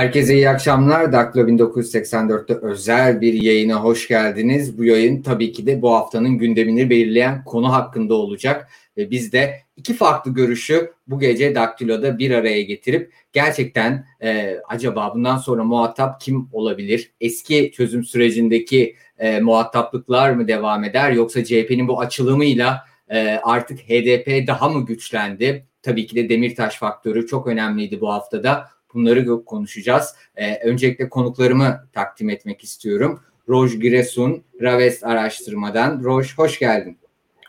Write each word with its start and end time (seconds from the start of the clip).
Herkese 0.00 0.34
iyi 0.34 0.48
akşamlar. 0.48 1.12
Daklo 1.12 1.40
1984'te 1.40 2.54
özel 2.54 3.20
bir 3.20 3.42
yayına 3.42 3.84
hoş 3.84 4.08
geldiniz. 4.08 4.78
Bu 4.78 4.84
yayın 4.84 5.22
tabii 5.22 5.52
ki 5.52 5.66
de 5.66 5.82
bu 5.82 5.94
haftanın 5.94 6.38
gündemini 6.38 6.90
belirleyen 6.90 7.44
konu 7.44 7.72
hakkında 7.72 8.14
olacak. 8.14 8.68
Ve 8.96 9.10
biz 9.10 9.32
de 9.32 9.60
iki 9.76 9.94
farklı 9.94 10.34
görüşü 10.34 10.92
bu 11.06 11.20
gece 11.20 11.54
Daktilo'da 11.54 12.18
bir 12.18 12.30
araya 12.30 12.62
getirip 12.62 13.12
gerçekten 13.32 14.06
e, 14.22 14.56
acaba 14.68 15.12
bundan 15.14 15.36
sonra 15.36 15.64
muhatap 15.64 16.20
kim 16.20 16.48
olabilir? 16.52 17.12
Eski 17.20 17.72
çözüm 17.72 18.04
sürecindeki 18.04 18.96
e, 19.18 19.40
muhataplıklar 19.40 20.30
mı 20.30 20.48
devam 20.48 20.84
eder 20.84 21.12
yoksa 21.12 21.44
CHP'nin 21.44 21.88
bu 21.88 22.00
açılımıyla 22.00 22.84
e, 23.08 23.40
artık 23.42 23.78
HDP 23.78 24.46
daha 24.46 24.68
mı 24.68 24.86
güçlendi? 24.86 25.66
Tabii 25.82 26.06
ki 26.06 26.16
de 26.16 26.28
Demirtaş 26.28 26.76
faktörü 26.76 27.26
çok 27.26 27.46
önemliydi 27.46 28.00
bu 28.00 28.12
haftada. 28.12 28.79
Bunları 28.94 29.44
konuşacağız. 29.44 30.14
Ee, 30.36 30.58
öncelikle 30.58 31.08
konuklarımı 31.08 31.88
takdim 31.92 32.30
etmek 32.30 32.64
istiyorum. 32.64 33.20
Roj 33.48 33.80
Giresun, 33.80 34.42
Raves 34.62 35.04
Araştırma'dan. 35.04 36.04
Roj 36.04 36.38
hoş 36.38 36.58
geldin. 36.58 36.98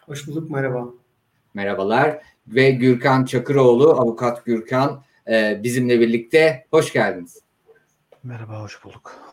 Hoş 0.05 0.27
bulduk, 0.27 0.49
merhaba. 0.49 0.87
Merhabalar. 1.53 2.21
Ve 2.47 2.71
Gürkan 2.71 3.25
Çakıroğlu, 3.25 3.91
avukat 3.91 4.45
Gürkan 4.45 5.03
e, 5.31 5.59
bizimle 5.63 5.99
birlikte. 5.99 6.65
Hoş 6.71 6.93
geldiniz. 6.93 7.39
Merhaba, 8.23 8.61
hoş 8.61 8.83
bulduk. 8.83 9.31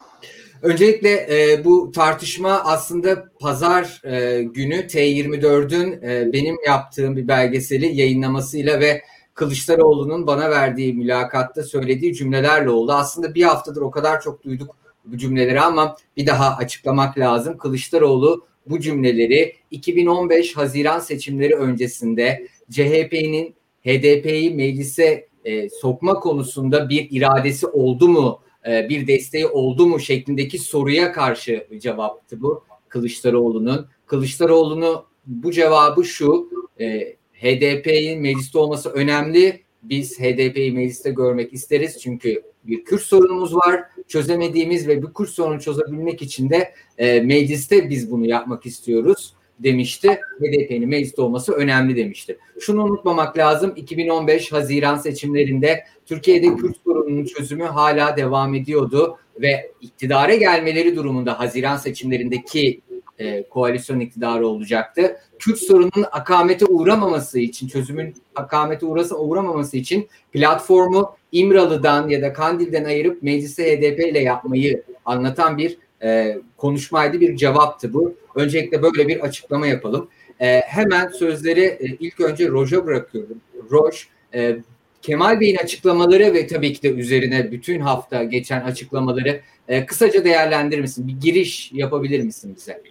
Öncelikle 0.62 1.10
e, 1.30 1.64
bu 1.64 1.92
tartışma 1.92 2.50
aslında 2.64 3.24
pazar 3.40 4.00
e, 4.04 4.42
günü 4.42 4.74
T24'ün 4.74 6.02
e, 6.02 6.32
benim 6.32 6.56
yaptığım 6.66 7.16
bir 7.16 7.28
belgeseli 7.28 7.86
yayınlamasıyla 7.86 8.80
ve 8.80 9.02
Kılıçdaroğlu'nun 9.38 10.26
bana 10.26 10.50
verdiği 10.50 10.92
mülakatta 10.92 11.62
söylediği 11.62 12.14
cümlelerle 12.14 12.70
oldu. 12.70 12.92
Aslında 12.92 13.34
bir 13.34 13.42
haftadır 13.42 13.80
o 13.80 13.90
kadar 13.90 14.20
çok 14.20 14.44
duyduk 14.44 14.76
bu 15.04 15.16
cümleleri 15.18 15.60
ama 15.60 15.96
bir 16.16 16.26
daha 16.26 16.56
açıklamak 16.56 17.18
lazım. 17.18 17.58
Kılıçdaroğlu 17.58 18.46
bu 18.66 18.80
cümleleri 18.80 19.56
2015 19.70 20.56
Haziran 20.56 20.98
seçimleri 20.98 21.54
öncesinde 21.54 22.46
CHP'nin 22.70 23.54
HDP'yi 23.84 24.54
meclise 24.54 25.28
e, 25.44 25.68
sokma 25.68 26.14
konusunda 26.14 26.88
bir 26.88 27.08
iradesi 27.10 27.66
oldu 27.66 28.08
mu, 28.08 28.40
e, 28.68 28.88
bir 28.88 29.06
desteği 29.06 29.46
oldu 29.46 29.86
mu 29.86 30.00
şeklindeki 30.00 30.58
soruya 30.58 31.12
karşı 31.12 31.66
cevaptı 31.78 32.40
bu 32.40 32.64
Kılıçdaroğlu'nun. 32.88 33.88
Kılıçdaroğlu'nu 34.06 35.04
bu 35.26 35.52
cevabı 35.52 36.04
şu, 36.04 36.50
e, 36.80 37.17
HDP'nin 37.42 38.20
mecliste 38.20 38.58
olması 38.58 38.90
önemli. 38.90 39.62
Biz 39.82 40.20
HDP'yi 40.20 40.72
mecliste 40.72 41.10
görmek 41.10 41.52
isteriz 41.52 41.98
çünkü 42.02 42.42
bir 42.64 42.84
Kürt 42.84 43.02
sorunumuz 43.02 43.56
var. 43.56 43.84
Çözemediğimiz 44.08 44.88
ve 44.88 45.02
bu 45.02 45.12
Kürt 45.12 45.30
sorunu 45.30 45.60
çözebilmek 45.60 46.22
için 46.22 46.50
de 46.50 46.72
e, 46.98 47.20
mecliste 47.20 47.90
biz 47.90 48.10
bunu 48.10 48.26
yapmak 48.26 48.66
istiyoruz 48.66 49.34
demişti. 49.58 50.20
HDP'nin 50.40 50.88
mecliste 50.88 51.22
olması 51.22 51.52
önemli 51.52 51.96
demişti. 51.96 52.38
Şunu 52.60 52.84
unutmamak 52.84 53.38
lazım. 53.38 53.72
2015 53.76 54.52
Haziran 54.52 54.96
seçimlerinde 54.96 55.84
Türkiye'de 56.06 56.56
Kürt 56.56 56.76
sorununun 56.84 57.24
çözümü 57.24 57.64
hala 57.64 58.16
devam 58.16 58.54
ediyordu 58.54 59.18
ve 59.40 59.72
iktidara 59.80 60.34
gelmeleri 60.34 60.96
durumunda 60.96 61.40
Haziran 61.40 61.76
seçimlerindeki 61.76 62.80
e, 63.18 63.48
koalisyon 63.48 64.00
iktidarı 64.00 64.46
olacaktı. 64.46 65.16
Kürt 65.38 65.58
sorununun 65.58 66.06
akamete 66.12 66.64
uğramaması 66.64 67.38
için, 67.38 67.68
çözümün 67.68 68.14
akamete 68.34 68.86
uğrasa, 68.86 69.16
uğramaması 69.16 69.76
için 69.76 70.08
platformu 70.32 71.16
İmralı'dan 71.32 72.08
ya 72.08 72.22
da 72.22 72.32
Kandil'den 72.32 72.84
ayırıp 72.84 73.22
meclise 73.22 73.76
HDP 73.76 73.98
ile 73.98 74.18
yapmayı 74.18 74.82
anlatan 75.04 75.58
bir 75.58 75.78
e, 76.02 76.38
konuşmaydı, 76.56 77.20
bir 77.20 77.36
cevaptı 77.36 77.92
bu. 77.92 78.14
Öncelikle 78.34 78.82
böyle 78.82 79.08
bir 79.08 79.20
açıklama 79.20 79.66
yapalım. 79.66 80.08
E, 80.40 80.60
hemen 80.60 81.08
sözleri 81.08 81.64
e, 81.64 81.86
ilk 82.00 82.20
önce 82.20 82.48
Roj'a 82.48 82.86
bırakıyorum. 82.86 83.40
Roj, 83.70 84.06
e, 84.34 84.56
Kemal 85.02 85.40
Bey'in 85.40 85.56
açıklamaları 85.56 86.34
ve 86.34 86.46
tabii 86.46 86.72
ki 86.72 86.82
de 86.82 86.90
üzerine 86.90 87.52
bütün 87.52 87.80
hafta 87.80 88.24
geçen 88.24 88.60
açıklamaları 88.60 89.40
e, 89.68 89.86
kısaca 89.86 90.24
değerlendirir 90.24 90.80
misin? 90.80 91.08
Bir 91.08 91.20
giriş 91.20 91.72
yapabilir 91.72 92.20
misin 92.20 92.56
bize? 92.56 92.82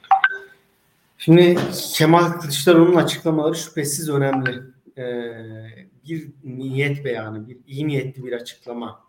Şimdi 1.17 1.57
Kemal 1.93 2.31
Kılıçdaroğlu'nun 2.31 2.95
açıklamaları 2.95 3.55
şüphesiz 3.55 4.09
önemli. 4.09 4.61
Ee, 4.97 5.87
bir 6.09 6.27
niyet 6.43 7.05
beyanı, 7.05 7.47
bir 7.47 7.57
iyi 7.67 7.87
niyetli 7.87 8.23
bir 8.23 8.33
açıklama. 8.33 9.03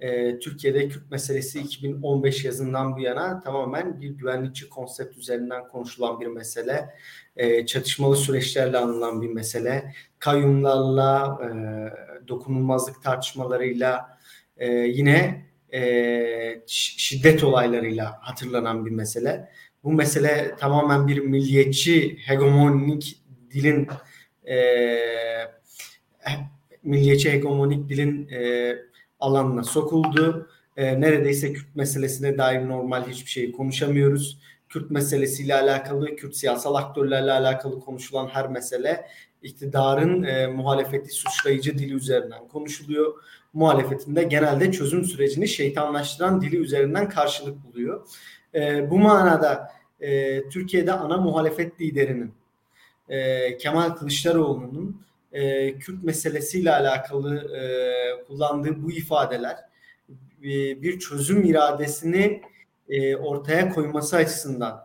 Ee, 0.00 0.38
Türkiye'de 0.38 0.88
Kürt 0.88 1.10
meselesi 1.10 1.60
2015 1.60 2.44
yazından 2.44 2.96
bu 2.96 3.00
yana 3.00 3.40
tamamen 3.40 4.00
bir 4.00 4.10
güvenlikçi 4.10 4.68
konsept 4.68 5.18
üzerinden 5.18 5.68
konuşulan 5.68 6.20
bir 6.20 6.26
mesele. 6.26 6.94
Ee, 7.36 7.66
çatışmalı 7.66 8.16
süreçlerle 8.16 8.78
anılan 8.78 9.22
bir 9.22 9.28
mesele. 9.28 9.94
Kayyumlarla, 10.18 11.38
e, 11.42 11.48
dokunulmazlık 12.28 13.02
tartışmalarıyla, 13.02 14.18
e, 14.56 14.70
yine 14.72 15.46
e, 15.72 16.62
şiddet 16.66 17.44
olaylarıyla 17.44 18.18
hatırlanan 18.20 18.86
bir 18.86 18.90
mesele 18.90 19.48
bu 19.84 19.92
mesele 19.92 20.54
tamamen 20.58 21.08
bir 21.08 21.18
milliyetçi 21.18 22.16
hegemonik 22.26 23.22
dilin 23.50 23.88
e, 24.48 24.56
milliyetçi 26.82 27.32
hegemonik 27.32 27.88
dilin 27.88 28.28
e, 28.28 28.72
alanına 29.20 29.64
sokuldu. 29.64 30.48
E, 30.76 31.00
neredeyse 31.00 31.52
Kürt 31.52 31.76
meselesine 31.76 32.38
dair 32.38 32.68
normal 32.68 33.06
hiçbir 33.06 33.30
şeyi 33.30 33.52
konuşamıyoruz. 33.52 34.38
Kürt 34.68 34.90
meselesiyle 34.90 35.54
alakalı, 35.54 36.16
Kürt 36.16 36.36
siyasal 36.36 36.74
aktörlerle 36.74 37.32
alakalı 37.32 37.80
konuşulan 37.80 38.28
her 38.28 38.48
mesele 38.48 39.06
iktidarın 39.42 40.22
e, 40.22 40.46
muhalefeti 40.46 41.10
suçlayıcı 41.10 41.78
dili 41.78 41.94
üzerinden 41.94 42.48
konuşuluyor. 42.48 43.14
Muhalefetinde 43.56 44.22
genelde 44.22 44.72
çözüm 44.72 45.04
sürecini 45.04 45.48
şeytanlaştıran 45.48 46.40
dili 46.40 46.56
üzerinden 46.56 47.08
karşılık 47.08 47.64
buluyor. 47.64 48.06
E, 48.54 48.90
bu 48.90 48.98
manada 48.98 49.72
e, 50.00 50.42
Türkiye'de 50.48 50.92
ana 50.92 51.16
muhalefet 51.16 51.80
liderinin 51.80 52.34
e, 53.08 53.56
Kemal 53.56 53.90
Kılıçdaroğlu'nun 53.90 55.02
e, 55.32 55.72
Kürt 55.78 56.04
meselesiyle 56.04 56.72
alakalı 56.72 57.56
e, 57.56 57.62
kullandığı 58.24 58.82
bu 58.82 58.92
ifadeler 58.92 59.56
e, 60.42 60.82
bir 60.82 60.98
çözüm 60.98 61.44
iradesini 61.44 62.42
e, 62.88 63.16
ortaya 63.16 63.68
koyması 63.68 64.16
açısından 64.16 64.84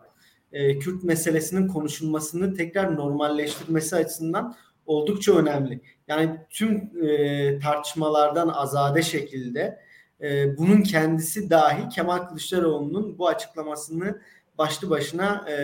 e, 0.52 0.78
Kürt 0.78 1.04
meselesinin 1.04 1.68
konuşulmasını 1.68 2.54
tekrar 2.54 2.96
normalleştirmesi 2.96 3.96
açısından 3.96 4.56
oldukça 4.86 5.36
önemli. 5.36 5.80
Yani 6.08 6.30
tüm 6.50 6.90
e, 7.06 7.58
tartışmalardan 7.58 8.48
azade 8.48 9.02
şekilde 9.02 9.78
e, 10.20 10.56
bunun 10.56 10.82
kendisi 10.82 11.50
dahi 11.50 11.88
Kemal 11.88 12.18
Kılıçdaroğlu'nun 12.18 13.18
bu 13.18 13.28
açıklamasını 13.28 14.20
başlı 14.58 14.90
başına 14.90 15.44
e, 15.50 15.54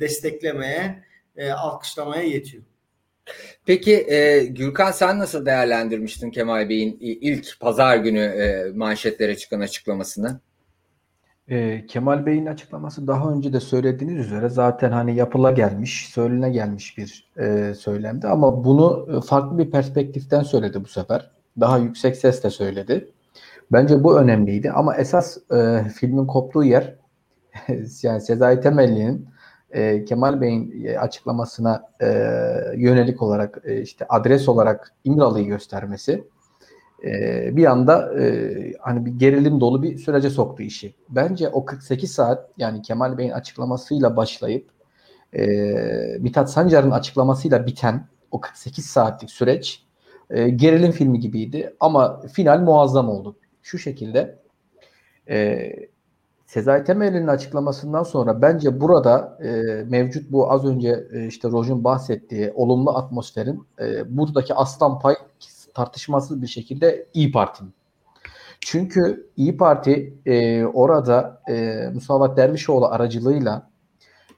desteklemeye, 0.00 1.04
e, 1.36 1.50
alkışlamaya 1.50 2.22
yetiyor. 2.22 2.62
Peki 3.66 4.06
e, 4.12 4.44
Gürkan 4.44 4.90
sen 4.90 5.18
nasıl 5.18 5.46
değerlendirmiştin 5.46 6.30
Kemal 6.30 6.68
Bey'in 6.68 6.96
ilk 7.00 7.60
pazar 7.60 7.96
günü 7.96 8.20
e, 8.20 8.70
manşetlere 8.74 9.36
çıkan 9.36 9.60
açıklamasını? 9.60 10.40
E, 11.48 11.86
Kemal 11.86 12.26
Bey'in 12.26 12.46
açıklaması 12.46 13.06
daha 13.06 13.30
önce 13.32 13.52
de 13.52 13.60
söylediğiniz 13.60 14.26
üzere 14.26 14.48
zaten 14.48 14.92
hani 14.92 15.16
yapıla 15.16 15.50
gelmiş, 15.50 16.08
söylene 16.08 16.50
gelmiş 16.50 16.98
bir 16.98 17.30
e, 17.38 17.74
söylemdi 17.74 18.26
ama 18.28 18.64
bunu 18.64 19.08
e, 19.16 19.20
farklı 19.20 19.58
bir 19.58 19.70
perspektiften 19.70 20.42
söyledi 20.42 20.84
bu 20.84 20.88
sefer. 20.88 21.30
Daha 21.60 21.78
yüksek 21.78 22.16
sesle 22.16 22.50
söyledi. 22.50 23.08
Bence 23.72 24.04
bu 24.04 24.18
önemliydi 24.18 24.70
ama 24.70 24.96
esas 24.96 25.38
e, 25.52 25.84
filmin 25.94 26.26
koptuğu 26.26 26.64
yer 26.64 26.94
yani 28.02 28.20
Sezai 28.20 28.60
Temelli'nin 28.60 29.28
e, 29.70 30.04
Kemal 30.04 30.40
Bey'in 30.40 30.84
e, 30.86 30.98
açıklamasına 30.98 31.90
e, 32.00 32.06
yönelik 32.76 33.22
olarak 33.22 33.58
e, 33.64 33.80
işte 33.80 34.06
adres 34.08 34.48
olarak 34.48 34.92
İmralı'yı 35.04 35.46
göstermesi 35.46 36.24
e, 37.04 37.56
bir 37.56 37.64
anda 37.64 38.20
e, 38.20 38.72
hani 38.80 39.06
bir 39.06 39.10
gerilim 39.10 39.60
dolu 39.60 39.82
bir 39.82 39.98
sürece 39.98 40.30
soktu 40.30 40.62
işi. 40.62 40.94
Bence 41.08 41.48
o 41.48 41.64
48 41.64 42.12
saat 42.12 42.50
yani 42.58 42.82
Kemal 42.82 43.18
Bey'in 43.18 43.30
açıklamasıyla 43.30 44.16
başlayıp 44.16 44.70
e, 45.32 45.46
Mithat 46.20 46.50
Sancar'ın 46.50 46.90
açıklamasıyla 46.90 47.66
biten 47.66 48.06
o 48.30 48.40
48 48.40 48.86
saatlik 48.86 49.30
süreç 49.30 49.84
e, 50.30 50.48
gerilim 50.48 50.92
filmi 50.92 51.20
gibiydi 51.20 51.76
ama 51.80 52.20
final 52.20 52.60
muazzam 52.60 53.08
oldu. 53.08 53.36
Şu 53.62 53.78
şekilde 53.78 54.38
e, 55.28 55.70
Sezai 56.46 56.84
Temel'in 56.84 57.26
açıklamasından 57.26 58.02
sonra 58.02 58.42
bence 58.42 58.80
burada 58.80 59.38
e, 59.42 59.50
mevcut 59.84 60.32
bu 60.32 60.52
az 60.52 60.64
önce 60.64 61.06
e, 61.12 61.26
işte 61.26 61.50
Roj'un 61.50 61.84
bahsettiği 61.84 62.52
olumlu 62.54 62.96
atmosferin 62.96 63.66
e, 63.80 64.16
buradaki 64.16 64.54
aslan 64.54 64.98
pay 64.98 65.14
tartışmasız 65.74 66.42
bir 66.42 66.46
şekilde 66.46 67.06
İyi 67.14 67.32
Parti'nin. 67.32 67.74
Çünkü 68.60 69.30
İyi 69.36 69.56
Parti 69.56 70.18
e, 70.26 70.64
orada 70.64 71.42
e, 71.48 71.88
Musavat 71.94 72.36
Dervişoğlu 72.36 72.86
aracılığıyla 72.86 73.70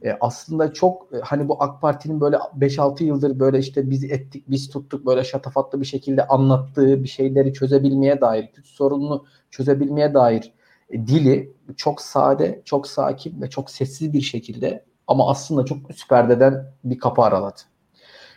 e, 0.02 0.12
aslında 0.20 0.72
çok 0.72 1.14
e, 1.14 1.20
hani 1.20 1.48
bu 1.48 1.62
AK 1.62 1.80
Parti'nin 1.80 2.20
böyle 2.20 2.36
5-6 2.36 3.04
yıldır 3.04 3.40
böyle 3.40 3.58
işte 3.58 3.90
biz 3.90 4.04
ettik, 4.04 4.44
biz 4.50 4.70
tuttuk 4.70 5.06
böyle 5.06 5.24
şatafatlı 5.24 5.80
bir 5.80 5.86
şekilde 5.86 6.26
anlattığı 6.26 7.02
bir 7.02 7.08
şeyleri 7.08 7.52
çözebilmeye 7.52 8.20
dair, 8.20 8.52
Kürt 8.52 8.66
sorununu 8.66 9.24
çözebilmeye 9.50 10.14
dair 10.14 10.52
e, 10.90 11.06
dili 11.06 11.54
çok 11.76 12.00
sade, 12.00 12.62
çok 12.64 12.86
sakin 12.86 13.42
ve 13.42 13.50
çok 13.50 13.70
sessiz 13.70 14.12
bir 14.12 14.20
şekilde 14.20 14.84
ama 15.06 15.30
aslında 15.30 15.64
çok 15.64 15.90
üst 15.90 16.08
perdeden 16.08 16.72
bir 16.84 16.98
kapı 16.98 17.22
araladı. 17.22 17.60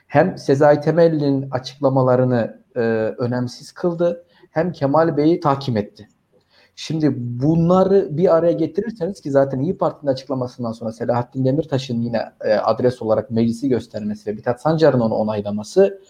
Hem 0.09 0.38
Sezai 0.38 0.81
Temelli'nin 0.81 1.50
açıklamalarını 1.51 2.63
e, 2.75 2.79
önemsiz 3.17 3.71
kıldı 3.71 4.25
hem 4.51 4.71
Kemal 4.71 5.17
Bey'i 5.17 5.39
tahkim 5.39 5.77
etti. 5.77 6.07
Şimdi 6.75 7.13
bunları 7.17 8.17
bir 8.17 8.35
araya 8.35 8.51
getirirseniz 8.51 9.21
ki 9.21 9.31
zaten 9.31 9.59
İyi 9.59 9.77
Parti'nin 9.77 10.11
açıklamasından 10.11 10.71
sonra 10.71 10.91
Selahattin 10.91 11.45
Demirtaş'ın 11.45 12.01
yine 12.01 12.21
e, 12.41 12.53
adres 12.53 13.01
olarak 13.01 13.31
meclisi 13.31 13.69
göstermesi 13.69 14.29
ve 14.29 14.33
Mithat 14.33 14.61
Sancar'ın 14.61 15.00
onu 15.00 15.13
onaylaması 15.13 16.01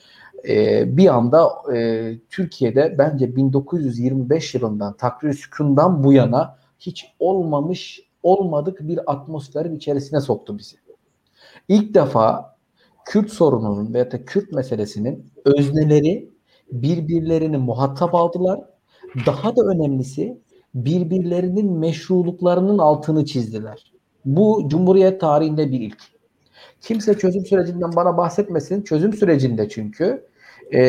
e, 0.48 0.98
bir 0.98 1.07
anda 1.07 1.51
e, 1.75 2.13
Türkiye'de 2.30 2.96
bence 2.98 3.36
1925 3.36 4.56
yılından 4.56 4.94
takrir 4.94 5.34
sükundan 5.34 6.04
bu 6.04 6.13
yana 6.13 6.57
hiç 6.80 7.16
olmamış 7.19 8.01
olmadık 8.24 8.80
bir 8.81 9.12
atmosferin 9.12 9.75
içerisine 9.75 10.22
soktu 10.22 10.57
bizi. 10.57 10.75
İlk 11.68 11.94
defa 11.94 12.59
Kürt 13.10 13.32
sorununun 13.32 13.94
veya 13.94 14.12
da 14.12 14.26
Kürt 14.26 14.52
meselesinin 14.52 15.26
özneleri 15.46 16.30
birbirlerini 16.72 17.58
muhatap 17.58 18.16
aldılar. 18.16 18.60
Daha 19.26 19.56
da 19.56 19.62
önemlisi 19.62 20.38
birbirlerinin 20.76 21.72
meşruluklarının 21.72 22.78
altını 22.78 23.26
çizdiler. 23.26 23.94
Bu 24.26 24.66
Cumhuriyet 24.68 25.22
tarihinde 25.22 25.72
bir 25.72 25.80
ilk. 25.80 25.98
Kimse 26.82 27.18
çözüm 27.18 27.46
sürecinden 27.46 27.96
bana 27.96 28.18
bahsetmesin. 28.18 28.82
Çözüm 28.82 29.14
sürecinde 29.14 29.70
çünkü 29.70 30.28
e, 30.74 30.82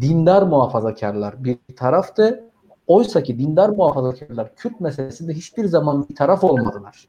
dindar 0.00 0.42
muhafazakarlar 0.42 1.44
bir 1.44 1.58
taraftı. 1.76 2.44
Oysa 2.86 3.22
ki 3.22 3.38
dindar 3.38 3.68
muhafazakarlar 3.68 4.54
Kürt 4.56 4.80
meselesinde 4.80 5.32
hiçbir 5.32 5.64
zaman 5.64 6.08
bir 6.08 6.14
taraf 6.14 6.44
olmadılar. 6.44 7.08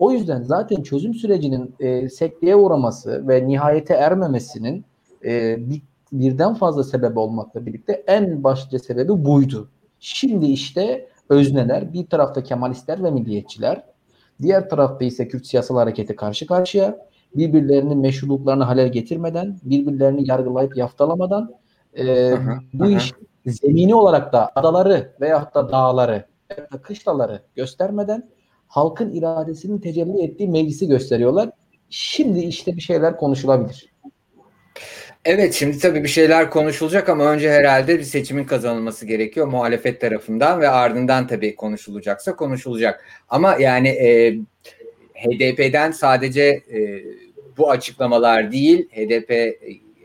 O 0.00 0.12
yüzden 0.12 0.42
zaten 0.42 0.82
çözüm 0.82 1.14
sürecinin 1.14 1.74
e, 1.80 2.08
sekteye 2.08 2.56
uğraması 2.56 3.28
ve 3.28 3.48
nihayete 3.48 3.94
ermemesinin 3.94 4.84
e, 5.24 5.56
bir, 5.70 5.82
birden 6.12 6.54
fazla 6.54 6.84
sebep 6.84 7.16
olmakla 7.16 7.66
birlikte 7.66 8.04
en 8.06 8.44
başlıca 8.44 8.78
sebebi 8.78 9.24
buydu. 9.24 9.68
Şimdi 9.98 10.46
işte 10.46 11.08
özneler 11.28 11.92
bir 11.92 12.06
tarafta 12.06 12.42
Kemalistler 12.42 13.04
ve 13.04 13.10
milliyetçiler, 13.10 13.84
diğer 14.42 14.68
tarafta 14.68 15.04
ise 15.04 15.28
Kürt 15.28 15.46
siyasal 15.46 15.76
hareketi 15.76 16.16
karşı 16.16 16.46
karşıya 16.46 16.98
birbirlerinin 17.34 17.98
meşruluklarını 17.98 18.64
halel 18.64 18.92
getirmeden, 18.92 19.58
birbirlerini 19.64 20.28
yargılayıp 20.28 20.76
yaftalamadan 20.76 21.54
e, 21.94 22.32
aha, 22.32 22.58
bu 22.72 22.84
aha. 22.84 22.90
iş 22.90 23.12
zemini 23.46 23.94
olarak 23.94 24.32
da 24.32 24.50
adaları 24.54 25.12
veyahut 25.20 25.54
da 25.54 25.72
dağları 25.72 26.24
kışlaları 26.82 27.42
göstermeden 27.54 28.30
halkın 28.70 29.14
iradesinin 29.14 29.78
tecelli 29.78 30.22
ettiği 30.22 30.48
meclisi 30.48 30.86
gösteriyorlar. 30.86 31.50
Şimdi 31.90 32.38
işte 32.38 32.76
bir 32.76 32.80
şeyler 32.80 33.16
konuşulabilir. 33.16 33.90
Evet 35.24 35.54
şimdi 35.54 35.78
tabii 35.78 36.02
bir 36.02 36.08
şeyler 36.08 36.50
konuşulacak 36.50 37.08
ama 37.08 37.24
önce 37.24 37.50
herhalde 37.50 37.98
bir 37.98 38.04
seçimin 38.04 38.44
kazanılması 38.44 39.06
gerekiyor 39.06 39.46
muhalefet 39.46 40.00
tarafından 40.00 40.60
ve 40.60 40.68
ardından 40.68 41.26
tabii 41.26 41.56
konuşulacaksa 41.56 42.36
konuşulacak. 42.36 43.04
Ama 43.28 43.56
yani 43.60 43.88
e, 43.88 44.38
HDP'den 45.14 45.90
sadece 45.90 46.42
e, 46.42 47.04
bu 47.58 47.70
açıklamalar 47.70 48.52
değil 48.52 48.88
HDP 48.88 49.60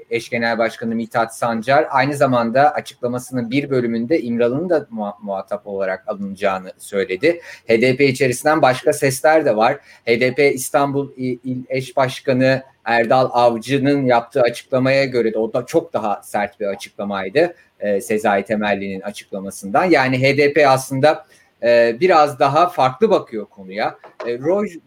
eş 0.09 0.29
genel 0.29 0.57
başkanı 0.57 0.95
Mithat 0.95 1.35
Sancar 1.35 1.87
aynı 1.89 2.13
zamanda 2.13 2.73
açıklamasının 2.73 3.51
bir 3.51 3.69
bölümünde 3.69 4.21
İmralı'nın 4.21 4.69
da 4.69 4.87
muhatap 5.21 5.67
olarak 5.67 6.07
alınacağını 6.07 6.71
söyledi. 6.77 7.41
HDP 7.67 8.01
içerisinden 8.01 8.61
başka 8.61 8.93
sesler 8.93 9.45
de 9.45 9.55
var. 9.55 9.77
HDP 10.05 10.55
İstanbul 10.55 11.11
İl 11.17 11.63
Eş 11.69 11.97
Başkanı 11.97 12.63
Erdal 12.85 13.29
Avcı'nın 13.31 14.05
yaptığı 14.05 14.41
açıklamaya 14.41 15.05
göre 15.05 15.33
de 15.33 15.37
o 15.37 15.53
da 15.53 15.65
çok 15.65 15.93
daha 15.93 16.21
sert 16.23 16.59
bir 16.59 16.65
açıklamaydı. 16.65 17.55
E, 17.79 18.01
Sezai 18.01 18.45
Temelli'nin 18.45 19.01
açıklamasından. 19.01 19.85
Yani 19.85 20.19
HDP 20.19 20.67
aslında 20.67 21.25
e, 21.63 21.97
biraz 21.99 22.39
daha 22.39 22.69
farklı 22.69 23.09
bakıyor 23.09 23.45
konuya. 23.45 23.97
E, 24.27 24.39
Roj 24.39 24.75
e, 24.75 24.79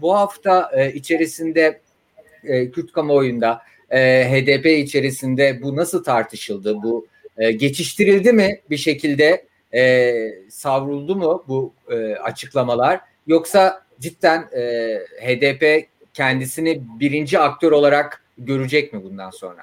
bu 0.00 0.16
hafta 0.16 0.70
içerisinde 0.94 1.80
Kürt 2.46 2.92
kamuoyunda 2.92 3.62
e, 3.90 4.24
HDP 4.30 4.66
içerisinde 4.66 5.62
bu 5.62 5.76
nasıl 5.76 6.04
tartışıldı? 6.04 6.82
Bu 6.82 7.06
e, 7.38 7.52
geçiştirildi 7.52 8.32
mi 8.32 8.60
bir 8.70 8.76
şekilde 8.76 9.46
e, 9.74 10.12
savruldu 10.50 11.16
mu 11.16 11.44
bu 11.48 11.72
e, 11.90 12.14
açıklamalar? 12.14 13.00
Yoksa 13.26 13.82
cidden 14.00 14.48
e, 14.56 14.94
HDP 15.20 15.88
kendisini 16.14 16.82
birinci 17.00 17.38
aktör 17.38 17.72
olarak 17.72 18.22
görecek 18.38 18.92
mi 18.92 19.04
bundan 19.04 19.30
sonra? 19.30 19.62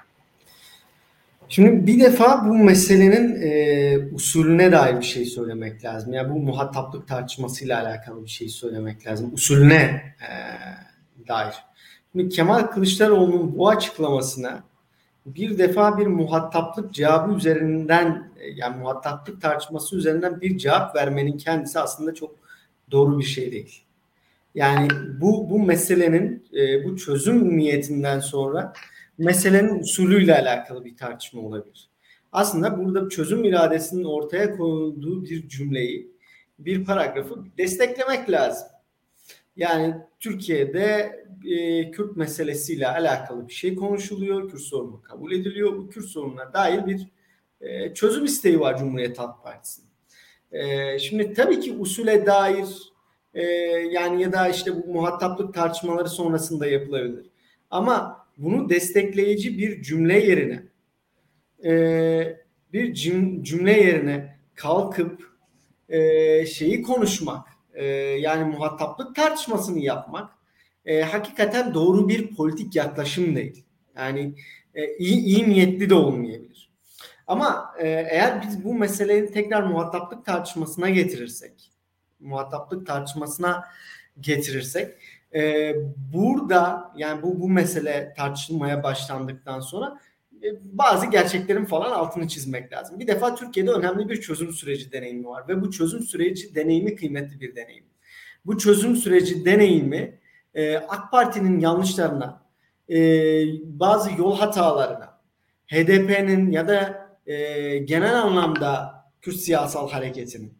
Şimdi 1.49 1.87
bir 1.87 1.99
defa 1.99 2.45
bu 2.49 2.53
meselenin 2.53 3.41
e, 3.41 3.97
usulüne 4.13 4.71
dair 4.71 4.97
bir 4.97 5.05
şey 5.05 5.25
söylemek 5.25 5.85
lazım. 5.85 6.13
Yani 6.13 6.33
bu 6.33 6.39
muhataplık 6.39 7.07
tartışmasıyla 7.07 7.81
alakalı 7.81 8.25
bir 8.25 8.29
şey 8.29 8.49
söylemek 8.49 9.07
lazım. 9.07 9.33
Usulüne 9.33 10.03
e, 10.21 10.31
dair. 11.27 11.53
Şimdi 12.15 12.29
Kemal 12.29 12.61
Kılıçdaroğlu'nun 12.61 13.57
bu 13.57 13.69
açıklamasına 13.69 14.63
bir 15.25 15.57
defa 15.57 15.97
bir 15.97 16.07
muhataplık 16.07 16.93
cevabı 16.93 17.33
üzerinden 17.33 18.31
e, 18.39 18.49
yani 18.49 18.77
muhataplık 18.77 19.41
tartışması 19.41 19.95
üzerinden 19.95 20.41
bir 20.41 20.57
cevap 20.57 20.95
vermenin 20.95 21.37
kendisi 21.37 21.79
aslında 21.79 22.13
çok 22.13 22.35
doğru 22.91 23.19
bir 23.19 23.23
şey 23.23 23.51
değil. 23.51 23.83
Yani 24.55 24.87
bu 25.21 25.49
bu 25.49 25.59
meselenin 25.59 26.45
e, 26.53 26.83
bu 26.83 26.97
çözüm 26.97 27.57
niyetinden 27.57 28.19
sonra 28.19 28.73
meselenin 29.17 29.79
usulüyle 29.79 30.35
alakalı 30.39 30.85
bir 30.85 30.97
tartışma 30.97 31.41
olabilir. 31.41 31.89
Aslında 32.31 32.77
burada 32.77 33.09
çözüm 33.09 33.43
iradesinin 33.43 34.03
ortaya 34.03 34.57
koyulduğu 34.57 35.25
bir 35.25 35.47
cümleyi, 35.47 36.11
bir 36.59 36.85
paragrafı 36.85 37.45
desteklemek 37.57 38.31
lazım. 38.31 38.67
Yani 39.55 39.95
Türkiye'de 40.19 41.23
e, 41.45 41.91
Kürt 41.91 42.17
meselesiyle 42.17 42.87
alakalı 42.87 43.47
bir 43.47 43.53
şey 43.53 43.75
konuşuluyor. 43.75 44.49
Kürt 44.49 44.61
sorunu 44.61 45.01
kabul 45.01 45.31
ediliyor. 45.31 45.77
Bu 45.77 45.89
Kürt 45.89 46.05
sorununa 46.05 46.53
dair 46.53 46.85
bir 46.85 47.07
e, 47.61 47.93
çözüm 47.93 48.25
isteği 48.25 48.59
var 48.59 48.77
Cumhuriyet 48.77 49.19
Halk 49.19 49.43
Partisi'nin. 49.43 49.89
E, 50.51 50.99
şimdi 50.99 51.33
tabii 51.33 51.59
ki 51.59 51.73
usule 51.73 52.25
dair 52.25 52.67
e, 53.33 53.43
yani 53.91 54.21
ya 54.21 54.31
da 54.33 54.49
işte 54.49 54.75
bu 54.75 54.93
muhataplık 54.93 55.53
tartışmaları 55.53 56.09
sonrasında 56.09 56.67
yapılabilir. 56.67 57.25
Ama 57.69 58.27
bunu 58.37 58.69
destekleyici 58.69 59.57
bir 59.57 59.81
cümle 59.81 60.25
yerine 60.25 60.63
e, 61.65 62.37
bir 62.73 62.93
cümle 63.43 63.71
yerine 63.71 64.37
kalkıp 64.55 65.31
e, 65.89 66.45
şeyi 66.45 66.81
konuşmak 66.81 67.52
e, 67.73 67.85
yani 68.19 68.55
muhataplık 68.55 69.15
tartışmasını 69.15 69.79
yapmak 69.79 70.31
e, 70.85 71.01
hakikaten 71.01 71.73
doğru 71.73 72.09
bir 72.09 72.35
politik 72.35 72.75
yaklaşım 72.75 73.35
değil. 73.35 73.65
Yani 73.97 74.35
e, 74.75 74.97
iyi, 74.97 75.19
iyi 75.19 75.49
niyetli 75.49 75.89
de 75.89 75.95
olmayabilir. 75.95 76.69
Ama 77.27 77.73
e, 77.79 77.87
eğer 77.87 78.41
biz 78.41 78.63
bu 78.63 78.73
meseleyi 78.73 79.31
tekrar 79.31 79.63
muhataplık 79.63 80.25
tartışmasına 80.25 80.89
getirirsek, 80.89 81.71
muhataplık 82.19 82.87
tartışmasına 82.87 83.63
getirirsek, 84.19 84.95
e, 85.35 85.73
burada 86.13 86.91
yani 86.95 87.21
bu 87.21 87.39
bu 87.39 87.49
mesele 87.49 88.13
tartışılmaya 88.17 88.83
başlandıktan 88.83 89.59
sonra 89.59 89.99
bazı 90.61 91.05
gerçeklerin 91.05 91.65
falan 91.65 91.91
altını 91.91 92.27
çizmek 92.27 92.73
lazım. 92.73 92.99
Bir 92.99 93.07
defa 93.07 93.35
Türkiye'de 93.35 93.71
önemli 93.71 94.09
bir 94.09 94.21
çözüm 94.21 94.53
süreci 94.53 94.91
deneyimi 94.91 95.25
var 95.25 95.47
ve 95.47 95.61
bu 95.61 95.71
çözüm 95.71 96.03
süreci 96.03 96.55
deneyimi 96.55 96.95
kıymetli 96.95 97.41
bir 97.41 97.55
deneyim. 97.55 97.85
Bu 98.45 98.57
çözüm 98.57 98.95
süreci 98.95 99.45
deneyimi 99.45 100.19
e, 100.53 100.77
AK 100.77 101.11
Parti'nin 101.11 101.59
yanlışlarına, 101.59 102.43
e, 102.89 102.97
bazı 103.63 104.09
yol 104.17 104.37
hatalarına, 104.37 105.19
HDP'nin 105.67 106.51
ya 106.51 106.67
da 106.67 107.07
e, 107.25 107.77
genel 107.77 108.21
anlamda 108.21 109.03
Kürt 109.21 109.35
siyasal 109.35 109.89
hareketinin, 109.89 110.53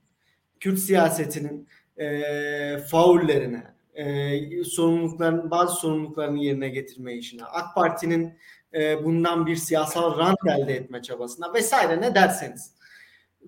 Kürt 0.60 0.80
siyasetinin 0.80 1.68
e, 1.98 2.78
faullerine, 2.78 3.74
e, 3.94 4.63
sorumlulukların 4.63 5.52
bazı 5.52 5.75
sorumluluklarını 5.75 6.40
yerine 6.40 6.70
getirme 6.70 7.13
işine, 7.13 7.44
AK 7.44 7.75
Parti'nin 7.75 8.34
e, 8.74 9.03
bundan 9.03 9.46
bir 9.46 9.56
siyasal 9.56 10.18
rant 10.18 10.38
elde 10.48 10.75
etme 10.75 11.01
çabasına 11.01 11.53
vesaire 11.53 12.01
ne 12.01 12.15
derseniz 12.15 12.74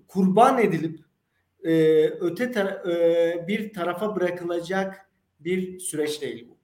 kurban 0.08 0.58
edilip 0.58 1.00
e, 1.64 1.72
öte 2.06 2.44
tara- 2.44 2.92
e, 2.92 3.48
bir 3.48 3.74
tarafa 3.74 4.16
bırakılacak 4.16 5.10
bir 5.40 5.78
süreç 5.78 6.22
değil 6.22 6.48
bu. 6.50 6.56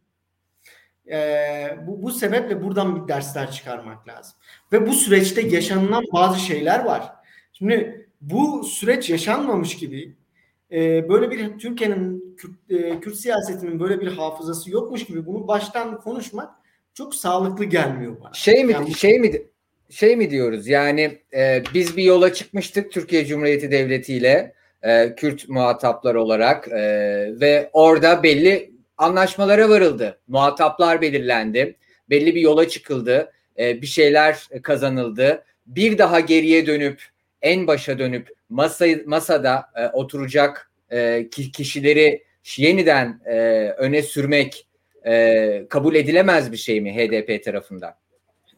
Bu. 1.87 2.03
Bu 2.03 2.11
sebeple 2.11 2.63
buradan 2.63 3.03
bir 3.03 3.09
dersler 3.09 3.51
çıkarmak 3.51 4.09
lazım. 4.09 4.35
Ve 4.73 4.87
bu 4.87 4.93
süreçte 4.93 5.41
yaşanılan 5.41 6.05
bazı 6.13 6.41
şeyler 6.41 6.85
var. 6.85 7.13
Şimdi 7.53 8.09
bu 8.21 8.65
süreç 8.65 9.11
yaşanmamış 9.11 9.77
gibi 9.77 10.17
böyle 11.09 11.31
bir 11.31 11.59
Türkiye'nin 11.59 12.37
Kürt, 12.37 12.55
Kürt 13.03 13.17
siyasetinin 13.17 13.81
böyle 13.81 14.01
bir 14.01 14.07
hafızası 14.07 14.71
yokmuş 14.71 15.05
gibi 15.05 15.27
bunu 15.27 15.49
baştan 15.49 16.01
konuşmak 16.01 16.55
çok 16.95 17.15
sağlıklı 17.15 17.65
gelmiyor 17.65 18.21
bana. 18.21 18.33
Şey 18.35 18.65
mi 18.65 18.73
yani, 18.73 18.95
şey 18.95 19.19
mi 19.19 19.33
şey 19.91 20.17
mi 20.17 20.31
diyoruz? 20.31 20.69
Yani 20.69 21.19
e, 21.35 21.63
biz 21.75 21.97
bir 21.97 22.03
yola 22.03 22.33
çıkmıştık 22.33 22.93
Türkiye 22.93 23.27
Cumhuriyeti 23.27 23.71
Devleti 23.71 24.15
ile 24.15 24.55
e, 24.83 25.15
Kürt 25.15 25.49
muhataplar 25.49 26.15
olarak 26.15 26.69
e, 26.69 26.81
ve 27.41 27.71
orada 27.73 28.23
belli 28.23 28.73
anlaşmalara 28.99 29.69
varıldı. 29.69 30.21
Muhataplar 30.29 31.01
belirlendi. 31.01 31.77
Belli 32.11 32.35
bir 32.35 32.41
yola 32.41 32.69
çıkıldı. 32.69 33.33
E, 33.59 33.83
bir 33.83 33.87
şeyler 33.87 34.49
kazanıldı. 34.63 35.45
Bir 35.67 35.99
daha 35.99 36.21
geriye 36.21 36.67
dönüp 36.67 37.03
en 37.43 37.67
başa 37.67 37.99
dönüp 37.99 38.29
masa, 38.49 38.87
masada 39.07 39.71
e, 39.77 39.87
oturacak 39.87 40.71
e, 40.91 41.29
kişileri 41.31 42.25
yeniden 42.57 43.21
e, 43.25 43.35
öne 43.79 44.03
sürmek 44.03 44.67
e, 45.07 45.67
kabul 45.69 45.95
edilemez 45.95 46.53
bir 46.53 46.57
şey 46.57 46.81
mi 46.81 46.95
HDP 46.95 47.45
tarafından? 47.45 47.95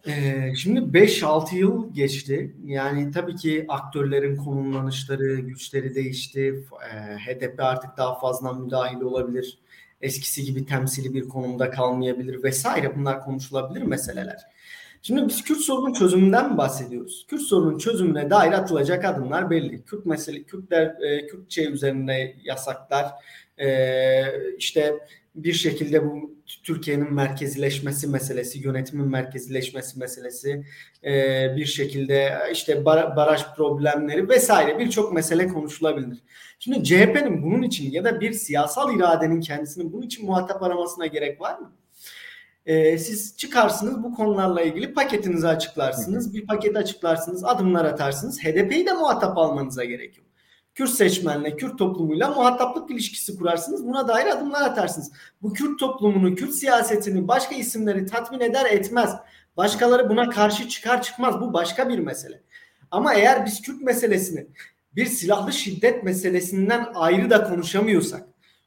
Ee, 0.06 0.52
şimdi 0.56 0.98
5-6 0.98 1.54
yıl 1.54 1.94
geçti. 1.94 2.54
Yani 2.64 3.10
tabii 3.10 3.36
ki 3.36 3.64
aktörlerin 3.68 4.36
konumlanışları, 4.36 5.34
güçleri 5.34 5.94
değişti. 5.94 6.64
Ee, 6.92 7.16
HDP 7.16 7.60
artık 7.60 7.96
daha 7.96 8.18
fazla 8.18 8.52
müdahil 8.52 9.00
olabilir. 9.00 9.58
Eskisi 10.00 10.44
gibi 10.44 10.66
temsili 10.66 11.14
bir 11.14 11.28
konumda 11.28 11.70
kalmayabilir 11.70 12.42
vesaire. 12.42 12.96
Bunlar 12.96 13.20
konuşulabilir 13.20 13.82
meseleler. 13.82 14.40
Şimdi 15.02 15.28
biz 15.28 15.44
Kürt 15.44 15.60
sorunun 15.60 15.92
çözümünden 15.92 16.52
mi 16.52 16.58
bahsediyoruz? 16.58 17.26
Kürt 17.28 17.42
sorunun 17.42 17.78
çözümüne 17.78 18.30
dair 18.30 18.52
atılacak 18.52 19.04
adımlar 19.04 19.50
belli. 19.50 19.84
Kürt 19.84 20.06
mesele, 20.06 20.42
Kürtler, 20.42 20.94
e, 21.02 21.26
Kürtçe 21.26 21.70
üzerine 21.70 22.36
yasaklar, 22.44 23.06
e, 23.58 23.68
işte 24.58 24.94
bir 25.34 25.52
şekilde 25.52 26.04
bu 26.04 26.34
Türkiye'nin 26.62 27.14
merkezileşmesi 27.14 28.08
meselesi, 28.08 28.58
yönetimin 28.58 29.08
merkezileşmesi 29.08 29.98
meselesi, 29.98 30.64
e, 31.04 31.12
bir 31.56 31.64
şekilde 31.64 32.38
işte 32.52 32.84
baraj 32.84 33.44
problemleri 33.56 34.28
vesaire 34.28 34.78
birçok 34.78 35.12
mesele 35.12 35.48
konuşulabilir. 35.48 36.18
Şimdi 36.58 36.84
CHP'nin 36.84 37.42
bunun 37.42 37.62
için 37.62 37.90
ya 37.90 38.04
da 38.04 38.20
bir 38.20 38.32
siyasal 38.32 38.96
iradenin 38.96 39.40
kendisinin 39.40 39.92
bunun 39.92 40.06
için 40.06 40.26
muhatap 40.26 40.62
aramasına 40.62 41.06
gerek 41.06 41.40
var 41.40 41.58
mı? 41.58 41.72
E, 42.66 42.98
siz 42.98 43.36
çıkarsınız 43.36 44.02
bu 44.02 44.14
konularla 44.14 44.62
ilgili 44.62 44.94
paketinizi 44.94 45.48
açıklarsınız, 45.48 46.34
bir 46.34 46.46
paket 46.46 46.76
açıklarsınız, 46.76 47.44
adımlar 47.44 47.84
atarsınız. 47.84 48.40
HDP'yi 48.44 48.86
de 48.86 48.92
muhatap 48.92 49.38
almanıza 49.38 49.84
gerek 49.84 50.18
yok. 50.18 50.23
Kürt 50.74 50.90
seçmenle, 50.90 51.56
Kürt 51.56 51.78
toplumuyla 51.78 52.30
muhataplık 52.30 52.90
ilişkisi 52.90 53.38
kurarsınız. 53.38 53.86
Buna 53.86 54.08
dair 54.08 54.26
adımlar 54.26 54.62
atarsınız. 54.62 55.12
Bu 55.42 55.52
Kürt 55.52 55.78
toplumunu, 55.78 56.34
Kürt 56.34 56.54
siyasetini 56.54 57.28
başka 57.28 57.54
isimleri 57.54 58.06
tatmin 58.06 58.40
eder 58.40 58.66
etmez. 58.66 59.16
Başkaları 59.56 60.08
buna 60.08 60.30
karşı 60.30 60.68
çıkar 60.68 61.02
çıkmaz. 61.02 61.40
Bu 61.40 61.52
başka 61.52 61.88
bir 61.88 61.98
mesele. 61.98 62.40
Ama 62.90 63.14
eğer 63.14 63.46
biz 63.46 63.62
Kürt 63.62 63.82
meselesini 63.82 64.46
bir 64.96 65.06
silahlı 65.06 65.52
şiddet 65.52 66.04
meselesinden 66.04 66.86
ayrı 66.94 67.30
da 67.30 67.44
konuşamıyorsak, 67.44 68.22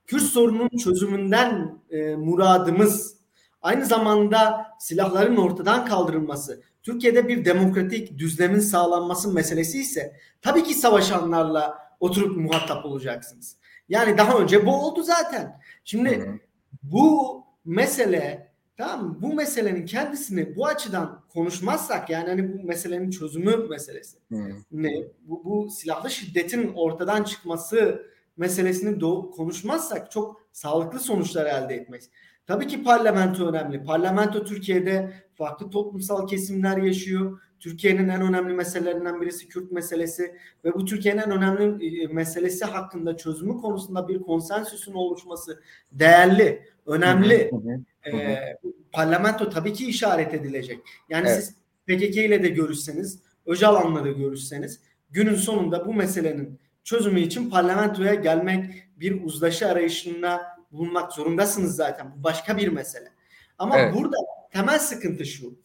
Kürt 0.05 0.23
sorunun 0.23 0.69
çözümünden 0.83 1.79
e, 1.89 2.15
muradımız 2.15 3.17
aynı 3.61 3.85
zamanda 3.85 4.67
silahların 4.79 5.37
ortadan 5.37 5.85
kaldırılması, 5.85 6.61
Türkiye'de 6.83 7.27
bir 7.27 7.45
demokratik 7.45 8.19
düzlemin 8.19 8.59
sağlanması 8.59 9.33
meselesi 9.33 9.79
ise 9.79 10.15
tabii 10.41 10.63
ki 10.63 10.73
savaşanlarla 10.73 11.86
oturup 11.99 12.37
muhatap 12.37 12.85
olacaksınız. 12.85 13.57
Yani 13.89 14.17
daha 14.17 14.37
önce 14.37 14.65
bu 14.65 14.85
oldu 14.85 15.03
zaten. 15.03 15.61
Şimdi 15.83 16.17
Hı-hı. 16.17 16.39
bu 16.83 17.43
mesele 17.65 18.51
tamam 18.77 19.17
bu 19.21 19.33
meselenin 19.33 19.85
kendisini 19.85 20.55
bu 20.55 20.67
açıdan 20.67 21.23
konuşmazsak 21.29 22.09
yani 22.09 22.29
hani 22.29 22.53
bu 22.53 22.63
meselenin 22.63 23.11
çözümü 23.11 23.57
meselesi. 23.57 24.17
Hı-hı. 24.31 24.51
Ne 24.71 24.91
bu, 25.21 25.43
bu 25.45 25.69
silahlı 25.69 26.09
şiddetin 26.09 26.73
ortadan 26.75 27.23
çıkması 27.23 28.05
meselesini 28.37 28.97
do- 28.97 29.31
konuşmazsak 29.31 30.11
çok 30.11 30.41
sağlıklı 30.51 30.99
sonuçlar 30.99 31.45
elde 31.45 31.75
etmeyiz. 31.75 32.09
Tabii 32.47 32.67
ki 32.67 32.83
parlamento 32.83 33.47
önemli. 33.47 33.83
Parlamento 33.83 34.43
Türkiye'de 34.43 35.13
farklı 35.37 35.69
toplumsal 35.69 36.27
kesimler 36.27 36.77
yaşıyor. 36.77 37.41
Türkiye'nin 37.59 38.09
en 38.09 38.21
önemli 38.21 38.53
meselelerinden 38.53 39.21
birisi 39.21 39.47
Kürt 39.47 39.71
meselesi 39.71 40.35
ve 40.65 40.73
bu 40.73 40.85
Türkiye'nin 40.85 41.21
en 41.21 41.31
önemli 41.31 42.03
e, 42.03 42.07
meselesi 42.07 42.65
hakkında 42.65 43.17
çözümü 43.17 43.57
konusunda 43.57 44.07
bir 44.07 44.21
konsensüsün 44.21 44.93
oluşması 44.93 45.61
değerli, 45.91 46.63
önemli. 46.85 47.51
Hı 47.51 47.55
hı, 47.55 47.73
hı. 48.11 48.17
Ee, 48.17 48.57
parlamento 48.91 49.49
tabii 49.49 49.73
ki 49.73 49.87
işaret 49.87 50.33
edilecek. 50.33 50.79
Yani 51.09 51.27
evet. 51.27 51.43
siz 51.43 51.55
PKK 51.85 52.17
ile 52.17 52.43
de 52.43 52.49
görüşseniz, 52.49 53.19
Öcalan'la 53.45 54.03
da 54.03 54.11
görüşseniz 54.11 54.79
günün 55.09 55.35
sonunda 55.35 55.85
bu 55.85 55.93
meselenin 55.93 56.59
çözümü 56.83 57.19
için 57.19 57.49
parlamentoya 57.49 58.13
gelmek 58.13 58.87
bir 58.97 59.23
uzlaşı 59.23 59.67
arayışında 59.67 60.41
bulunmak 60.71 61.13
zorundasınız 61.13 61.75
zaten. 61.75 62.11
Bu 62.17 62.23
başka 62.23 62.57
bir 62.57 62.67
mesele. 62.67 63.11
Ama 63.57 63.79
evet. 63.79 63.95
burada 63.95 64.17
temel 64.57 64.79
sıkıntı 64.79 65.25
şu. 65.25 65.59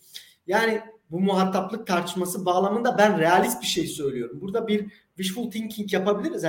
Yani 0.46 0.80
bu 1.10 1.20
muhataplık 1.20 1.86
tartışması 1.86 2.44
bağlamında 2.44 2.98
ben 2.98 3.18
realist 3.18 3.62
bir 3.62 3.66
şey 3.66 3.86
söylüyorum. 3.86 4.40
Burada 4.40 4.68
bir 4.68 4.86
wishful 5.16 5.50
thinking 5.50 5.92
yapabiliriz 5.92 6.44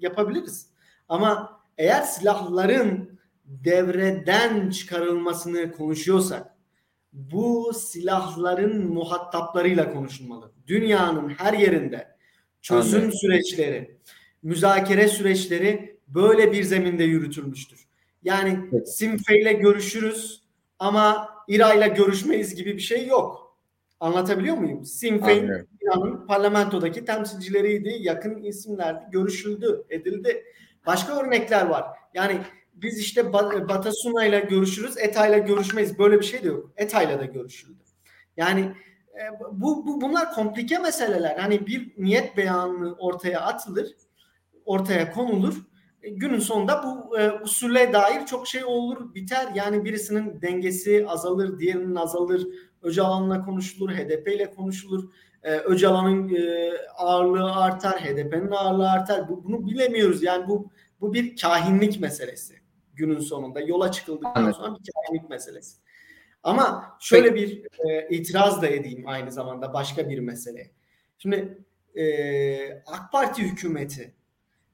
yapabiliriz. 0.00 0.66
Ama 1.08 1.60
eğer 1.78 2.02
silahların 2.02 3.18
devreden 3.44 4.70
çıkarılmasını 4.70 5.72
konuşuyorsak 5.72 6.56
bu 7.12 7.72
silahların 7.74 8.86
muhataplarıyla 8.86 9.92
konuşulmalı. 9.92 10.52
Dünyanın 10.66 11.28
her 11.28 11.52
yerinde 11.52 12.08
çözüm 12.62 13.00
Anladım. 13.00 13.18
süreçleri, 13.18 13.98
müzakere 14.42 15.08
süreçleri 15.08 15.98
böyle 16.08 16.52
bir 16.52 16.62
zeminde 16.62 17.04
yürütülmüştür. 17.04 17.86
Yani 18.22 18.58
evet. 18.72 18.96
Simfe 18.96 19.40
ile 19.40 19.52
görüşürüz 19.52 20.45
ama 20.78 21.28
İRA 21.48 21.74
ile 21.74 21.88
görüşmeyiz 21.88 22.54
gibi 22.54 22.76
bir 22.76 22.82
şey 22.82 23.06
yok. 23.06 23.56
Anlatabiliyor 24.00 24.56
muyum? 24.56 24.84
Sinn 24.84 25.18
Féin 25.18 25.68
İran'ın 25.80 26.26
parlamentodaki 26.26 27.04
temsilcileriydi, 27.04 27.96
yakın 28.00 28.42
isimlerdi, 28.42 29.04
görüşüldü, 29.10 29.84
edildi. 29.90 30.44
Başka 30.86 31.20
örnekler 31.20 31.66
var. 31.66 31.84
Yani 32.14 32.38
biz 32.74 32.98
işte 32.98 33.32
Batasuna 33.32 34.24
ile 34.24 34.40
görüşürüz, 34.40 34.98
ETA 34.98 35.26
ile 35.26 35.38
görüşmeyiz. 35.38 35.98
Böyle 35.98 36.20
bir 36.20 36.24
şey 36.24 36.42
de 36.42 36.48
yok. 36.48 36.70
ETA 36.76 37.02
ile 37.02 37.20
de 37.20 37.26
görüşüldü. 37.26 37.82
Yani 38.36 38.60
e, 39.14 39.22
bu, 39.52 39.86
bu 39.86 40.00
bunlar 40.00 40.32
komplike 40.32 40.78
meseleler. 40.78 41.36
Hani 41.38 41.66
bir 41.66 41.94
niyet 41.98 42.36
beyanı 42.36 42.94
ortaya 42.98 43.40
atılır, 43.40 43.96
ortaya 44.64 45.12
konulur. 45.12 45.54
E, 46.06 46.10
günün 46.10 46.38
sonunda 46.38 46.82
bu 46.84 47.18
e, 47.18 47.32
usule 47.32 47.92
dair 47.92 48.26
çok 48.26 48.48
şey 48.48 48.64
olur, 48.64 49.14
biter. 49.14 49.48
Yani 49.54 49.84
birisinin 49.84 50.42
dengesi 50.42 51.06
azalır, 51.08 51.58
diğerinin 51.58 51.94
azalır 51.94 52.46
Öcalan'la 52.82 53.44
konuşulur, 53.44 53.90
HDP 53.90 54.28
ile 54.28 54.50
konuşulur. 54.50 55.04
Ee, 55.42 55.56
Öcalan'ın 55.56 56.34
e, 56.34 56.72
ağırlığı 56.96 57.54
artar, 57.54 58.00
HDP'nin 58.00 58.50
ağırlığı 58.50 58.90
artar. 58.90 59.28
Bu, 59.28 59.44
bunu 59.44 59.66
bilemiyoruz. 59.66 60.22
Yani 60.22 60.48
bu 60.48 60.70
bu 61.00 61.14
bir 61.14 61.36
kahinlik 61.36 62.00
meselesi 62.00 62.54
günün 62.94 63.20
sonunda. 63.20 63.60
Yola 63.60 63.92
çıkıldıktan 63.92 64.44
evet. 64.44 64.56
sonra 64.56 64.76
bir 64.78 64.90
kahinlik 64.92 65.30
meselesi. 65.30 65.76
Ama 66.42 66.96
şöyle 67.00 67.34
bir 67.34 67.62
e, 67.88 68.08
itiraz 68.08 68.62
da 68.62 68.66
edeyim 68.66 69.04
aynı 69.06 69.32
zamanda 69.32 69.74
başka 69.74 70.08
bir 70.08 70.18
mesele. 70.18 70.70
Şimdi 71.18 71.58
e, 71.94 72.82
AK 72.86 73.12
Parti 73.12 73.42
hükümeti 73.42 74.14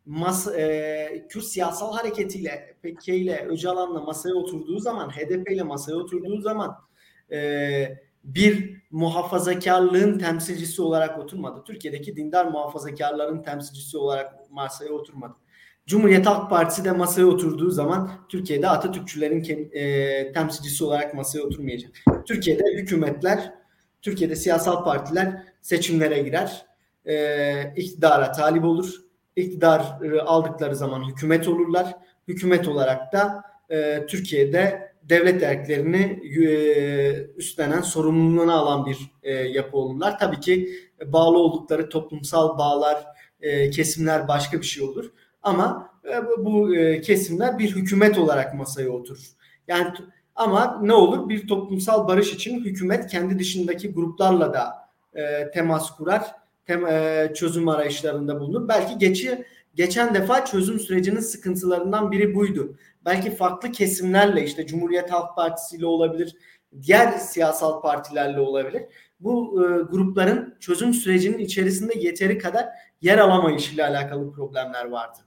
mas, 0.07 0.49
e, 0.49 1.27
Kürt 1.29 1.45
siyasal 1.45 1.93
hareketiyle, 1.93 2.77
PKK 2.83 3.09
ile, 3.09 3.47
Öcalan'la 3.47 4.01
masaya 4.01 4.35
oturduğu 4.35 4.79
zaman, 4.79 5.11
HDP 5.11 5.51
ile 5.51 5.63
masaya 5.63 5.95
oturduğu 5.95 6.41
zaman 6.41 6.77
e, 7.33 7.99
bir 8.25 8.83
muhafazakarlığın 8.91 10.19
temsilcisi 10.19 10.83
olarak 10.83 11.19
oturmadı. 11.19 11.63
Türkiye'deki 11.67 12.17
dindar 12.17 12.47
muhafazakarların 12.47 13.43
temsilcisi 13.43 13.99
olarak 13.99 14.51
masaya 14.51 14.93
oturmadı. 14.93 15.35
Cumhuriyet 15.87 16.27
Halk 16.27 16.51
Partisi 16.51 16.85
de 16.85 16.93
masaya 16.93 17.27
oturduğu 17.27 17.71
zaman 17.71 18.11
Türkiye'de 18.29 18.69
Atatürkçülerin 18.69 19.71
e, 19.73 20.33
temsilcisi 20.33 20.85
olarak 20.85 21.15
masaya 21.15 21.43
oturmayacak. 21.43 21.93
Türkiye'de 22.27 22.65
hükümetler, 22.75 23.55
Türkiye'de 24.03 24.37
siyasal 24.37 24.85
partiler 24.85 25.43
seçimlere 25.63 26.23
girer, 26.23 26.67
e, 27.07 27.75
iktidara 27.77 28.33
talip 28.33 28.65
olur, 28.65 29.03
iktidar 29.37 29.99
aldıkları 30.25 30.77
zaman 30.77 31.09
hükümet 31.09 31.49
olurlar. 31.49 31.97
Hükümet 32.29 32.69
olarak 32.69 33.12
da 33.12 33.45
e, 33.71 34.07
Türkiye'de 34.07 34.93
devlet 35.03 35.43
erklerini 35.43 36.21
e, 36.45 36.47
üstlenen 37.37 37.81
sorumluluğunu 37.81 38.53
alan 38.53 38.87
bir 38.87 38.99
e, 39.23 39.33
yapı 39.33 39.77
olurlar. 39.77 40.19
Tabii 40.19 40.41
ki 40.41 40.69
bağlı 41.07 41.39
oldukları 41.39 41.89
toplumsal 41.89 42.59
bağlar, 42.59 43.05
e, 43.41 43.71
kesimler 43.71 44.29
başka 44.29 44.61
bir 44.61 44.67
şey 44.67 44.85
olur. 44.85 45.12
Ama 45.43 45.91
e, 46.05 46.45
bu 46.45 46.77
e, 46.77 47.01
kesimler 47.01 47.59
bir 47.59 47.77
hükümet 47.77 48.19
olarak 48.19 48.55
masaya 48.55 48.91
oturur. 48.91 49.33
Yani 49.69 49.89
ama 50.35 50.79
ne 50.83 50.95
olur? 50.95 51.29
Bir 51.29 51.49
toplumsal 51.49 52.09
barış 52.09 52.33
için 52.33 52.65
hükümet 52.65 53.07
kendi 53.07 53.39
dışındaki 53.39 53.93
gruplarla 53.93 54.55
da 54.55 54.89
e, 55.15 55.51
temas 55.51 55.97
kurar, 55.97 56.35
tem, 56.66 56.87
e, 56.87 57.33
çözüm 57.35 57.69
arayışlarında 57.69 58.40
bulunur. 58.40 58.69
Belki 58.69 58.99
geçi 58.99 59.45
geçen 59.75 60.14
defa 60.14 60.45
çözüm 60.45 60.81
sürecinin 60.81 61.21
sıkıntılarından 61.21 62.12
biri 62.12 62.35
buydu. 62.35 62.76
Belki 63.04 63.37
farklı 63.37 63.73
kesimlerle 63.73 64.45
işte 64.45 64.66
Cumhuriyet 64.66 65.12
Halk 65.12 65.37
Partisi 65.37 65.76
ile 65.76 65.87
olabilir, 65.87 66.37
diğer 66.83 67.12
siyasal 67.12 67.81
partilerle 67.81 68.40
olabilir. 68.40 68.83
Bu 69.21 69.64
e, 69.64 69.83
grupların 69.83 70.57
çözüm 70.61 70.95
sürecinin 70.95 71.38
içerisinde 71.38 71.99
yeteri 71.99 72.38
kadar 72.38 72.69
yer 73.00 73.19
alamayışıyla 73.19 73.88
alakalı 73.88 74.33
problemler 74.33 74.85
vardı. 74.85 75.19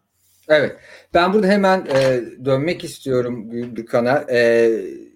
Evet. 0.48 0.76
Ben 1.14 1.34
burada 1.34 1.48
hemen 1.48 1.86
e, 1.86 2.22
dönmek 2.46 2.84
istiyorum 2.84 3.50
Gülkan'a. 3.50 4.26
E, 4.30 4.70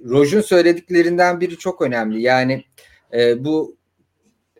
Roj'un 0.09 0.41
söylediklerinden 0.41 1.41
biri 1.41 1.57
çok 1.57 1.81
önemli. 1.81 2.21
Yani 2.21 2.63
e, 3.13 3.45
bu 3.45 3.78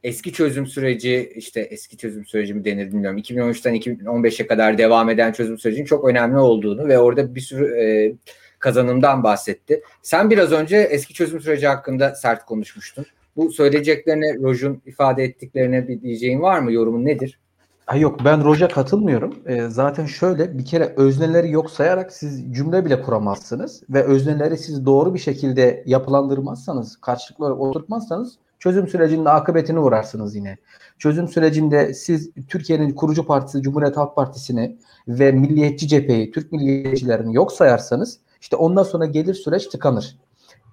eski 0.04 0.34
çözüm 0.34 0.68
süreci 0.68 1.34
işte 1.36 1.62
eski 1.62 1.98
çözüm 1.98 2.26
süreci 2.26 2.54
mi 2.54 2.66
denir 2.66 2.88
bilmiyorum. 2.88 3.18
2013'ten 3.18 3.76
2015'e 3.76 4.48
kadar 4.48 4.78
devam 4.78 5.10
eden 5.10 5.32
çözüm 5.32 5.58
sürecinin 5.58 5.86
çok 5.86 6.06
önemli 6.06 6.38
olduğunu 6.38 6.88
ve 6.88 7.00
orada 7.00 7.36
bir 7.36 7.42
sürü 7.42 7.82
e, 7.82 8.14
kazanımdan 8.60 9.24
bahsetti. 9.24 9.82
Sen 10.02 10.30
biraz 10.30 10.52
önce 10.52 10.78
eski 10.78 11.14
çözüm 11.14 11.42
süreci 11.42 11.68
hakkında 11.68 12.16
sert 12.16 12.46
konuşmuştun. 12.46 13.06
Bu 13.36 13.52
söyleyeceklerine 13.52 14.36
Roj'un 14.36 14.82
ifade 14.86 15.24
ettiklerine 15.24 15.88
bir 15.88 16.02
diyeceğin 16.02 16.42
var 16.42 16.60
mı? 16.60 16.72
Yorumun 16.72 17.06
nedir? 17.06 17.40
Ha 17.86 17.98
yok 17.98 18.20
ben 18.26 18.44
Roja 18.44 18.68
katılmıyorum. 18.68 19.36
E, 19.46 19.68
zaten 19.68 20.06
şöyle 20.06 20.58
bir 20.58 20.66
kere 20.66 20.94
özneleri 20.98 21.52
yok 21.52 21.72
sayarak 21.72 22.14
siz 22.14 22.54
cümle 22.54 22.86
bile 22.86 23.02
kuramazsınız 23.02 23.84
ve 23.90 24.04
özneleri 24.04 24.58
siz 24.58 24.86
doğru 24.86 25.14
bir 25.14 25.20
şekilde 25.20 25.84
yapılandırmazsanız, 25.86 27.02
karşılıklı 27.02 27.46
oturtmazsanız 27.46 28.38
çözüm 28.60 28.88
sürecinin 28.88 29.26
akıbetini 29.26 29.80
uğrarsınız 29.80 30.36
yine. 30.36 30.58
Çözüm 30.98 31.28
sürecinde 31.28 31.94
siz 31.94 32.32
Türkiye'nin 32.48 32.94
kurucu 32.94 33.26
partisi 33.26 33.62
Cumhuriyet 33.62 33.98
Halk 33.98 34.16
Partisi'ni 34.16 34.78
ve 35.08 35.32
Milliyetçi 35.32 35.88
Cepheyi, 35.88 36.32
Türk 36.32 36.52
milliyetçilerini 36.52 37.36
yok 37.36 37.52
sayarsanız 37.52 38.20
işte 38.42 38.56
ondan 38.56 38.84
sonra 38.84 39.06
gelir 39.06 39.34
süreç 39.34 39.68
tıkanır. 39.68 40.18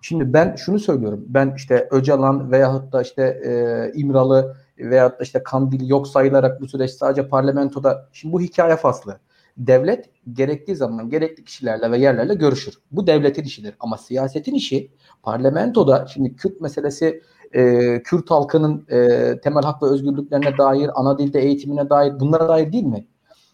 Şimdi 0.02 0.32
ben 0.32 0.56
şunu 0.56 0.78
söylüyorum. 0.78 1.24
Ben 1.28 1.52
işte 1.56 1.88
Öcalan 1.90 2.52
veyahut 2.52 2.92
da 2.92 3.02
işte 3.02 3.22
e, 3.22 3.92
İmralı 3.98 4.56
veyahut 4.78 5.20
da 5.20 5.22
işte 5.22 5.42
Kandil 5.42 5.88
yok 5.88 6.08
sayılarak 6.08 6.60
bu 6.60 6.68
süreç 6.68 6.90
sadece 6.90 7.28
parlamentoda. 7.28 8.08
Şimdi 8.12 8.32
bu 8.32 8.40
hikaye 8.40 8.76
faslı. 8.76 9.18
Devlet 9.56 10.10
gerektiği 10.32 10.76
zaman 10.76 11.10
gerekli 11.10 11.44
kişilerle 11.44 11.90
ve 11.90 11.98
yerlerle 11.98 12.34
görüşür. 12.34 12.74
Bu 12.90 13.06
devletin 13.06 13.44
işidir. 13.44 13.74
Ama 13.80 13.98
siyasetin 13.98 14.54
işi 14.54 14.90
parlamentoda 15.22 16.06
şimdi 16.06 16.36
Kürt 16.36 16.60
meselesi 16.60 17.22
e, 17.52 18.02
Kürt 18.02 18.30
halkının 18.30 18.86
e, 18.88 19.40
temel 19.40 19.62
hak 19.62 19.82
ve 19.82 19.86
özgürlüklerine 19.86 20.58
dair, 20.58 20.90
ana 20.94 21.18
dilde 21.18 21.40
eğitimine 21.40 21.90
dair 21.90 22.20
bunlara 22.20 22.48
dair 22.48 22.72
değil 22.72 22.84
mi? 22.84 23.06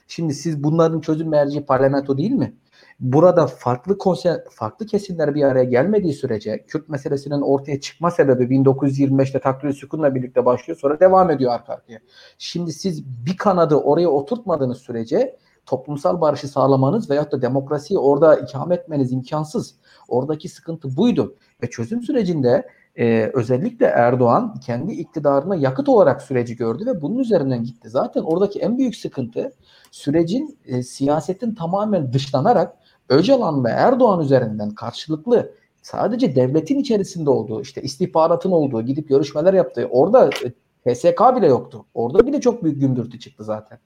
Şimdi 0.09 0.35
siz 0.35 0.65
bunların 0.65 1.01
çözüm 1.01 1.29
merci 1.29 1.67
parlamento 1.67 2.19
değil 2.19 2.33
mi? 2.33 2.57
Burada 3.01 3.47
farklı 3.47 3.99
konser, 3.99 4.41
farklı 4.51 4.87
kesimler 4.87 5.35
bir 5.35 5.43
araya 5.43 5.65
gelmediği 5.65 6.13
sürece 6.13 6.65
Kürt 6.67 6.89
meselesinin 6.89 7.41
ortaya 7.41 7.81
çıkma 7.81 8.11
sebebi 8.11 8.45
1925'te 8.45 9.41
takdir 9.41 9.73
sükunla 9.73 10.15
birlikte 10.15 10.45
başlıyor 10.45 10.79
sonra 10.79 11.01
devam 11.01 11.31
ediyor 11.31 11.53
arka 11.53 11.73
arkaya. 11.73 11.99
Şimdi 12.39 12.73
siz 12.73 13.05
bir 13.27 13.37
kanadı 13.37 13.75
oraya 13.75 14.09
oturtmadığınız 14.09 14.79
sürece 14.79 15.37
toplumsal 15.67 16.21
barışı 16.21 16.49
sağlamanız 16.49 17.11
veyahut 17.11 17.33
da 17.33 17.43
demokrasiyi 17.43 17.99
orada 17.99 18.37
ikamet 18.37 18.81
etmeniz 18.81 19.13
imkansız. 19.13 19.75
Oradaki 20.09 20.49
sıkıntı 20.49 20.97
buydu. 20.97 21.37
Ve 21.63 21.71
çözüm 21.71 22.03
sürecinde 22.03 22.69
e, 22.99 23.31
özellikle 23.35 23.87
Erdoğan 23.87 24.55
kendi 24.67 24.93
iktidarına 24.93 25.57
yakıt 25.57 25.89
olarak 25.89 26.23
süreci 26.23 26.57
gördü 26.57 26.87
ve 26.87 27.03
bunun 27.03 27.19
üzerinden 27.19 27.65
gitti. 27.65 27.91
Zaten 27.91 28.23
oradaki 28.23 28.59
en 28.59 28.79
büyük 28.79 28.97
sıkıntı 28.97 29.53
sürecin 29.91 30.59
e, 30.65 30.83
siyasetin 30.83 31.55
tamamen 31.55 32.13
dışlanarak 32.13 32.77
Öcalan 33.09 33.65
ve 33.65 33.71
Erdoğan 33.71 34.21
üzerinden 34.21 34.71
karşılıklı 34.71 35.53
sadece 35.83 36.37
devletin 36.37 36.79
içerisinde 36.79 37.31
olduğu 37.31 37.61
işte 37.61 37.83
istihbaratın 37.83 38.51
olduğu 38.51 38.83
gidip 38.83 39.09
görüşmeler 39.09 39.55
yaptığı 39.55 39.87
orada 39.91 40.31
e, 40.45 40.53
PSK 40.85 41.37
bile 41.37 41.47
yoktu. 41.47 41.87
Orada 41.95 42.27
bile 42.27 42.41
çok 42.41 42.65
büyük 42.65 42.81
gümbürtü 42.81 43.19
çıktı 43.19 43.45
zaten. 43.45 43.79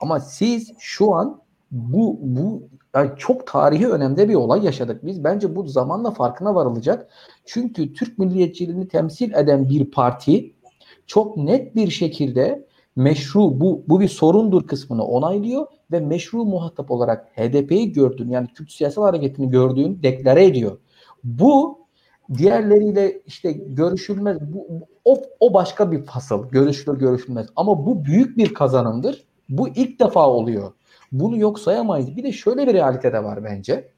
Ama 0.00 0.20
siz 0.20 0.72
şu 0.78 1.14
an 1.14 1.43
bu 1.74 2.18
bu 2.22 2.68
yani 2.94 3.10
çok 3.18 3.46
tarihi 3.46 3.88
önemde 3.88 4.28
bir 4.28 4.34
olay 4.34 4.64
yaşadık 4.64 5.06
biz. 5.06 5.24
Bence 5.24 5.56
bu 5.56 5.68
zamanla 5.68 6.10
farkına 6.10 6.54
varılacak. 6.54 7.08
Çünkü 7.44 7.92
Türk 7.92 8.18
milliyetçiliğini 8.18 8.88
temsil 8.88 9.32
eden 9.34 9.68
bir 9.68 9.90
parti 9.90 10.54
çok 11.06 11.36
net 11.36 11.76
bir 11.76 11.90
şekilde 11.90 12.66
meşru 12.96 13.60
bu 13.60 13.84
bu 13.88 14.00
bir 14.00 14.08
sorundur 14.08 14.66
kısmını 14.66 15.04
onaylıyor 15.04 15.66
ve 15.92 16.00
meşru 16.00 16.44
muhatap 16.44 16.90
olarak 16.90 17.28
HDP'yi 17.38 17.92
gördüğün 17.92 18.28
yani 18.28 18.48
Kürt 18.54 18.72
siyasal 18.72 19.02
hareketini 19.02 19.50
gördüğün 19.50 20.02
deklare 20.02 20.44
ediyor. 20.44 20.78
Bu 21.24 21.78
diğerleriyle 22.38 23.22
işte 23.26 23.52
görüşülmez 23.52 24.38
bu, 24.40 24.66
o, 25.04 25.22
o 25.40 25.54
başka 25.54 25.92
bir 25.92 26.02
fasıl 26.02 26.48
görüşülür 26.48 26.98
görüşülmez 26.98 27.46
ama 27.56 27.86
bu 27.86 28.04
büyük 28.04 28.36
bir 28.38 28.54
kazanımdır. 28.54 29.24
Bu 29.48 29.68
ilk 29.68 30.00
defa 30.00 30.28
oluyor. 30.28 30.72
Bunu 31.14 31.36
yok 31.36 31.58
sayamayız. 31.58 32.16
Bir 32.16 32.22
de 32.22 32.32
şöyle 32.32 32.66
bir 32.66 32.74
realite 32.74 33.12
de 33.12 33.24
var 33.24 33.44
bence. 33.44 33.88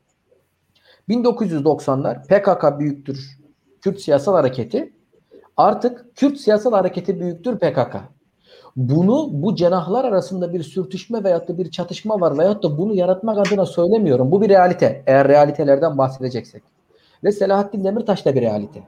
1990'lar 1.08 2.26
PKK 2.26 2.80
büyüktür 2.80 3.38
Kürt 3.80 4.00
siyasal 4.00 4.34
hareketi. 4.34 4.92
Artık 5.56 6.16
Kürt 6.16 6.38
siyasal 6.38 6.72
hareketi 6.72 7.20
büyüktür 7.20 7.58
PKK. 7.58 7.96
Bunu 8.76 9.28
bu 9.32 9.54
cenahlar 9.54 10.04
arasında 10.04 10.52
bir 10.52 10.62
sürtüşme 10.62 11.24
veyahut 11.24 11.48
da 11.48 11.58
bir 11.58 11.70
çatışma 11.70 12.20
var 12.20 12.38
veyahut 12.38 12.62
da 12.62 12.78
bunu 12.78 12.94
yaratmak 12.94 13.46
adına 13.46 13.66
söylemiyorum. 13.66 14.30
Bu 14.30 14.42
bir 14.42 14.48
realite. 14.48 15.02
Eğer 15.06 15.28
realitelerden 15.28 15.98
bahsedeceksek. 15.98 16.62
Ve 17.24 17.32
Selahattin 17.32 17.84
Demirtaş 17.84 18.26
da 18.26 18.34
bir 18.34 18.40
realite. 18.40 18.82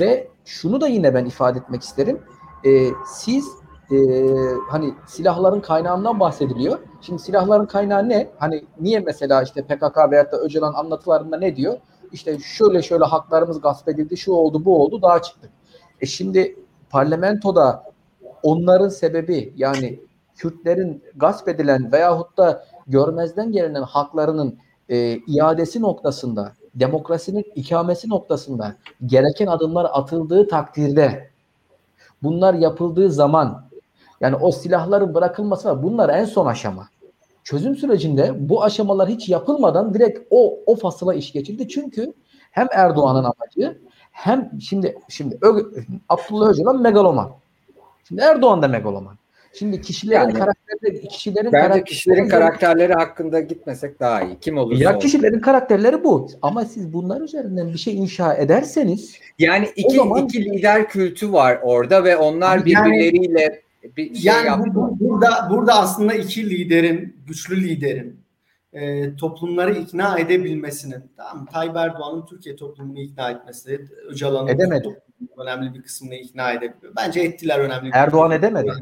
Ve 0.00 0.28
şunu 0.44 0.80
da 0.80 0.88
yine 0.88 1.14
ben 1.14 1.24
ifade 1.24 1.58
etmek 1.58 1.82
isterim. 1.82 2.20
Ee, 2.66 2.88
siz 3.06 3.61
e, 3.92 3.98
hani 4.70 4.94
silahların 5.06 5.60
kaynağından 5.60 6.20
bahsediliyor. 6.20 6.78
Şimdi 7.00 7.22
silahların 7.22 7.66
kaynağı 7.66 8.08
ne? 8.08 8.30
Hani 8.38 8.64
niye 8.80 9.00
mesela 9.00 9.42
işte 9.42 9.62
PKK 9.62 10.10
veyahut 10.10 10.32
da 10.32 10.36
Öcalan 10.40 10.74
anlatılarında 10.74 11.38
ne 11.38 11.56
diyor? 11.56 11.78
İşte 12.12 12.38
şöyle 12.38 12.82
şöyle 12.82 13.04
haklarımız 13.04 13.60
gasp 13.60 13.88
edildi, 13.88 14.16
şu 14.16 14.32
oldu, 14.32 14.64
bu 14.64 14.82
oldu, 14.82 15.02
daha 15.02 15.22
çıktı. 15.22 15.50
E 16.00 16.06
şimdi 16.06 16.56
parlamentoda 16.90 17.84
onların 18.42 18.88
sebebi 18.88 19.52
yani 19.56 20.00
Kürtlerin 20.36 21.02
gasp 21.16 21.48
edilen 21.48 21.92
veyahut 21.92 22.36
da 22.36 22.64
görmezden 22.86 23.52
gelinen 23.52 23.82
haklarının 23.82 24.58
e, 24.88 25.16
iadesi 25.26 25.82
noktasında, 25.82 26.52
demokrasinin 26.74 27.44
ikamesi 27.54 28.08
noktasında 28.08 28.76
gereken 29.06 29.46
adımlar 29.46 29.90
atıldığı 29.92 30.48
takdirde 30.48 31.30
bunlar 32.22 32.54
yapıldığı 32.54 33.10
zaman 33.10 33.71
yani 34.22 34.36
o 34.36 34.52
silahların 34.52 35.14
bırakılması. 35.14 35.82
Bunlar 35.82 36.08
en 36.08 36.24
son 36.24 36.46
aşama. 36.46 36.88
Çözüm 37.44 37.76
sürecinde 37.76 38.48
bu 38.48 38.64
aşamalar 38.64 39.08
hiç 39.08 39.28
yapılmadan 39.28 39.94
direkt 39.94 40.20
o 40.30 40.58
o 40.66 40.76
fasıla 40.76 41.14
iş 41.14 41.32
geçildi. 41.32 41.68
Çünkü 41.68 42.12
hem 42.50 42.68
Erdoğan'ın 42.72 43.24
amacı 43.24 43.78
hem 44.10 44.50
şimdi 44.60 44.96
şimdi 45.08 45.38
Abdullah 46.08 46.48
Öcalan 46.48 46.82
megaloman. 46.82 47.32
Şimdi 48.08 48.22
Erdoğan 48.22 48.62
da 48.62 48.68
megaloman. 48.68 49.14
Şimdi 49.54 49.80
kişilerin 49.80 50.20
yani, 50.20 50.32
karakterleri 50.32 51.08
kişilerin 51.08 51.52
bence 51.52 51.58
karakterleri, 51.58 51.84
kişilerin 51.84 52.28
karakterleri 52.28 52.92
hakkında 52.92 53.40
gitmesek 53.40 54.00
daha 54.00 54.22
iyi. 54.22 54.38
Kim 54.40 54.58
olursa 54.58 54.84
Ya 54.84 54.98
kişilerin 54.98 55.40
karakterleri 55.40 56.04
bu. 56.04 56.28
Ama 56.42 56.64
siz 56.64 56.92
bunlar 56.92 57.20
üzerinden 57.20 57.72
bir 57.72 57.78
şey 57.78 57.96
inşa 57.96 58.34
ederseniz 58.34 59.14
yani 59.38 59.68
iki 59.76 59.96
zaman, 59.96 60.24
iki 60.24 60.44
lider 60.44 60.88
kültü 60.88 61.32
var 61.32 61.58
orada 61.62 62.04
ve 62.04 62.16
onlar 62.16 62.64
birbirleriyle 62.64 63.42
yani, 63.42 63.61
bir 63.96 64.14
şey 64.14 64.32
yani 64.32 64.74
bu, 64.74 65.00
burada 65.00 65.50
burada 65.50 65.74
aslında 65.74 66.14
iki 66.14 66.50
liderin, 66.50 67.16
güçlü 67.26 67.62
liderin 67.62 68.22
e, 68.72 69.16
toplumları 69.16 69.72
ikna 69.72 70.18
edebilmesinin, 70.18 71.12
tamam 71.16 71.46
Tayyip 71.46 71.76
Erdoğan'ın 71.76 72.26
Türkiye 72.26 72.56
toplumunu 72.56 72.98
ikna 73.00 73.30
etmesi, 73.30 73.88
Öcalan'ın 74.08 74.48
edemedi. 74.48 75.00
önemli 75.36 75.74
bir 75.74 75.82
kısmını 75.82 76.14
ikna 76.14 76.52
edebiliyor. 76.52 76.92
Bence 76.96 77.20
ettiler 77.20 77.58
önemli 77.58 77.86
bir 77.86 77.94
Erdoğan 77.94 78.30
edemedi. 78.30 78.72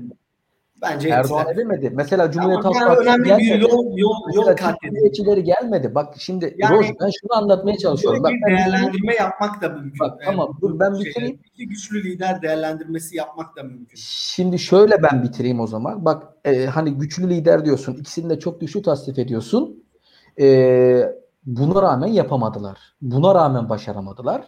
Bence 0.83 1.09
Erdoğan 1.09 1.41
ettiler. 1.41 1.55
edemedi. 1.55 1.91
Mesela 1.95 2.31
Cumhuriyet 2.31 2.65
Halk 2.65 2.75
Partisi 2.75 3.09
önemli 3.09 3.29
gelmedi. 3.29 3.51
bir 3.51 3.61
yol, 3.61 3.99
yol, 3.99 4.15
yol 4.35 4.57
Cumhuriyetçileri 4.57 5.45
gelmedi. 5.45 5.95
Bak 5.95 6.15
şimdi 6.19 6.55
yani, 6.59 6.77
Roj 6.77 6.87
ben 6.87 7.11
şunu 7.21 7.37
anlatmaya 7.39 7.79
çalışıyorum. 7.79 8.23
Bak, 8.23 8.33
bir 8.33 8.57
değerlendirme 8.57 9.13
ben, 9.13 9.25
yapmak 9.25 9.63
da 9.63 9.69
mümkün. 9.69 10.01
Bak, 10.01 10.21
tamam 10.25 10.59
dur 10.61 10.79
ben 10.79 10.95
şey, 10.95 11.05
bitireyim. 11.05 11.41
İki 11.45 11.69
güçlü 11.69 12.05
lider 12.05 12.43
değerlendirmesi 12.43 13.17
yapmak 13.17 13.57
da 13.57 13.63
mümkün. 13.63 13.97
Şimdi 13.97 14.59
şöyle 14.59 15.03
ben 15.03 15.23
bitireyim 15.23 15.61
o 15.61 15.67
zaman. 15.67 16.05
Bak 16.05 16.23
e, 16.45 16.67
hani 16.67 16.95
güçlü 16.95 17.31
lider 17.31 17.65
diyorsun. 17.65 17.95
İkisini 17.95 18.31
de 18.31 18.39
çok 18.39 18.61
güçlü 18.61 18.83
tasnif 18.83 19.19
ediyorsun. 19.19 19.85
E, 20.41 21.15
buna 21.47 21.83
rağmen 21.83 22.09
yapamadılar. 22.09 22.79
Buna 23.03 23.35
rağmen 23.35 23.69
başaramadılar. 23.69 24.45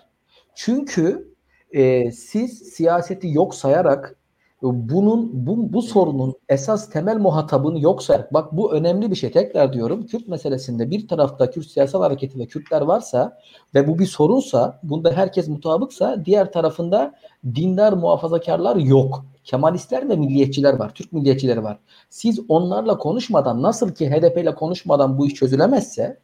Çünkü 0.55 1.35
e, 1.71 2.13
siz 2.13 2.59
siyaseti 2.59 3.29
yok 3.29 3.55
sayarak 3.55 4.17
bunun 4.63 5.47
bu, 5.47 5.73
bu 5.73 5.83
sorunun 5.83 6.35
esas 6.49 6.91
temel 6.91 7.17
muhatabını 7.17 7.81
yok 7.81 8.03
sayarak 8.03 8.35
bak 8.35 8.53
bu 8.53 8.73
önemli 8.73 9.11
bir 9.11 9.17
şey 9.17 9.33
tekrar 9.33 9.73
diyorum 9.73 10.07
Kürt 10.07 10.29
meselesinde 10.29 10.91
bir 10.91 11.09
tarafta 11.09 11.51
Kürt 11.51 11.67
siyasal 11.67 12.03
hareketi 12.03 12.39
ve 12.39 12.47
Kürtler 12.47 12.81
varsa 12.81 13.39
ve 13.75 13.89
bu 13.89 13.99
bir 13.99 14.07
sorunsa 14.07 14.81
bunda 14.83 15.13
herkes 15.13 15.49
mutabıksa 15.49 16.25
diğer 16.25 16.53
tarafında 16.53 17.15
dindar 17.55 17.93
muhafazakarlar 17.93 18.77
yok. 18.77 19.25
Kemalistler 19.45 20.09
ve 20.09 20.17
milliyetçiler 20.17 20.75
var. 20.75 20.95
Türk 20.95 21.13
milliyetçileri 21.13 21.65
var. 21.65 21.79
Siz 22.11 22.41
onlarla 22.49 22.99
konuşmadan 22.99 23.63
nasıl 23.63 23.95
ki 23.95 24.11
HDP 24.11 24.39
ile 24.39 24.55
konuşmadan 24.55 25.19
bu 25.19 25.27
iş 25.27 25.35
çözülemezse 25.35 26.19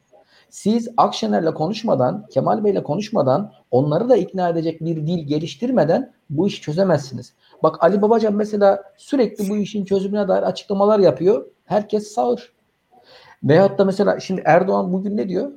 siz 0.50 0.88
Akşener'le 0.96 1.54
konuşmadan, 1.54 2.26
Kemal 2.30 2.64
Bey'le 2.64 2.82
konuşmadan, 2.82 3.52
onları 3.70 4.08
da 4.08 4.16
ikna 4.16 4.48
edecek 4.48 4.80
bir 4.80 4.96
dil 4.96 5.26
geliştirmeden 5.26 6.12
bu 6.30 6.48
işi 6.48 6.60
çözemezsiniz. 6.60 7.32
Bak 7.62 7.82
Ali 7.84 8.02
Babacan 8.02 8.34
mesela 8.34 8.82
sürekli 8.96 9.50
bu 9.50 9.56
işin 9.56 9.84
çözümüne 9.84 10.28
dair 10.28 10.42
açıklamalar 10.42 10.98
yapıyor. 10.98 11.46
Herkes 11.64 12.12
sağır. 12.12 12.52
Veyahut 13.42 13.78
da 13.78 13.84
mesela 13.84 14.20
şimdi 14.20 14.42
Erdoğan 14.44 14.92
bugün 14.92 15.16
ne 15.16 15.28
diyor? 15.28 15.52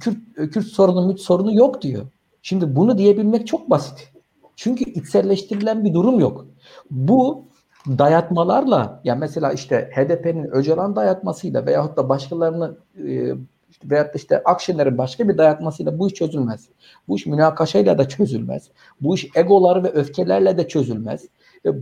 Kürt, 0.00 0.16
Kürt 0.34 0.66
sorunu, 0.66 1.06
müt 1.06 1.20
sorunu 1.20 1.54
yok 1.54 1.82
diyor. 1.82 2.06
Şimdi 2.42 2.76
bunu 2.76 2.98
diyebilmek 2.98 3.46
çok 3.46 3.70
basit. 3.70 4.12
Çünkü 4.56 4.84
içselleştirilen 4.84 5.84
bir 5.84 5.94
durum 5.94 6.20
yok. 6.20 6.46
Bu 6.90 7.44
dayatmalarla 7.86 9.00
ya 9.04 9.14
mesela 9.14 9.52
işte 9.52 9.90
HDP'nin 9.94 10.44
Öcalan 10.44 10.96
dayatmasıyla 10.96 11.66
veyahut 11.66 11.96
da 11.96 12.08
başkalarının 12.08 12.78
e, 13.08 13.34
işte 13.70 13.90
veyahut 13.90 14.14
da 14.14 14.18
işte 14.18 14.42
Akşener'in 14.44 14.98
başka 14.98 15.28
bir 15.28 15.38
dayatmasıyla 15.38 15.98
bu 15.98 16.08
iş 16.08 16.14
çözülmez. 16.14 16.68
Bu 17.08 17.16
iş 17.16 17.26
münakaşayla 17.26 17.98
da 17.98 18.08
çözülmez. 18.08 18.70
Bu 19.00 19.14
iş 19.14 19.28
egolar 19.34 19.84
ve 19.84 19.88
öfkelerle 19.88 20.58
de 20.58 20.68
çözülmez. 20.68 21.28
Ve 21.64 21.72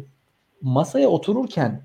masaya 0.62 1.08
otururken 1.08 1.82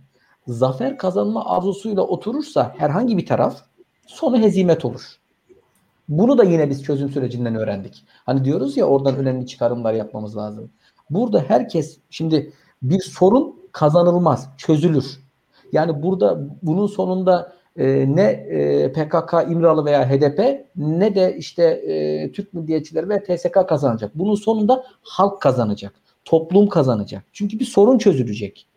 zafer 0.48 0.98
kazanma 0.98 1.46
arzusuyla 1.46 2.02
oturursa 2.02 2.74
herhangi 2.78 3.18
bir 3.18 3.26
taraf 3.26 3.62
sonu 4.08 4.40
hezimet 4.40 4.86
olur. 4.86 5.02
Bunu 6.10 6.38
da 6.38 6.44
yine 6.44 6.70
biz 6.70 6.84
çözüm 6.84 7.10
sürecinden 7.10 7.56
öğrendik. 7.56 8.06
Hani 8.26 8.46
diyoruz 8.46 8.78
ya 8.78 8.86
oradan 8.86 9.16
önemli 9.16 9.48
çıkarımlar 9.48 9.94
yapmamız 9.94 10.38
lazım. 10.38 10.72
Burada 11.10 11.40
herkes 11.48 11.98
şimdi 12.10 12.54
bir 12.82 13.00
sorun 13.00 13.56
kazanılmaz, 13.72 14.50
çözülür. 14.58 15.20
Yani 15.72 16.04
burada 16.04 16.40
bunun 16.62 16.88
sonunda 16.88 17.54
e, 17.78 18.16
ne 18.16 18.22
e, 18.22 18.92
PKK, 18.92 19.34
İmralı 19.50 19.86
veya 19.86 20.10
HDP 20.10 20.66
ne 20.76 21.16
de 21.16 21.36
işte 21.38 21.64
e, 21.64 22.32
Türk 22.32 22.54
milliyetçileri 22.54 23.10
ve 23.10 23.24
TSK 23.24 23.68
kazanacak. 23.70 24.12
Bunun 24.16 24.36
sonunda 24.36 24.84
halk 25.02 25.42
kazanacak. 25.42 25.94
Toplum 26.26 26.70
kazanacak. 26.70 27.24
Çünkü 27.34 27.60
bir 27.60 27.66
sorun 27.66 27.98
çözülecek. 27.98 28.68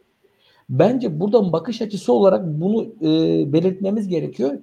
Bence 0.69 1.21
buradan 1.21 1.53
bakış 1.53 1.83
açısı 1.83 2.13
olarak 2.13 2.45
bunu 2.47 2.83
e, 2.85 3.53
belirtmemiz 3.53 4.09
gerekiyor. 4.09 4.59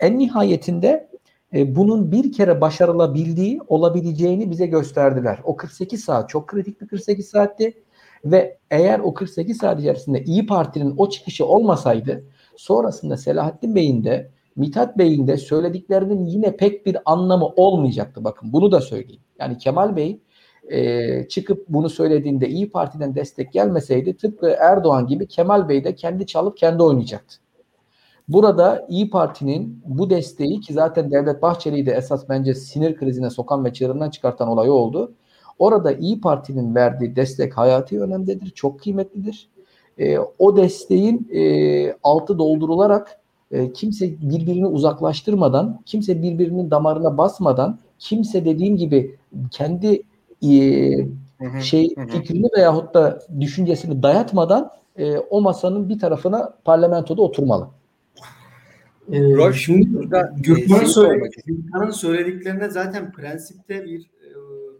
En 0.00 0.18
nihayetinde 0.18 1.08
e, 1.54 1.76
bunun 1.76 2.12
bir 2.12 2.32
kere 2.32 2.60
başarılabildiği, 2.60 3.60
olabileceğini 3.68 4.50
bize 4.50 4.66
gösterdiler. 4.66 5.38
O 5.44 5.56
48 5.56 6.04
saat 6.04 6.28
çok 6.28 6.48
kritik 6.48 6.80
bir 6.80 6.86
48 6.86 7.28
saatti 7.28 7.82
ve 8.24 8.58
eğer 8.70 8.98
o 8.98 9.14
48 9.14 9.56
saat 9.56 9.80
içerisinde 9.80 10.24
İyi 10.24 10.46
Parti'nin 10.46 10.94
o 10.96 11.08
çıkışı 11.10 11.46
olmasaydı 11.46 12.24
Sonrasında 12.56 13.16
Selahattin 13.16 13.74
Bey'in 13.74 14.04
de 14.04 14.30
Mithat 14.56 14.98
Bey'in 14.98 15.26
de 15.26 15.36
söylediklerinin 15.36 16.26
yine 16.26 16.56
pek 16.56 16.86
bir 16.86 16.96
anlamı 17.04 17.46
olmayacaktı. 17.46 18.24
Bakın 18.24 18.52
bunu 18.52 18.72
da 18.72 18.80
söyleyeyim. 18.80 19.22
Yani 19.40 19.58
Kemal 19.58 19.96
Bey 19.96 20.20
e, 20.68 21.28
çıkıp 21.28 21.68
bunu 21.68 21.90
söylediğinde 21.90 22.48
İyi 22.48 22.70
Parti'den 22.70 23.14
destek 23.14 23.52
gelmeseydi 23.52 24.16
tıpkı 24.16 24.56
Erdoğan 24.60 25.06
gibi 25.06 25.26
Kemal 25.26 25.68
Bey 25.68 25.84
de 25.84 25.94
kendi 25.94 26.26
çalıp 26.26 26.56
kendi 26.56 26.82
oynayacaktı. 26.82 27.36
Burada 28.28 28.86
İyi 28.88 29.10
Parti'nin 29.10 29.82
bu 29.84 30.10
desteği 30.10 30.60
ki 30.60 30.72
zaten 30.72 31.10
Devlet 31.10 31.42
Bahçeli'yi 31.42 31.86
de 31.86 31.92
esas 31.92 32.28
bence 32.28 32.54
sinir 32.54 32.96
krizine 32.96 33.30
sokan 33.30 33.64
ve 33.64 33.72
çığırından 33.72 34.10
çıkartan 34.10 34.48
olayı 34.48 34.72
oldu. 34.72 35.14
Orada 35.58 35.92
İyi 35.92 36.20
Parti'nin 36.20 36.74
verdiği 36.74 37.16
destek 37.16 37.58
hayati 37.58 38.00
önemdedir, 38.00 38.50
çok 38.50 38.80
kıymetlidir 38.80 39.48
e, 39.98 40.18
o 40.38 40.56
desteğin 40.56 41.28
e, 41.32 41.96
altı 42.02 42.38
doldurularak 42.38 43.20
e, 43.50 43.72
kimse 43.72 44.10
birbirini 44.20 44.66
uzaklaştırmadan, 44.66 45.80
kimse 45.86 46.22
birbirinin 46.22 46.70
damarına 46.70 47.18
basmadan, 47.18 47.78
kimse 47.98 48.44
dediğim 48.44 48.76
gibi 48.76 49.16
kendi 49.50 50.02
e, 50.42 50.50
şey 51.62 51.94
fikrini 52.08 52.48
veyahut 52.56 52.94
da 52.94 53.22
düşüncesini 53.40 54.02
dayatmadan 54.02 54.70
e, 54.96 55.18
o 55.18 55.40
masanın 55.40 55.88
bir 55.88 55.98
tarafına 55.98 56.54
parlamentoda 56.64 57.22
oturmalı. 57.22 57.68
Ee, 59.12 59.20
Roş, 59.20 59.64
şimdi 59.64 60.08
Gürkan'ın 60.36 60.84
söyle, 60.84 61.30
Gürkan'ın 61.46 61.90
söylediklerine 61.90 62.68
zaten 62.68 63.12
prensipte 63.12 63.84
bir 63.84 64.00
e, 64.00 64.28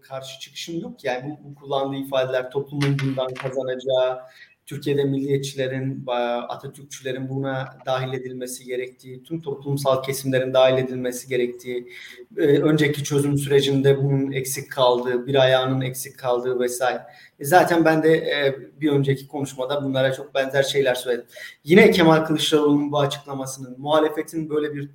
karşı 0.00 0.40
çıkışım 0.40 0.80
yok. 0.80 1.04
Yani 1.04 1.38
bu, 1.44 1.50
bu 1.50 1.54
kullandığı 1.54 1.96
ifadeler 1.96 2.50
toplumun 2.50 2.96
bundan 3.04 3.34
kazanacağı, 3.34 4.20
Türkiye'de 4.66 5.04
milliyetçilerin, 5.04 6.04
Atatürkçülerin 6.48 7.28
buna 7.28 7.78
dahil 7.86 8.12
edilmesi 8.12 8.64
gerektiği, 8.64 9.22
tüm 9.22 9.40
toplumsal 9.40 10.02
kesimlerin 10.02 10.54
dahil 10.54 10.78
edilmesi 10.78 11.28
gerektiği, 11.28 11.88
e, 12.36 12.40
önceki 12.40 13.04
çözüm 13.04 13.38
sürecinde 13.38 13.98
bunun 13.98 14.32
eksik 14.32 14.72
kaldığı, 14.72 15.26
bir 15.26 15.34
ayağının 15.34 15.80
eksik 15.80 16.18
kaldığı 16.18 16.60
vesaire. 16.60 17.02
E, 17.38 17.44
zaten 17.44 17.84
ben 17.84 18.02
de 18.02 18.16
e, 18.16 18.56
bir 18.80 18.90
önceki 18.90 19.28
konuşmada 19.28 19.84
bunlara 19.84 20.12
çok 20.12 20.34
benzer 20.34 20.62
şeyler 20.62 20.94
söyledim. 20.94 21.26
Yine 21.64 21.90
Kemal 21.90 22.24
Kılıçdaroğlu'nun 22.24 22.92
bu 22.92 22.98
açıklamasının, 22.98 23.80
muhalefetin 23.80 24.50
böyle 24.50 24.74
bir 24.74 24.90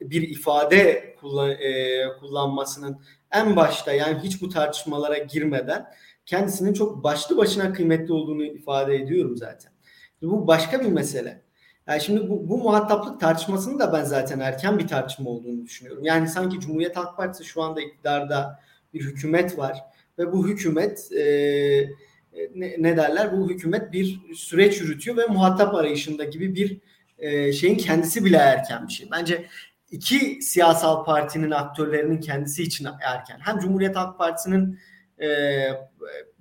bir 0.00 0.22
ifade 0.22 1.14
kullanmasının 2.20 3.00
en 3.32 3.56
başta 3.56 3.92
yani 3.92 4.18
hiç 4.22 4.42
bu 4.42 4.48
tartışmalara 4.48 5.18
girmeden 5.18 5.86
kendisinin 6.26 6.72
çok 6.72 7.04
başlı 7.04 7.36
başına 7.36 7.72
kıymetli 7.72 8.12
olduğunu 8.12 8.44
ifade 8.44 8.96
ediyorum 8.96 9.36
zaten. 9.36 9.72
Bu 10.22 10.46
başka 10.46 10.80
bir 10.80 10.88
mesele. 10.88 11.42
Yani 11.86 12.00
şimdi 12.00 12.30
bu, 12.30 12.48
bu 12.48 12.58
muhataplık 12.58 13.20
tartışmasını 13.20 13.78
da 13.78 13.92
ben 13.92 14.04
zaten 14.04 14.40
erken 14.40 14.78
bir 14.78 14.88
tartışma 14.88 15.30
olduğunu 15.30 15.64
düşünüyorum. 15.64 16.04
Yani 16.04 16.28
sanki 16.28 16.60
Cumhuriyet 16.60 16.96
Halk 16.96 17.16
Partisi 17.16 17.44
şu 17.44 17.62
anda 17.62 17.80
iktidarda 17.80 18.60
bir 18.94 19.00
hükümet 19.00 19.58
var 19.58 19.78
ve 20.18 20.32
bu 20.32 20.48
hükümet 20.48 21.12
e, 21.12 21.24
ne, 22.54 22.76
ne 22.78 22.96
derler? 22.96 23.32
Bu 23.32 23.50
hükümet 23.50 23.92
bir 23.92 24.34
süreç 24.34 24.80
yürütüyor 24.80 25.16
ve 25.16 25.26
muhatap 25.26 25.74
arayışında 25.74 26.24
gibi 26.24 26.54
bir 26.54 26.80
e, 27.18 27.52
şeyin 27.52 27.76
kendisi 27.76 28.24
bile 28.24 28.36
erken 28.36 28.88
bir 28.88 28.92
şey. 28.92 29.08
Bence 29.12 29.46
iki 29.90 30.42
siyasal 30.42 31.04
partinin 31.04 31.50
aktörlerinin 31.50 32.20
kendisi 32.20 32.62
için 32.62 32.88
erken. 33.00 33.38
Hem 33.40 33.58
Cumhuriyet 33.58 33.96
Halk 33.96 34.18
Partisi'nin 34.18 34.78
ee, 35.22 35.70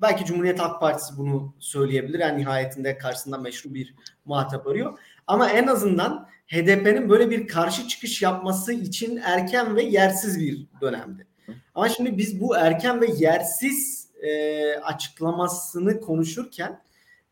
belki 0.02 0.26
Cumhuriyet 0.26 0.60
Halk 0.60 0.80
Partisi 0.82 1.18
bunu 1.18 1.54
söyleyebilir. 1.60 2.20
Yani 2.20 2.42
nihayetinde 2.42 2.98
karşısında 2.98 3.38
meşru 3.38 3.74
bir 3.74 3.96
muhatap 4.26 4.68
arıyor. 4.68 5.00
Ama 5.28 5.50
en 5.50 5.68
azından 5.68 6.30
HDP'nin 6.48 7.10
böyle 7.10 7.30
bir 7.30 7.48
karşı 7.48 7.88
çıkış 7.88 8.22
yapması 8.22 8.74
için 8.74 9.18
erken 9.24 9.76
ve 9.76 9.84
yersiz 9.84 10.40
bir 10.40 10.68
dönemdi. 10.82 11.28
Ama 11.76 11.90
şimdi 11.90 12.18
biz 12.18 12.42
bu 12.42 12.58
erken 12.58 13.02
ve 13.02 13.08
yersiz 13.18 14.10
e, 14.22 14.74
açıklamasını 14.76 16.02
konuşurken 16.02 16.82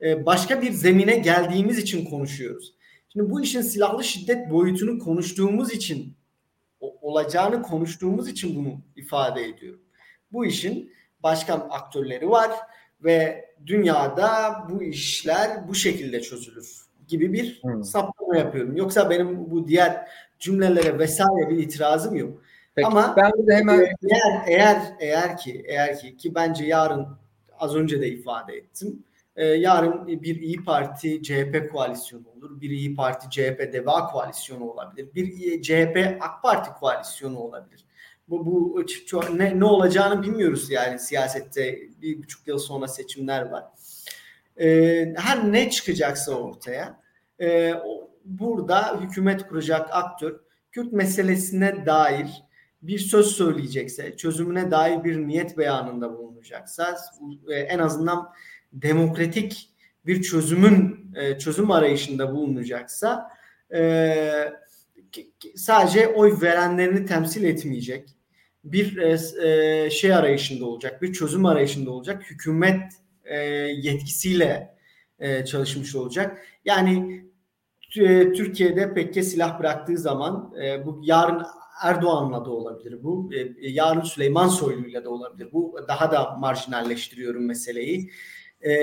e, 0.02 0.26
başka 0.26 0.62
bir 0.62 0.72
zemine 0.72 1.16
geldiğimiz 1.16 1.78
için 1.78 2.06
konuşuyoruz. 2.06 2.74
Şimdi 3.14 3.32
bu 3.32 3.42
işin 3.42 3.62
silahlı 3.62 4.04
şiddet 4.04 4.52
boyutunu 4.52 5.00
konuştuğumuz 5.00 5.74
için 5.74 6.14
olacağını 6.80 7.62
konuştuğumuz 7.62 8.30
için 8.30 8.56
bunu 8.56 8.82
ifade 8.96 9.46
ediyorum. 9.46 9.82
Bu 10.32 10.46
işin 10.46 10.92
başka 11.24 11.54
aktörleri 11.54 12.30
var 12.30 12.52
ve 13.04 13.46
dünyada 13.66 14.58
bu 14.70 14.84
işler 14.84 15.68
bu 15.68 15.76
şekilde 15.76 16.22
çözülür 16.22 16.88
gibi 17.08 17.34
bir 17.34 17.60
hmm. 17.62 17.84
saptama 17.84 18.38
yapıyorum. 18.38 18.78
Yoksa 18.78 19.10
benim 19.10 19.52
bu 19.52 19.68
diğer 19.68 20.08
cümlelere 20.40 21.00
vesaire 21.00 21.50
bir 21.50 21.58
itirazım 21.58 22.16
yok. 22.16 22.42
Peki, 22.76 22.88
Ama 22.88 23.16
ben 23.18 23.48
de 23.48 23.56
hemen 23.56 23.80
eğer 23.80 24.44
eğer 24.48 24.82
eğer 25.00 25.38
ki 25.38 25.64
eğer 25.68 26.00
ki 26.00 26.18
ki 26.18 26.36
bence 26.36 26.66
yarın 26.66 27.08
az 27.60 27.76
önce 27.76 28.02
de 28.02 28.08
ifade 28.08 28.56
ettim. 28.56 29.04
e, 29.36 29.46
yarın 29.46 30.08
bir 30.08 30.42
İyi 30.42 30.64
Parti 30.64 31.24
CHP 31.24 31.72
koalisyonu 31.72 32.24
olur. 32.38 32.62
Bir 32.62 32.70
İyi 32.70 32.96
Parti 32.96 33.30
CHP 33.30 33.74
DEVA 33.74 34.08
koalisyonu 34.08 34.64
olabilir. 34.64 35.10
Bir 35.16 35.62
CHP 35.62 36.18
AK 36.22 36.44
Parti 36.44 36.70
koalisyonu 36.80 37.40
olabilir. 37.40 37.86
Bu, 38.30 38.46
bu 38.46 38.86
ne, 39.38 39.60
ne 39.60 39.66
olacağını 39.66 40.24
bilmiyoruz 40.24 40.72
yani 40.72 41.00
siyasette 41.00 41.80
bir 42.02 42.18
buçuk 42.18 42.48
yıl 42.48 42.58
sonra 42.58 42.88
seçimler 42.88 43.42
var. 43.42 43.64
E, 44.60 44.68
her 45.18 45.52
ne 45.52 45.70
çıkacaksa 45.70 46.32
ortaya 46.32 47.02
e, 47.42 47.74
burada 48.26 49.00
hükümet 49.02 49.48
kuracak 49.48 49.90
aktör 49.92 50.40
Kürt 50.72 50.94
meselesine 50.94 51.86
dair 51.86 52.44
bir 52.82 53.00
söz 53.00 53.28
söyleyecekse, 53.28 54.18
çözümüne 54.18 54.72
dair 54.72 55.04
bir 55.04 55.18
niyet 55.18 55.58
beyanında 55.58 56.18
bulunacaksa, 56.18 56.98
e, 57.50 57.56
en 57.56 57.80
azından 57.80 58.30
demokratik 58.74 59.70
bir 60.06 60.22
çözümün 60.22 61.12
e, 61.16 61.38
çözüm 61.40 61.72
arayışında 61.72 62.34
bulunacaksa 62.34 63.30
e, 63.74 64.54
sadece 65.56 66.08
oy 66.08 66.42
verenlerini 66.42 67.06
temsil 67.06 67.44
etmeyecek 67.44 68.17
bir 68.64 69.18
şey 69.90 70.14
arayışında 70.14 70.66
olacak, 70.66 71.02
bir 71.02 71.14
çözüm 71.14 71.46
arayışında 71.46 71.92
olacak, 71.92 72.24
hükümet 72.32 72.94
yetkisiyle 73.76 74.78
çalışmış 75.46 75.96
olacak. 75.96 76.38
Yani 76.66 77.26
Türkiye'de 78.36 78.94
PKK 78.94 79.24
silah 79.24 79.60
bıraktığı 79.60 79.98
zaman 79.98 80.54
bu 80.86 81.02
yarın 81.04 81.44
Erdoğan'la 81.82 82.46
da 82.46 82.50
olabilir 82.50 83.04
bu. 83.04 83.30
E, 83.34 83.70
yarın 83.70 84.02
Süleyman 84.02 84.48
Soylu'yla 84.48 85.04
da 85.04 85.10
olabilir. 85.10 85.50
Bu 85.54 85.80
daha 85.88 86.12
da 86.12 86.36
marjinalleştiriyorum 86.40 87.46
meseleyi. 87.46 88.12
E, 88.66 88.74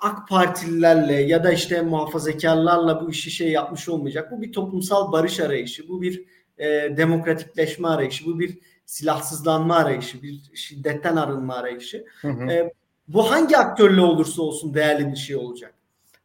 AK 0.00 0.28
Partililerle 0.28 1.22
ya 1.22 1.44
da 1.44 1.52
işte 1.52 1.82
muhafazakarlarla 1.82 3.00
bu 3.00 3.10
işi 3.10 3.30
şey 3.30 3.50
yapmış 3.50 3.88
olmayacak. 3.88 4.32
Bu 4.32 4.42
bir 4.42 4.52
toplumsal 4.52 5.12
barış 5.12 5.40
arayışı, 5.40 5.88
bu 5.88 6.02
bir 6.02 6.24
e, 6.58 6.96
demokratikleşme 6.96 7.88
arayışı, 7.88 8.26
bu 8.26 8.38
bir 8.38 8.58
silahsızlanma 8.86 9.76
arayışı, 9.76 10.22
bir 10.22 10.40
şiddetten 10.54 11.16
arınma 11.16 11.54
arayışı. 11.54 12.04
Hı 12.20 12.28
hı. 12.28 12.50
E, 12.50 12.72
bu 13.08 13.30
hangi 13.30 13.56
aktörle 13.56 14.00
olursa 14.00 14.42
olsun 14.42 14.74
değerli 14.74 15.10
bir 15.10 15.16
şey 15.16 15.36
olacak. 15.36 15.74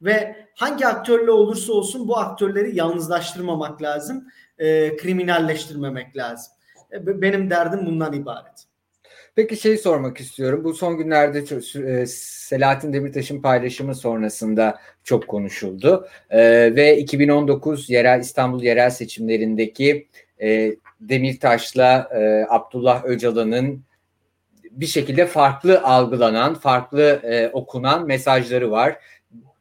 Ve 0.01 0.35
hangi 0.55 0.87
aktörle 0.87 1.31
olursa 1.31 1.73
olsun 1.73 2.07
bu 2.07 2.17
aktörleri 2.17 2.75
yalnızlaştırmamak 2.75 3.81
lazım 3.81 4.27
e, 4.57 4.97
kriminalleştirmemek 4.97 6.17
lazım. 6.17 6.53
E, 6.91 7.21
benim 7.21 7.49
derdim 7.49 7.85
bundan 7.85 8.13
ibaret. 8.13 8.65
Peki 9.35 9.57
şey 9.57 9.77
sormak 9.77 10.19
istiyorum. 10.19 10.63
Bu 10.63 10.73
son 10.73 10.97
günlerde 10.97 11.39
e, 12.01 12.05
Selahattin 12.07 12.93
Demirtaş'ın 12.93 13.41
paylaşımı 13.41 13.95
sonrasında 13.95 14.79
çok 15.03 15.27
konuşuldu. 15.27 16.07
E, 16.29 16.39
ve 16.75 16.97
2019 16.97 17.89
yerel 17.89 18.19
İstanbul 18.19 18.63
yerel 18.63 18.89
seçimlerindeki 18.89 20.07
e, 20.41 20.75
Demirtaş'la 20.99 22.09
e, 22.15 22.45
Abdullah 22.49 23.05
Öcalan'ın 23.05 23.83
bir 24.71 24.85
şekilde 24.85 25.25
farklı 25.25 25.81
algılanan, 25.81 26.53
farklı 26.53 27.21
e, 27.23 27.49
okunan 27.49 28.07
mesajları 28.07 28.71
var. 28.71 28.97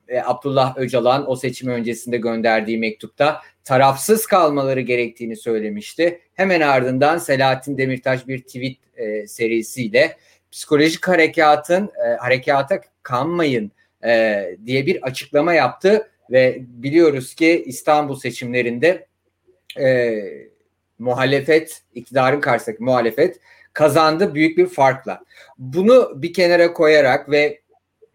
E, 0.08 0.20
Abdullah 0.20 0.76
Öcalan 0.76 1.30
o 1.30 1.36
seçim 1.36 1.68
öncesinde 1.68 2.16
gönderdiği 2.16 2.78
mektupta 2.78 3.40
tarafsız 3.64 4.26
kalmaları 4.26 4.80
gerektiğini 4.80 5.36
söylemişti. 5.36 6.20
Hemen 6.34 6.60
ardından 6.60 7.18
Selahattin 7.18 7.78
Demirtaş 7.78 8.28
bir 8.28 8.42
tweet 8.42 8.76
e, 8.96 9.26
serisiyle 9.26 10.16
psikolojik 10.50 11.08
harekatın 11.08 11.90
e, 12.06 12.16
harekata 12.16 12.80
kanmayın 13.02 13.72
e, 14.04 14.44
diye 14.66 14.86
bir 14.86 15.02
açıklama 15.02 15.54
yaptı 15.54 16.10
ve 16.30 16.58
biliyoruz 16.60 17.34
ki 17.34 17.62
İstanbul 17.66 18.16
seçimlerinde 18.16 19.06
e, 19.80 20.12
muhalefet 21.02 21.82
iktidarın 21.94 22.40
karşısındaki 22.40 22.82
muhalefet 22.82 23.40
kazandı 23.72 24.34
büyük 24.34 24.58
bir 24.58 24.66
farkla. 24.66 25.24
Bunu 25.58 26.22
bir 26.22 26.32
kenara 26.32 26.72
koyarak 26.72 27.30
ve 27.30 27.60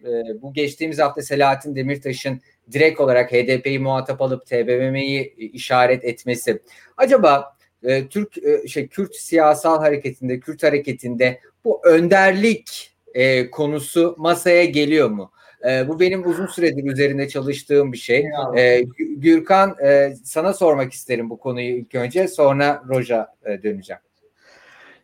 e, 0.04 0.42
bu 0.42 0.54
geçtiğimiz 0.54 1.00
hafta 1.00 1.22
Selahattin 1.22 1.76
Demirtaş'ın 1.76 2.42
direkt 2.72 3.00
olarak 3.00 3.32
HDP'yi 3.32 3.80
muhatap 3.80 4.22
alıp 4.22 4.46
TBMM'yi 4.46 5.36
işaret 5.38 6.06
etmesi 6.06 6.62
acaba 6.98 7.58
e, 7.84 8.08
Türk 8.08 8.38
e, 8.38 8.68
şey 8.68 8.88
Kürt 8.88 9.16
siyasal 9.16 9.80
hareketinde 9.80 10.40
Kürt 10.40 10.64
hareketinde 10.64 11.40
bu 11.66 11.82
önderlik 11.86 12.92
e, 13.14 13.52
konusu 13.52 14.16
masaya 14.18 14.66
geliyor 14.66 15.10
mu? 15.10 15.32
E, 15.70 15.88
bu 15.88 16.00
benim 16.00 16.30
uzun 16.30 16.46
süredir 16.46 16.92
üzerinde 16.92 17.30
çalıştığım 17.30 17.94
bir 17.94 17.98
şey. 17.98 18.26
E, 18.58 18.82
Gürkan 19.18 19.76
e, 19.84 20.14
sana 20.24 20.54
sormak 20.54 20.94
isterim 20.94 21.30
bu 21.30 21.40
konuyu 21.40 21.68
ilk 21.68 21.96
önce 21.96 22.28
sonra 22.28 22.84
Roja 22.90 23.28
e, 23.46 23.64
döneceğim. 23.64 24.02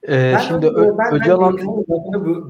Ee, 0.07 0.33
ben 0.33 0.37
şimdi 0.37 0.65
ben, 0.75 0.97
ben 0.97 1.13
Öcalan 1.13 1.57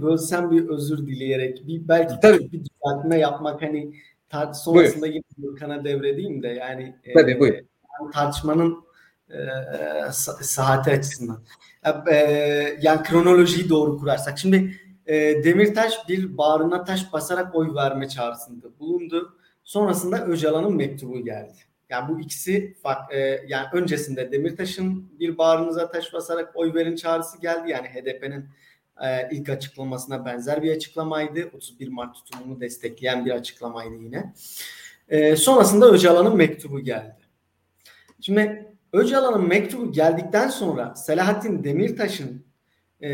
bölsem 0.02 0.52
bir 0.52 0.70
özür 0.70 0.98
dileyerek 0.98 1.68
bir 1.68 1.88
belki 1.88 2.14
Tabii. 2.22 2.52
bir 2.52 2.64
düzeltme 2.64 3.20
yapmak 3.20 3.62
hani 3.62 3.94
tar- 4.32 4.54
sonrasında 4.54 5.08
yine 5.08 5.24
Gürkan'a 5.38 5.84
devredeyim 5.84 6.44
de 6.44 6.48
yani 6.48 6.96
Tabii, 7.14 7.32
e, 7.32 7.40
buyur. 7.40 7.54
tartışmanın 8.14 8.78
e, 9.30 9.38
saati 10.42 10.92
açısından. 10.92 11.44
E, 12.12 12.16
yani 12.82 13.04
kronolojiyi 13.04 13.70
doğru 13.70 13.98
kurarsak. 13.98 14.40
Şimdi 14.40 14.76
e, 15.08 15.44
Demirtaş 15.44 16.10
bir 16.10 16.38
bağrına 16.38 16.84
taş 16.84 17.14
basarak 17.14 17.56
oy 17.56 17.76
verme 17.76 18.10
çağrısında 18.10 18.80
bulundu. 18.80 19.38
Sonrasında 19.64 20.26
Öcalan'ın 20.26 20.76
mektubu 20.76 21.24
geldi. 21.24 21.58
Yani 21.90 22.10
bu 22.10 22.20
ikisi 22.20 22.78
e, 23.12 23.20
yani 23.48 23.68
öncesinde 23.74 24.32
Demirtaş'ın 24.32 25.20
bir 25.20 25.38
bağrınıza 25.38 25.92
taş 25.92 26.14
basarak 26.14 26.52
oy 26.56 26.74
verin 26.74 26.96
çağrısı 26.96 27.42
geldi. 27.42 27.72
Yani 27.72 27.88
HDP'nin 27.88 28.46
e, 29.02 29.30
ilk 29.32 29.50
açıklamasına 29.50 30.26
benzer 30.26 30.64
bir 30.64 30.72
açıklamaydı. 30.76 31.50
31 31.54 31.88
Mart 31.88 32.16
tutumunu 32.16 32.62
destekleyen 32.62 33.26
bir 33.26 33.32
açıklamaydı 33.32 33.96
yine. 33.96 34.34
E, 35.10 35.36
sonrasında 35.36 35.92
Öcalan'ın 35.92 36.36
mektubu 36.36 36.80
geldi. 36.80 37.24
Şimdi 38.22 38.74
Öcalan'ın 38.94 39.48
mektubu 39.48 39.92
geldikten 39.92 40.48
sonra 40.48 40.96
Selahattin 40.96 41.64
Demirtaş'ın 41.64 42.46
e, 43.04 43.10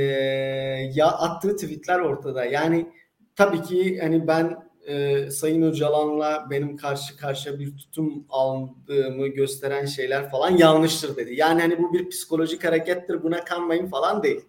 ya 0.93 1.07
attığı 1.07 1.55
tweetler 1.55 1.99
ortada. 1.99 2.45
Yani 2.45 2.87
tabii 3.35 3.61
ki 3.61 3.99
hani 4.01 4.27
ben 4.27 4.69
e, 4.87 5.29
Sayın 5.31 5.61
Öcalan'la 5.61 6.47
benim 6.49 6.77
karşı 6.77 7.17
karşıya 7.17 7.59
bir 7.59 7.77
tutum 7.77 8.25
aldığımı 8.29 9.27
gösteren 9.27 9.85
şeyler 9.85 10.29
falan 10.29 10.57
yanlıştır 10.57 11.17
dedi. 11.17 11.35
Yani 11.35 11.61
hani 11.61 11.79
bu 11.79 11.93
bir 11.93 12.09
psikolojik 12.09 12.65
harekettir 12.65 13.23
buna 13.23 13.43
kanmayın 13.43 13.87
falan 13.87 14.23
değil. 14.23 14.41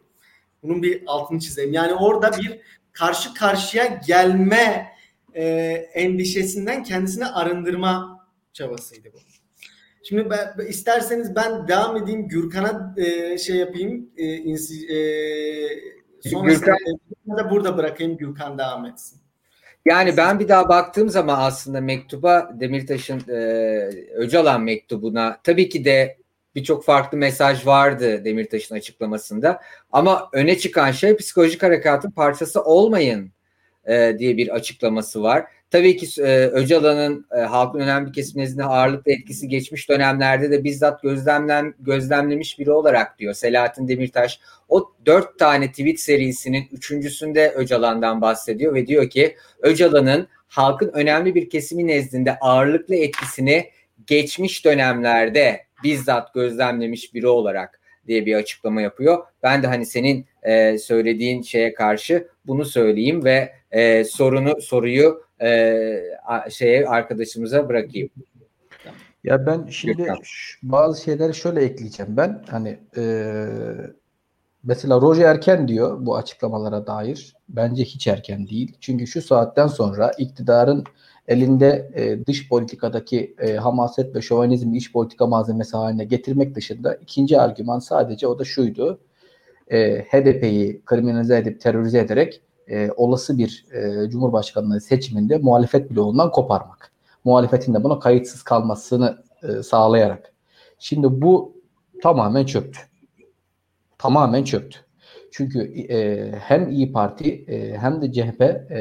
Bunun 0.62 0.82
bir 0.82 1.02
altını 1.06 1.40
çizeyim. 1.40 1.72
Yani 1.72 1.94
orada 1.94 2.30
bir 2.38 2.60
karşı 2.92 3.34
karşıya 3.34 4.00
gelme 4.06 4.92
e, 5.34 5.44
endişesinden 5.94 6.82
kendisini 6.82 7.26
arındırma 7.26 8.26
çabasıydı 8.52 9.08
bu. 9.12 9.29
Şimdi 10.10 10.30
ben, 10.30 10.66
isterseniz 10.68 11.36
ben 11.36 11.68
devam 11.68 11.96
edeyim 11.96 12.28
Gürkan'a 12.28 12.94
e, 12.96 13.38
şey 13.38 13.56
yapayım. 13.56 14.10
E, 14.16 14.36
insi, 14.36 14.86
e, 14.94 14.98
sonrasında 16.30 16.76
Gürkan... 17.26 17.38
da 17.38 17.50
burada 17.50 17.76
bırakayım 17.76 18.16
Gürkan 18.16 18.58
devam 18.58 18.86
etsin. 18.86 19.20
Yani 19.84 20.16
ben 20.16 20.40
bir 20.40 20.48
daha 20.48 20.68
baktığım 20.68 21.08
zaman 21.08 21.38
aslında 21.40 21.80
mektuba 21.80 22.50
Demirtaş'ın 22.60 23.22
e, 23.28 23.38
Öcalan 24.14 24.62
mektubuna 24.62 25.40
tabii 25.44 25.68
ki 25.68 25.84
de 25.84 26.16
birçok 26.54 26.84
farklı 26.84 27.18
mesaj 27.18 27.66
vardı 27.66 28.24
Demirtaş'ın 28.24 28.74
açıklamasında. 28.74 29.60
Ama 29.92 30.28
öne 30.32 30.58
çıkan 30.58 30.90
şey 30.90 31.16
psikolojik 31.16 31.62
harekatın 31.62 32.10
parçası 32.10 32.62
olmayın 32.62 33.32
e, 33.84 34.16
diye 34.18 34.36
bir 34.36 34.48
açıklaması 34.48 35.22
var. 35.22 35.44
Tabii 35.70 35.96
ki 35.96 36.22
e, 36.22 36.46
Öcalan'ın 36.46 37.26
e, 37.36 37.40
halkın 37.40 37.80
önemli 37.80 38.08
bir 38.08 38.12
kesim 38.12 38.40
nezdinde 38.40 38.64
ağırlıklı 38.64 39.12
etkisi 39.12 39.48
geçmiş 39.48 39.88
dönemlerde 39.88 40.50
de 40.50 40.64
bizzat 40.64 41.02
gözlemlen, 41.02 41.74
gözlemlemiş 41.80 42.58
biri 42.58 42.70
olarak 42.70 43.18
diyor 43.18 43.34
Selahattin 43.34 43.88
Demirtaş. 43.88 44.40
O 44.68 44.92
dört 45.06 45.38
tane 45.38 45.70
tweet 45.70 46.00
serisinin 46.00 46.68
üçüncüsünde 46.72 47.50
Öcalan'dan 47.50 48.20
bahsediyor 48.20 48.74
ve 48.74 48.86
diyor 48.86 49.10
ki 49.10 49.36
Öcalan'ın 49.62 50.28
halkın 50.48 50.90
önemli 50.94 51.34
bir 51.34 51.50
kesimi 51.50 51.86
nezdinde 51.86 52.38
ağırlıklı 52.38 52.94
etkisini 52.94 53.70
geçmiş 54.06 54.64
dönemlerde 54.64 55.60
bizzat 55.84 56.34
gözlemlemiş 56.34 57.14
biri 57.14 57.26
olarak 57.26 57.80
diye 58.06 58.26
bir 58.26 58.34
açıklama 58.34 58.80
yapıyor. 58.80 59.18
Ben 59.42 59.62
de 59.62 59.66
hani 59.66 59.86
senin 59.86 60.26
e, 60.42 60.78
söylediğin 60.78 61.42
şeye 61.42 61.74
karşı 61.74 62.28
bunu 62.46 62.64
söyleyeyim 62.64 63.24
ve 63.24 63.52
e, 63.70 64.04
sorunu 64.04 64.60
soruyu 64.60 65.29
e, 65.42 66.02
şeye 66.50 66.88
arkadaşımıza 66.88 67.68
bırakayım. 67.68 68.10
Ya 69.24 69.46
ben 69.46 69.66
şimdi 69.66 70.14
bazı 70.62 71.02
şeyleri 71.02 71.34
şöyle 71.34 71.64
ekleyeceğim 71.64 72.16
ben 72.16 72.44
hani 72.48 72.78
e, 72.96 73.02
Mesela 74.62 75.00
Roger 75.00 75.24
erken 75.24 75.68
diyor 75.68 76.06
bu 76.06 76.16
açıklamalara 76.16 76.86
dair. 76.86 77.34
Bence 77.48 77.84
hiç 77.84 78.06
erken 78.06 78.48
değil. 78.48 78.76
Çünkü 78.80 79.06
şu 79.06 79.22
saatten 79.22 79.66
sonra 79.66 80.10
iktidarın 80.18 80.84
elinde 81.28 81.90
e, 81.94 82.26
dış 82.26 82.48
politikadaki 82.48 83.34
e, 83.38 83.56
hamaset 83.56 84.14
ve 84.16 84.22
şovanizmi 84.22 84.76
iç 84.76 84.92
politika 84.92 85.26
malzemesi 85.26 85.76
haline 85.76 86.04
getirmek 86.04 86.54
dışında 86.54 86.94
ikinci 86.94 87.40
argüman 87.40 87.78
sadece 87.78 88.26
o 88.26 88.38
da 88.38 88.44
şuydu. 88.44 89.00
E, 89.68 90.02
HDP'yi 90.02 90.82
kriminalize 90.84 91.36
edip 91.38 91.60
terörize 91.60 91.98
ederek 91.98 92.42
e, 92.70 92.90
olası 92.96 93.38
bir 93.38 93.66
e, 93.72 94.10
Cumhurbaşkanlığı 94.10 94.80
seçiminde 94.80 95.38
muhalefet 95.38 95.90
bloğundan 95.90 96.30
koparmak. 96.30 96.92
Muhalefetin 97.24 97.74
de 97.74 97.84
buna 97.84 97.98
kayıtsız 97.98 98.42
kalmasını 98.42 99.22
e, 99.42 99.62
sağlayarak. 99.62 100.32
Şimdi 100.78 101.22
bu 101.22 101.56
tamamen 102.02 102.46
çöktü. 102.46 102.78
Tamamen 103.98 104.44
çöktü. 104.44 104.78
Çünkü 105.30 105.58
e, 105.92 106.30
hem 106.38 106.70
İyi 106.70 106.92
Parti 106.92 107.44
e, 107.48 107.76
hem 107.76 108.02
de 108.02 108.12
CHP 108.12 108.42
e, 108.42 108.80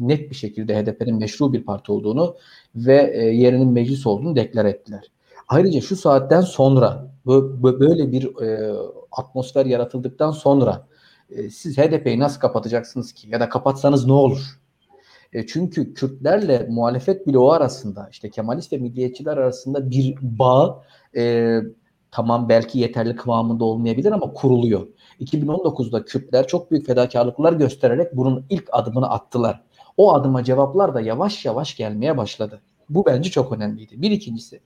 net 0.00 0.30
bir 0.30 0.34
şekilde 0.34 0.76
HDP'nin 0.76 1.18
meşru 1.18 1.52
bir 1.52 1.64
parti 1.64 1.92
olduğunu 1.92 2.36
ve 2.76 3.12
e, 3.14 3.24
yerinin 3.24 3.68
meclis 3.68 4.06
olduğunu 4.06 4.36
deklar 4.36 4.64
ettiler. 4.64 5.10
Ayrıca 5.48 5.80
şu 5.80 5.96
saatten 5.96 6.40
sonra 6.40 7.10
böyle 7.26 8.12
bir 8.12 8.42
e, 8.42 8.74
atmosfer 9.12 9.66
yaratıldıktan 9.66 10.30
sonra 10.30 10.86
e, 11.30 11.50
siz 11.50 11.78
HDP'yi 11.78 12.18
nasıl 12.18 12.40
kapatacaksınız 12.40 13.12
ki? 13.12 13.28
Ya 13.30 13.40
da 13.40 13.48
kapatsanız 13.48 14.06
ne 14.06 14.12
olur? 14.12 14.58
E, 15.32 15.46
çünkü 15.46 15.94
Kürtlerle 15.94 16.66
muhalefet 16.70 17.26
bloğu 17.26 17.52
arasında 17.52 18.08
işte 18.10 18.30
Kemalist 18.30 18.72
ve 18.72 18.76
milliyetçiler 18.76 19.36
arasında 19.36 19.90
bir 19.90 20.16
bağ 20.22 20.84
e, 21.16 21.58
tamam 22.10 22.48
belki 22.48 22.78
yeterli 22.78 23.16
kıvamında 23.16 23.64
olmayabilir 23.64 24.12
ama 24.12 24.32
kuruluyor. 24.32 24.86
2019'da 25.20 26.04
Kürtler 26.04 26.46
çok 26.46 26.70
büyük 26.70 26.86
fedakarlıklar 26.86 27.52
göstererek 27.52 28.16
bunun 28.16 28.46
ilk 28.50 28.68
adımını 28.72 29.10
attılar. 29.10 29.62
O 29.96 30.14
adıma 30.14 30.44
cevaplar 30.44 30.94
da 30.94 31.00
yavaş 31.00 31.44
yavaş 31.44 31.76
gelmeye 31.76 32.16
başladı. 32.16 32.60
Bu 32.88 33.06
bence 33.06 33.30
çok 33.30 33.52
önemliydi. 33.52 34.02
Bir 34.02 34.10
ikincisi 34.10 34.60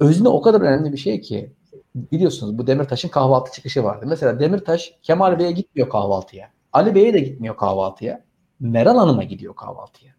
özne 0.00 0.28
o 0.28 0.40
kadar 0.40 0.60
önemli 0.60 0.92
bir 0.92 0.98
şey 0.98 1.20
ki 1.20 1.52
biliyorsunuz 1.94 2.58
bu 2.58 2.66
Demirtaş'ın 2.66 3.08
kahvaltı 3.08 3.52
çıkışı 3.52 3.84
vardı. 3.84 4.06
Mesela 4.08 4.40
Demirtaş 4.40 4.94
Kemal 5.02 5.38
Bey'e 5.38 5.52
gitmiyor 5.52 5.88
kahvaltıya. 5.88 6.50
Ali 6.72 6.94
Bey'e 6.94 7.14
de 7.14 7.20
gitmiyor 7.20 7.56
kahvaltıya. 7.56 8.24
Meral 8.60 8.96
Hanım'a 8.96 9.24
gidiyor 9.24 9.56
kahvaltıya. 9.56 10.12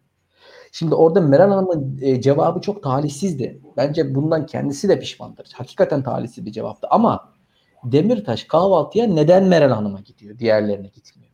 Şimdi 0.72 0.94
orada 0.94 1.20
Meral 1.20 1.50
Hanım'ın 1.50 1.98
e, 2.02 2.20
cevabı 2.20 2.60
çok 2.60 2.82
talihsizdi. 2.82 3.60
Bence 3.76 4.14
bundan 4.14 4.46
kendisi 4.46 4.88
de 4.88 4.98
pişmandır. 4.98 5.50
Hakikaten 5.54 6.02
talihsiz 6.02 6.46
bir 6.46 6.52
cevaptı. 6.52 6.88
Ama 6.90 7.32
Demirtaş 7.84 8.44
kahvaltıya 8.44 9.06
neden 9.06 9.44
Meral 9.44 9.70
Hanım'a 9.70 10.00
gidiyor? 10.00 10.38
Diğerlerine 10.38 10.86
gitmiyor. 10.86 11.32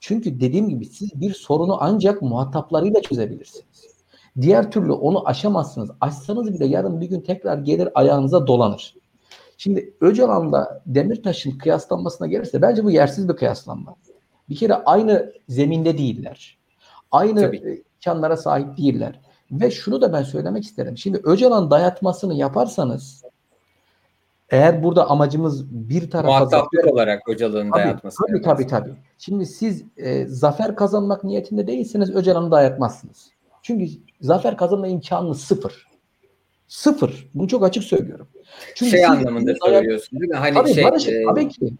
Çünkü 0.00 0.40
dediğim 0.40 0.68
gibi 0.68 0.84
siz 0.84 1.20
bir 1.20 1.34
sorunu 1.34 1.76
ancak 1.80 2.22
muhataplarıyla 2.22 3.02
çözebilirsiniz. 3.02 3.92
Diğer 4.40 4.70
türlü 4.70 4.92
onu 4.92 5.28
aşamazsınız. 5.28 5.90
Aşsanız 6.00 6.54
bile 6.54 6.66
yarın 6.66 7.00
bir 7.00 7.06
gün 7.06 7.20
tekrar 7.20 7.58
gelir 7.58 7.88
ayağınıza 7.94 8.46
dolanır. 8.46 8.94
Şimdi 9.58 9.94
Öcalan'la 10.00 10.82
Demirtaş'ın 10.86 11.58
kıyaslanmasına 11.58 12.26
gelirse 12.26 12.62
bence 12.62 12.84
bu 12.84 12.90
yersiz 12.90 13.28
bir 13.28 13.36
kıyaslanma. 13.36 13.96
Bir 14.48 14.56
kere 14.56 14.74
aynı 14.74 15.32
zeminde 15.48 15.98
değiller. 15.98 16.58
Aynı 17.10 17.40
Tabii. 17.40 17.56
E, 17.56 17.82
imkanlara 17.94 18.36
sahip 18.36 18.76
değiller. 18.76 19.20
Ve 19.50 19.70
şunu 19.70 20.00
da 20.00 20.12
ben 20.12 20.22
söylemek 20.22 20.64
isterim. 20.64 20.98
Şimdi 20.98 21.20
Öcalan 21.24 21.70
dayatmasını 21.70 22.34
yaparsanız 22.34 23.22
eğer 24.50 24.82
burada 24.82 25.10
amacımız 25.10 25.70
bir 25.72 26.10
tarafa 26.10 26.38
muhataplar 26.38 26.84
olarak 26.84 27.28
Öcalan'ın 27.28 27.72
dayatması. 27.72 28.16
Tabii 28.28 28.42
tabii 28.42 28.66
tabii. 28.66 28.94
Şimdi 29.18 29.46
siz 29.46 29.84
e, 29.96 30.26
zafer 30.26 30.76
kazanmak 30.76 31.24
niyetinde 31.24 31.66
değilseniz 31.66 32.14
Öcalan'ı 32.14 32.50
dayatmazsınız. 32.50 33.30
Çünkü 33.62 33.86
zafer 34.20 34.56
kazanma 34.56 34.86
imkanınız 34.86 35.40
sıfır. 35.40 35.91
Sıfır. 36.72 37.28
Bunu 37.34 37.48
çok 37.48 37.64
açık 37.64 37.84
söylüyorum. 37.84 38.28
Çünkü 38.74 38.90
şey 38.90 39.06
anlamında 39.06 39.52
söylüyorsun 39.64 40.20
değil 40.20 40.30
mi? 40.30 40.36
Hani 40.36 40.54
tabii, 40.54 40.74
şey, 40.74 40.84
Barış, 40.84 41.08
e, 41.08 41.24
tabii 41.28 41.48
ki. 41.48 41.72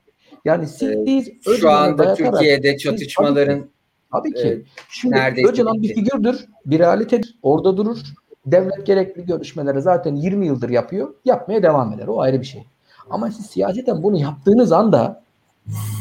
Yani 0.44 0.66
siz 0.66 0.90
e, 1.08 1.56
şu 1.60 1.70
anda 1.70 2.14
Türkiye'de 2.14 2.78
çatışmaların 2.78 3.68
tabii 4.12 4.34
ki, 4.34 4.40
tabii 4.40 4.42
ki. 4.42 4.48
E, 4.48 4.82
Şimdi 4.88 5.46
Öcalan 5.48 5.82
bir 5.82 5.94
figürdür, 5.94 6.44
bir 6.66 6.78
realitedir. 6.78 7.38
Orada 7.42 7.76
durur. 7.76 7.98
Devlet 8.46 8.86
gerekli 8.86 9.26
görüşmeleri 9.26 9.82
zaten 9.82 10.16
20 10.16 10.46
yıldır 10.46 10.68
yapıyor. 10.68 11.14
Yapmaya 11.24 11.62
devam 11.62 11.92
eder. 11.92 12.06
O 12.06 12.20
ayrı 12.20 12.40
bir 12.40 12.46
şey. 12.46 12.64
Ama 13.10 13.30
siz 13.30 13.46
siyaseten 13.46 14.02
bunu 14.02 14.18
yaptığınız 14.18 14.72
anda 14.72 15.22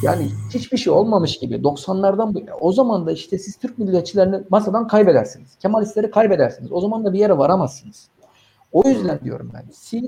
yani 0.03 0.27
hiçbir 0.53 0.77
şey 0.77 0.93
olmamış 0.93 1.39
gibi 1.39 1.55
90'lardan 1.55 2.33
bu 2.33 2.41
o 2.59 2.71
zaman 2.71 3.05
da 3.05 3.11
işte 3.11 3.37
siz 3.37 3.57
Türk 3.57 3.77
milliyetçilerini 3.77 4.39
masadan 4.49 4.87
kaybedersiniz. 4.87 5.55
Kemalistleri 5.55 6.11
kaybedersiniz. 6.11 6.71
O 6.71 6.81
zaman 6.81 7.05
da 7.05 7.13
bir 7.13 7.19
yere 7.19 7.37
varamazsınız. 7.37 8.11
O 8.71 8.89
yüzden 8.89 9.19
diyorum 9.23 9.51
ben. 9.53 9.63
Siz 9.73 10.03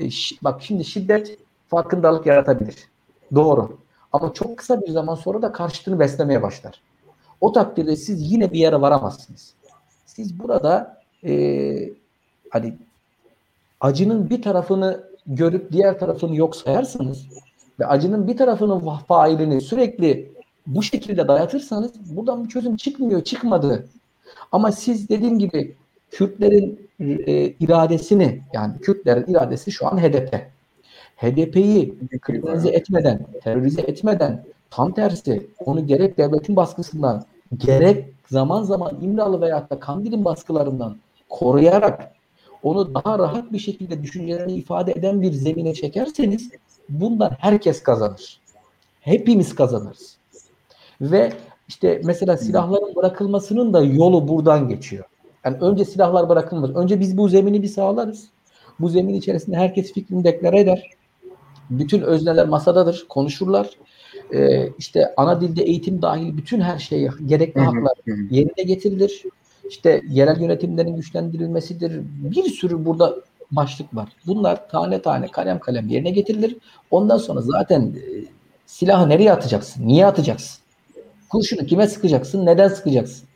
e, 0.00 0.04
bak 0.44 0.62
şimdi 0.62 0.84
şiddet 0.84 1.38
farkındalık 1.68 2.26
yaratabilir. 2.26 2.76
Doğru. 3.34 3.78
Ama 4.12 4.32
çok 4.32 4.58
kısa 4.58 4.80
bir 4.80 4.90
zaman 4.90 5.14
sonra 5.14 5.42
da 5.42 5.52
karşıtını 5.52 6.00
beslemeye 6.00 6.42
başlar. 6.42 6.82
O 7.40 7.52
takdirde 7.52 7.96
siz 7.96 8.32
yine 8.32 8.52
bir 8.52 8.58
yere 8.58 8.80
varamazsınız. 8.80 9.54
Siz 10.06 10.38
burada 10.38 11.00
e, 11.24 11.92
hani 12.50 12.78
acının 13.80 14.30
bir 14.30 14.42
tarafını 14.42 15.04
görüp 15.26 15.72
diğer 15.72 15.98
tarafını 15.98 16.36
yok 16.36 16.56
sayarsanız 16.56 17.26
ve 17.80 17.86
acının 17.86 18.28
bir 18.28 18.36
tarafının 18.36 18.80
failini 19.08 19.60
sürekli 19.60 20.32
bu 20.66 20.82
şekilde 20.82 21.28
dayatırsanız 21.28 22.16
buradan 22.16 22.44
bir 22.44 22.48
çözüm 22.48 22.76
çıkmıyor, 22.76 23.24
çıkmadı. 23.24 23.88
Ama 24.52 24.72
siz 24.72 25.08
dediğim 25.08 25.38
gibi 25.38 25.76
Kürtlerin 26.10 26.88
e, 27.00 27.32
iradesini 27.42 28.42
yani 28.52 28.78
Kürtlerin 28.78 29.32
iradesi 29.32 29.72
şu 29.72 29.86
an 29.86 29.98
HDP. 29.98 30.34
HDP'yi 31.16 31.98
kriminalize 32.20 32.68
etmeden, 32.68 33.26
terörize 33.42 33.80
etmeden 33.80 34.44
tam 34.70 34.92
tersi 34.92 35.46
onu 35.58 35.86
gerek 35.86 36.18
devletin 36.18 36.56
baskısından 36.56 37.24
gerek 37.56 38.06
zaman 38.26 38.62
zaman 38.62 38.98
İmralı 39.02 39.40
veyahut 39.40 39.70
da 39.70 39.80
Kandil'in 39.80 40.24
baskılarından 40.24 40.96
koruyarak 41.28 42.12
onu 42.62 42.94
daha 42.94 43.18
rahat 43.18 43.52
bir 43.52 43.58
şekilde 43.58 44.02
düşüncelerini 44.02 44.52
ifade 44.52 44.92
eden 44.92 45.22
bir 45.22 45.32
zemine 45.32 45.74
çekerseniz 45.74 46.50
bundan 46.88 47.30
herkes 47.38 47.82
kazanır. 47.82 48.40
Hepimiz 49.00 49.54
kazanırız. 49.54 50.16
Ve 51.00 51.32
işte 51.68 52.00
mesela 52.04 52.36
silahların 52.36 52.96
bırakılmasının 52.96 53.72
da 53.72 53.82
yolu 53.82 54.28
buradan 54.28 54.68
geçiyor. 54.68 55.04
Yani 55.44 55.56
önce 55.60 55.84
silahlar 55.84 56.28
bırakılmaz. 56.28 56.76
Önce 56.76 57.00
biz 57.00 57.16
bu 57.16 57.28
zemini 57.28 57.62
bir 57.62 57.68
sağlarız. 57.68 58.28
Bu 58.80 58.88
zemin 58.88 59.14
içerisinde 59.14 59.56
herkes 59.56 59.92
fikrini 59.92 60.24
deklare 60.24 60.60
eder. 60.60 60.90
Bütün 61.70 62.00
özneler 62.00 62.48
masadadır, 62.48 63.06
konuşurlar. 63.08 63.70
Ee, 64.32 64.68
işte 64.78 65.14
ana 65.16 65.40
dilde 65.40 65.62
eğitim 65.62 66.02
dahil 66.02 66.36
bütün 66.36 66.60
her 66.60 66.78
şey 66.78 67.08
gerekli 67.26 67.60
haklar 67.60 67.94
yerine 68.30 68.62
getirilir. 68.62 69.22
İşte 69.68 70.02
yerel 70.08 70.40
yönetimlerin 70.40 70.96
güçlendirilmesidir. 70.96 72.00
Bir 72.04 72.42
sürü 72.42 72.84
burada 72.84 73.14
başlık 73.50 73.96
var. 73.96 74.08
Bunlar 74.26 74.68
tane 74.68 75.02
tane 75.02 75.26
kalem 75.26 75.58
kalem 75.58 75.88
yerine 75.88 76.10
getirilir. 76.10 76.56
Ondan 76.90 77.18
sonra 77.18 77.40
zaten 77.40 77.82
e, 77.82 78.24
silahı 78.66 79.08
nereye 79.08 79.32
atacaksın? 79.32 79.86
Niye 79.88 80.06
atacaksın? 80.06 80.58
Kurşunu 81.30 81.66
kime 81.66 81.88
sıkacaksın? 81.88 82.46
Neden 82.46 82.68
sıkacaksın? 82.68 83.27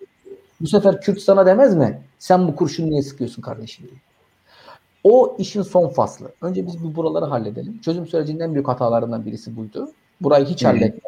Bu 0.62 0.66
sefer 0.66 1.00
Kürt 1.00 1.20
sana 1.20 1.46
demez 1.46 1.76
mi? 1.76 2.00
Sen 2.18 2.48
bu 2.48 2.56
kurşunu 2.56 2.90
niye 2.90 3.02
sıkıyorsun 3.02 3.42
kardeşim 3.42 3.86
diye. 3.88 4.00
O 5.04 5.36
işin 5.38 5.62
son 5.62 5.88
faslı. 5.88 6.32
Önce 6.42 6.66
biz 6.66 6.84
bu 6.84 6.94
buraları 6.94 7.24
halledelim. 7.24 7.80
Çözüm 7.84 8.06
sürecinin 8.06 8.40
en 8.40 8.54
büyük 8.54 8.68
hatalarından 8.68 9.26
birisi 9.26 9.56
buydu. 9.56 9.92
Burayı 10.20 10.46
hiç 10.46 10.64
halletmeden 10.64 11.00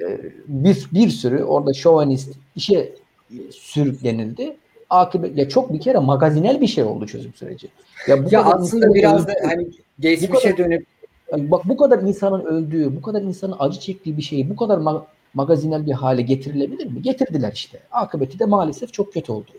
e, 0.00 0.20
bir, 0.48 0.88
bir 0.92 1.08
sürü 1.08 1.42
orada 1.44 1.72
şovanist 1.72 2.32
işe 2.56 2.92
sürüklenildi. 3.50 4.56
Akıbetle 4.90 5.48
çok 5.48 5.72
bir 5.72 5.80
kere 5.80 5.98
magazinel 5.98 6.60
bir 6.60 6.66
şey 6.66 6.84
oldu 6.84 7.06
çözüm 7.06 7.34
süreci. 7.34 7.68
Ya, 8.08 8.24
bu 8.24 8.28
ya 8.30 8.44
aslında 8.44 8.94
biraz 8.94 9.26
da 9.26 9.34
hani 9.44 9.68
geçmişe 10.00 10.50
kadar, 10.50 10.58
dönüp 10.58 10.86
bak 11.32 11.62
bu 11.64 11.76
kadar 11.76 11.98
insanın 11.98 12.44
öldüğü, 12.44 12.96
bu 12.96 13.02
kadar 13.02 13.22
insanın 13.22 13.56
acı 13.58 13.80
çektiği 13.80 14.16
bir 14.16 14.22
şeyi 14.22 14.50
bu 14.50 14.56
kadar 14.56 14.78
ma- 14.78 15.02
magazinel 15.34 15.86
bir 15.86 15.92
hale 15.92 16.22
getirilebilir 16.22 16.86
mi? 16.86 17.02
Getirdiler 17.02 17.52
işte. 17.52 17.80
Akıbeti 17.92 18.38
de 18.38 18.44
maalesef 18.44 18.92
çok 18.92 19.12
kötü 19.12 19.32
oldu. 19.32 19.50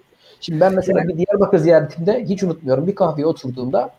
Şimdi 0.41 0.59
ben 0.59 0.75
mesela 0.75 1.07
bir 1.07 1.17
Diyarbakır 1.17 1.57
ziyaretimde 1.57 2.25
hiç 2.29 2.43
unutmuyorum 2.43 2.87
bir 2.87 2.95
kahveye 2.95 3.25
oturduğumda 3.27 3.91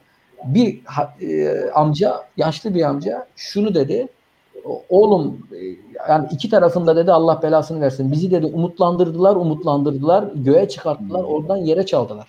bir 0.44 0.80
e, 1.20 1.70
amca, 1.70 2.22
yaşlı 2.36 2.74
bir 2.74 2.82
amca 2.82 3.26
şunu 3.36 3.74
dedi. 3.74 4.08
Oğlum 4.88 5.48
e, 5.52 5.64
yani 6.08 6.28
iki 6.32 6.50
tarafında 6.50 6.96
dedi 6.96 7.12
Allah 7.12 7.42
belasını 7.42 7.80
versin. 7.80 8.12
Bizi 8.12 8.30
dedi 8.30 8.46
umutlandırdılar, 8.46 9.36
umutlandırdılar, 9.36 10.24
göğe 10.34 10.68
çıkarttılar, 10.68 11.24
oradan 11.24 11.56
yere 11.56 11.86
çaldılar. 11.86 12.28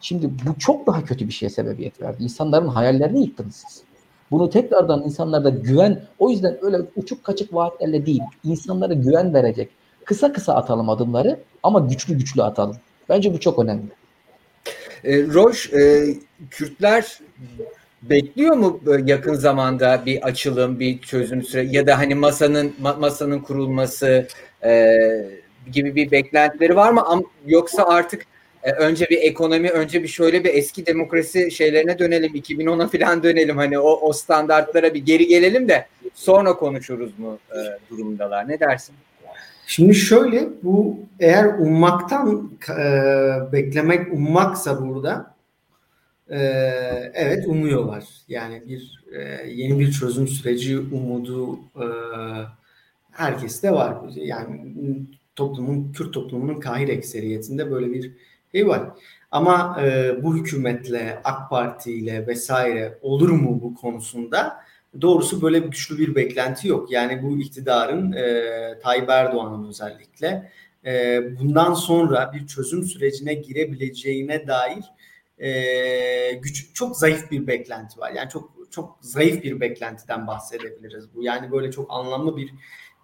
Şimdi 0.00 0.30
bu 0.46 0.58
çok 0.58 0.86
daha 0.86 1.04
kötü 1.04 1.28
bir 1.28 1.32
şeye 1.32 1.50
sebebiyet 1.50 2.02
verdi. 2.02 2.22
İnsanların 2.22 2.68
hayallerini 2.68 3.20
yıktınız 3.20 3.64
siz. 3.68 3.82
Bunu 4.32 4.50
tekrardan 4.50 5.02
insanlarda 5.02 5.48
güven, 5.48 6.02
o 6.18 6.30
yüzden 6.30 6.58
öyle 6.62 6.76
uçuk 6.96 7.24
kaçık 7.24 7.54
vaatlerle 7.54 8.06
değil, 8.06 8.22
insanlara 8.44 8.94
güven 8.94 9.34
verecek. 9.34 9.68
Kısa 10.04 10.32
kısa 10.32 10.54
atalım 10.54 10.88
adımları 10.88 11.38
ama 11.62 11.80
güçlü 11.80 12.18
güçlü 12.18 12.42
atalım. 12.42 12.76
Bence 13.08 13.34
bu 13.34 13.40
çok 13.40 13.58
önemli. 13.58 13.86
E, 15.04 15.26
Roş, 15.26 15.72
e, 15.72 16.06
Kürtler 16.50 17.18
bekliyor 18.02 18.56
mu 18.56 18.80
yakın 19.04 19.34
zamanda 19.34 20.02
bir 20.06 20.22
açılım, 20.22 20.80
bir 20.80 21.00
çözüm 21.00 21.42
süre 21.42 21.62
ya 21.62 21.86
da 21.86 21.98
hani 21.98 22.14
masanın 22.14 22.72
masanın 22.98 23.38
kurulması 23.38 24.26
e, 24.64 24.92
gibi 25.72 25.94
bir 25.94 26.10
beklentileri 26.10 26.76
var 26.76 26.92
mı? 26.92 27.22
Yoksa 27.46 27.84
artık 27.84 28.26
e, 28.62 28.72
önce 28.72 29.08
bir 29.10 29.18
ekonomi, 29.18 29.70
önce 29.70 30.02
bir 30.02 30.08
şöyle 30.08 30.44
bir 30.44 30.54
eski 30.54 30.86
demokrasi 30.86 31.50
şeylerine 31.50 31.98
dönelim, 31.98 32.34
2010'a 32.34 32.88
falan 32.88 33.22
dönelim 33.22 33.56
hani 33.56 33.78
o, 33.78 34.08
o 34.08 34.12
standartlara 34.12 34.94
bir 34.94 35.04
geri 35.04 35.26
gelelim 35.26 35.68
de 35.68 35.86
sonra 36.14 36.56
konuşuruz 36.56 37.18
mu 37.18 37.38
e, 37.50 37.90
durumdalar? 37.90 38.48
Ne 38.48 38.60
dersin? 38.60 38.94
Şimdi 39.66 39.94
şöyle 39.94 40.48
bu 40.62 40.98
eğer 41.20 41.44
ummaktan 41.44 42.50
e, 42.68 42.82
beklemek 43.52 44.12
ummaksa 44.12 44.86
burada 44.86 45.34
e, 46.30 46.38
evet 47.14 47.48
umuyorlar. 47.48 48.04
Yani 48.28 48.62
bir 48.68 49.04
e, 49.12 49.50
yeni 49.50 49.78
bir 49.80 49.92
çözüm 49.92 50.28
süreci 50.28 50.78
umudu 50.78 51.58
e, 51.76 51.86
herkeste 53.10 53.70
var. 53.70 53.96
Yani 54.14 54.72
toplumun 55.36 55.92
Kürt 55.92 56.14
toplumunun 56.14 56.60
kahir 56.60 56.88
ekseriyetinde 56.88 57.70
böyle 57.70 57.92
bir 57.92 58.12
var. 58.54 58.82
Ama 59.30 59.82
e, 59.82 60.16
bu 60.22 60.36
hükümetle 60.36 61.20
AK 61.24 61.50
Parti 61.50 61.92
ile 61.92 62.26
vesaire 62.26 62.98
olur 63.02 63.30
mu 63.30 63.60
bu 63.62 63.74
konusunda 63.74 64.56
doğrusu 65.00 65.42
böyle 65.42 65.58
güçlü 65.58 65.98
bir 65.98 66.14
beklenti 66.14 66.68
yok. 66.68 66.92
Yani 66.92 67.22
bu 67.22 67.38
iktidarın 67.38 68.12
e, 68.12 68.78
Tayyip 68.82 69.08
Erdoğan'ın 69.08 69.68
özellikle 69.68 70.52
e, 70.86 71.20
bundan 71.38 71.74
sonra 71.74 72.32
bir 72.34 72.46
çözüm 72.46 72.82
sürecine 72.82 73.34
girebileceğine 73.34 74.46
dair 74.46 74.84
e, 75.38 76.32
güç 76.32 76.74
çok 76.74 76.96
zayıf 76.96 77.30
bir 77.30 77.46
beklenti 77.46 78.00
var. 78.00 78.12
Yani 78.12 78.30
çok 78.30 78.52
çok 78.70 78.98
zayıf 79.00 79.42
bir 79.42 79.60
beklentiden 79.60 80.26
bahsedebiliriz 80.26 81.14
bu. 81.14 81.24
Yani 81.24 81.52
böyle 81.52 81.70
çok 81.70 81.86
anlamlı 81.92 82.36
bir 82.36 82.50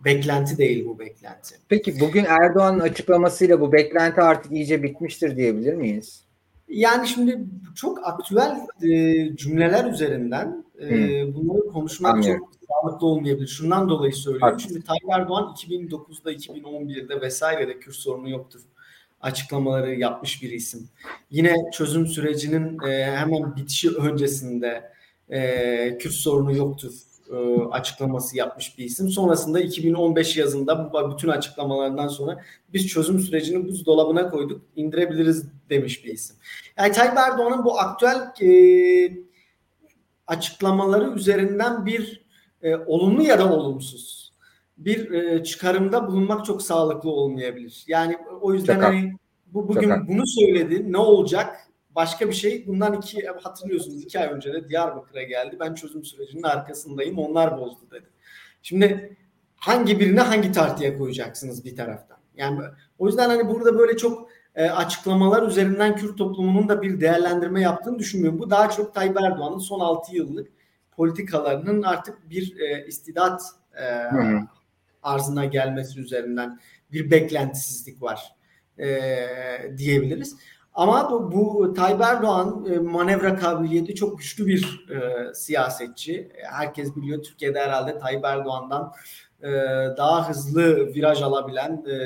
beklenti 0.05 0.59
değil 0.59 0.87
bu 0.87 0.99
beklenti. 0.99 1.55
Peki 1.69 2.01
bugün 2.01 2.25
Erdoğan'ın 2.25 2.81
açıklamasıyla 2.81 3.61
bu 3.61 3.73
beklenti 3.73 4.21
artık 4.21 4.53
iyice 4.53 4.83
bitmiştir 4.83 5.37
diyebilir 5.37 5.75
miyiz? 5.75 6.25
Yani 6.69 7.09
şimdi 7.09 7.39
çok 7.75 8.07
aktüel 8.07 8.67
e, 8.83 9.37
cümleler 9.37 9.93
üzerinden 9.93 10.65
e, 10.79 10.89
hmm. 10.89 11.35
bunları 11.35 11.73
konuşmak 11.73 12.15
Anlıyorum. 12.15 12.45
çok 12.45 12.69
sağlıklı 12.69 13.07
olmayabilir. 13.07 13.49
Şundan 13.49 13.89
dolayı 13.89 14.13
söylüyorum. 14.13 14.49
Haklısın. 14.49 14.69
Şimdi 14.69 14.87
Tayyip 14.87 15.05
Erdoğan 15.11 15.55
2009'da 15.57 16.33
2011'de 16.33 17.21
vesairede 17.21 17.79
Kürt 17.79 17.95
sorunu 17.95 18.31
yoktur 18.31 18.61
açıklamaları 19.21 19.95
yapmış 19.95 20.43
bir 20.43 20.51
isim. 20.51 20.89
Yine 21.31 21.55
çözüm 21.73 22.07
sürecinin 22.07 22.79
e, 22.89 23.05
hemen 23.05 23.57
bitişi 23.57 23.91
öncesinde 23.91 24.93
e, 25.31 25.99
Kürt 25.99 26.13
sorunu 26.13 26.57
yoktur 26.57 26.93
e, 27.33 27.63
açıklaması 27.71 28.37
yapmış 28.37 28.79
bir 28.79 28.85
isim. 28.85 29.09
Sonrasında 29.09 29.61
2015 29.61 30.37
yazında 30.37 30.93
bu 30.93 31.13
bütün 31.13 31.29
açıklamalarından 31.29 32.09
sonra 32.09 32.45
biz 32.73 32.87
çözüm 32.87 33.21
sürecini 33.21 33.69
buzdolabına 33.69 34.31
koyduk, 34.31 34.63
indirebiliriz 34.77 35.45
demiş 35.71 36.05
bir 36.05 36.13
isim. 36.13 36.37
Yani 36.79 36.93
Tayyip 36.93 37.19
Erdoğan'ın 37.19 37.65
bu 37.65 37.79
aktüel 37.79 38.33
e, 38.43 38.51
açıklamaları 40.27 41.11
üzerinden 41.15 41.87
bir 41.87 42.25
e, 42.63 42.77
olumlu 42.77 43.23
ya 43.23 43.39
da 43.39 43.53
olumsuz 43.53 44.33
bir 44.79 45.11
e, 45.11 45.45
çıkarımda 45.45 46.07
bulunmak 46.07 46.45
çok 46.45 46.63
sağlıklı 46.63 47.11
olmayabilir. 47.11 47.85
Yani 47.89 48.19
o 48.41 48.55
yüzden 48.55 48.75
Çok 48.75 48.85
hani 48.85 49.15
bu 49.47 49.69
bugün 49.69 49.89
Çok 49.89 50.09
bunu 50.09 50.23
söyledi. 50.27 50.93
Ne 50.93 50.99
olacak? 50.99 51.68
Başka 51.95 52.29
bir 52.29 52.35
şey. 52.35 52.67
Bundan 52.67 52.93
iki 52.93 53.27
hatırlıyorsunuz 53.27 54.03
iki 54.03 54.21
ay 54.21 54.29
önce 54.33 54.53
de 54.53 54.69
Diyarbakır'a 54.69 55.23
geldi. 55.23 55.57
Ben 55.61 55.75
çözüm 55.75 56.05
sürecinin 56.05 56.43
arkasındayım. 56.43 57.19
Onlar 57.19 57.59
bozdu 57.59 57.91
dedi. 57.91 58.07
Şimdi 58.63 59.17
hangi 59.57 60.01
birine 60.01 60.21
hangi 60.21 60.53
tartıya 60.53 60.99
koyacaksınız 60.99 61.65
bir 61.65 61.77
taraftan? 61.77 62.19
Yani 62.37 62.61
o 62.99 63.07
yüzden 63.07 63.29
hani 63.29 63.49
burada 63.49 63.79
böyle 63.79 63.97
çok 63.97 64.29
e, 64.55 64.71
açıklamalar 64.71 65.49
üzerinden 65.49 65.97
Kürt 65.97 66.19
toplumunun 66.19 66.69
da 66.69 66.83
bir 66.83 67.01
değerlendirme 67.01 67.61
yaptığını 67.61 67.99
düşünmüyorum. 67.99 68.39
Bu 68.39 68.51
daha 68.51 68.71
çok 68.71 68.95
Tayyip 68.95 69.17
Erdoğan'ın 69.21 69.59
son 69.59 69.81
6 69.81 70.17
yıllık 70.17 70.49
politikalarının 70.93 71.83
artık 71.83 72.31
bir 72.31 72.61
e, 72.61 72.87
istidat 72.87 73.43
e, 73.81 73.85
arzına 75.03 75.45
gelmesi 75.45 76.01
üzerinden 76.01 76.61
bir 76.93 77.11
beklentisizlik 77.11 78.03
var 78.03 78.35
e, 78.79 78.89
diyebiliriz. 79.77 80.37
Ama 80.79 81.11
bu, 81.11 81.33
bu 81.33 81.75
Tayyip 81.75 82.01
Erdoğan 82.01 82.67
e, 82.73 82.79
manevra 82.79 83.37
kabiliyeti 83.37 83.95
çok 83.95 84.19
güçlü 84.19 84.47
bir 84.47 84.87
e, 84.91 85.35
siyasetçi. 85.35 86.33
Herkes 86.43 86.97
biliyor 86.97 87.23
Türkiye'de 87.23 87.61
herhalde 87.61 87.99
Tayyip 87.99 88.25
Erdoğan'dan 88.25 88.93
e, 89.43 89.49
daha 89.97 90.29
hızlı 90.29 90.95
viraj 90.95 91.23
alabilen 91.23 91.85
e, 91.87 91.97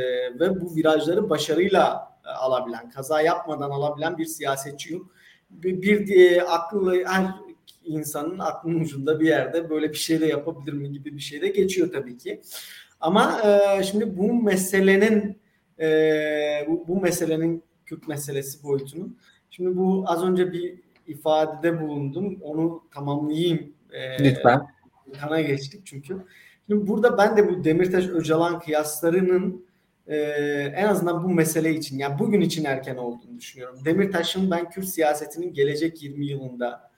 ve 0.40 0.60
bu 0.60 0.76
virajları 0.76 1.30
başarıyla 1.30 2.12
e, 2.26 2.28
alabilen, 2.28 2.90
kaza 2.90 3.20
yapmadan 3.20 3.70
alabilen 3.70 4.18
bir 4.18 4.24
siyasetçi 4.24 4.92
yok. 4.92 5.06
Bir, 5.50 5.82
bir 5.82 6.16
e, 6.16 6.42
akıllı 6.42 7.04
her 7.04 7.26
insanın 7.84 8.38
aklının 8.38 8.80
ucunda 8.80 9.20
bir 9.20 9.26
yerde 9.26 9.70
böyle 9.70 9.90
bir 9.90 9.98
şey 9.98 10.20
de 10.20 10.26
yapabilir 10.26 10.72
mi 10.72 10.92
gibi 10.92 11.16
bir 11.16 11.22
şey 11.22 11.42
de 11.42 11.48
geçiyor 11.48 11.92
tabii 11.92 12.18
ki. 12.18 12.42
Ama 13.00 13.40
e, 13.44 13.82
şimdi 13.82 14.18
bu 14.18 14.42
meselenin 14.42 15.40
e, 15.80 15.88
bu, 16.68 16.88
bu 16.88 17.00
meselenin 17.00 17.64
Kürt 17.92 18.08
meselesi 18.08 18.62
boyutunu. 18.62 19.08
Şimdi 19.50 19.76
bu 19.76 20.04
az 20.06 20.24
önce 20.24 20.52
bir 20.52 20.74
ifadede 21.06 21.80
bulundum. 21.80 22.38
Onu 22.42 22.82
tamamlayayım. 22.94 23.72
E, 23.92 24.24
Lütfen. 24.24 24.66
Kana 25.20 25.40
geçtik 25.40 25.80
çünkü. 25.84 26.16
Şimdi 26.66 26.86
burada 26.86 27.18
ben 27.18 27.36
de 27.36 27.48
bu 27.48 27.64
Demirtaş 27.64 28.08
Öcalan 28.08 28.60
kıyaslarının 28.60 29.64
e, 30.06 30.16
en 30.76 30.88
azından 30.88 31.24
bu 31.24 31.28
mesele 31.28 31.74
için 31.74 31.98
yani 31.98 32.18
bugün 32.18 32.40
için 32.40 32.64
erken 32.64 32.96
olduğunu 32.96 33.38
düşünüyorum. 33.38 33.78
Demirtaş'ın 33.84 34.50
ben 34.50 34.70
Kürt 34.70 34.88
siyasetinin 34.88 35.54
gelecek 35.54 36.02
20 36.02 36.26
yılında 36.26 36.90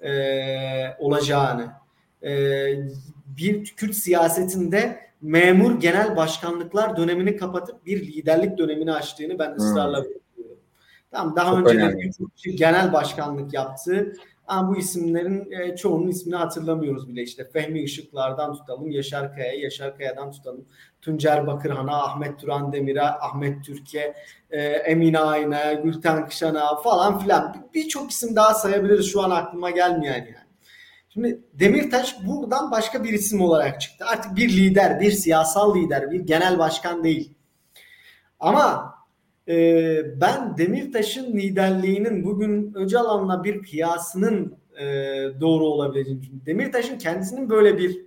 e, 0.00 0.12
olacağını 0.98 1.72
e, 2.22 2.32
bir 3.36 3.64
Kürt 3.64 3.94
siyasetinde 3.94 5.00
memur 5.20 5.80
genel 5.80 6.16
başkanlıklar 6.16 6.96
dönemini 6.96 7.36
kapatıp 7.36 7.86
bir 7.86 8.06
liderlik 8.06 8.58
dönemini 8.58 8.92
açtığını 8.92 9.38
ben 9.38 9.54
ısrarla 9.54 9.98
hmm. 9.98 10.19
Tamam 11.10 11.36
daha 11.36 11.50
Çok 11.50 11.58
önce 11.58 11.78
önemli. 11.78 12.10
de 12.46 12.50
genel 12.50 12.92
başkanlık 12.92 13.54
yaptı. 13.54 14.12
Ama 14.46 14.68
bu 14.68 14.76
isimlerin 14.76 15.50
e, 15.52 15.76
çoğunun 15.76 16.08
ismini 16.08 16.36
hatırlamıyoruz 16.36 17.08
bile 17.08 17.22
işte. 17.22 17.50
Fehmi 17.52 17.80
Işıklar'dan 17.80 18.52
tutalım, 18.52 18.90
Yaşar 18.90 19.34
Kaya, 19.34 19.52
Yaşar 19.52 19.96
Kaya'dan 19.96 20.30
tutalım. 20.30 20.64
Tuncer 21.02 21.46
Bakırhan'a, 21.46 22.02
Ahmet 22.04 22.38
Turan 22.38 22.72
Demir'e, 22.72 23.02
Ahmet 23.02 23.64
Türkiye, 23.64 24.14
e, 24.50 24.62
Emine 24.62 25.18
Ayna, 25.18 25.72
Gülten 25.72 26.26
Kışan'a 26.26 26.76
falan 26.76 27.18
filan. 27.18 27.68
Birçok 27.74 28.10
isim 28.10 28.36
daha 28.36 28.54
sayabiliriz 28.54 29.12
şu 29.12 29.22
an 29.22 29.30
aklıma 29.30 29.70
gelmeyen 29.70 30.14
yani. 30.14 30.34
Şimdi 31.08 31.40
Demirtaş 31.54 32.16
buradan 32.26 32.70
başka 32.70 33.04
bir 33.04 33.12
isim 33.12 33.40
olarak 33.40 33.80
çıktı. 33.80 34.04
Artık 34.08 34.36
bir 34.36 34.48
lider, 34.48 35.00
bir 35.00 35.10
siyasal 35.10 35.76
lider, 35.76 36.10
bir 36.10 36.20
genel 36.20 36.58
başkan 36.58 37.04
değil. 37.04 37.34
Ama 38.40 38.94
e, 39.50 40.20
ben 40.20 40.58
Demirtaş'ın 40.58 41.32
liderliğinin 41.32 42.24
bugün 42.24 42.74
Öcalan'la 42.74 43.44
bir 43.44 43.62
kıyasının 43.62 44.58
e, 44.80 44.86
doğru 45.40 45.64
olabileceğini 45.64 46.20
düşünüyorum. 46.20 46.46
Demirtaş'ın 46.46 46.98
kendisinin 46.98 47.50
böyle 47.50 47.78
bir 47.78 48.00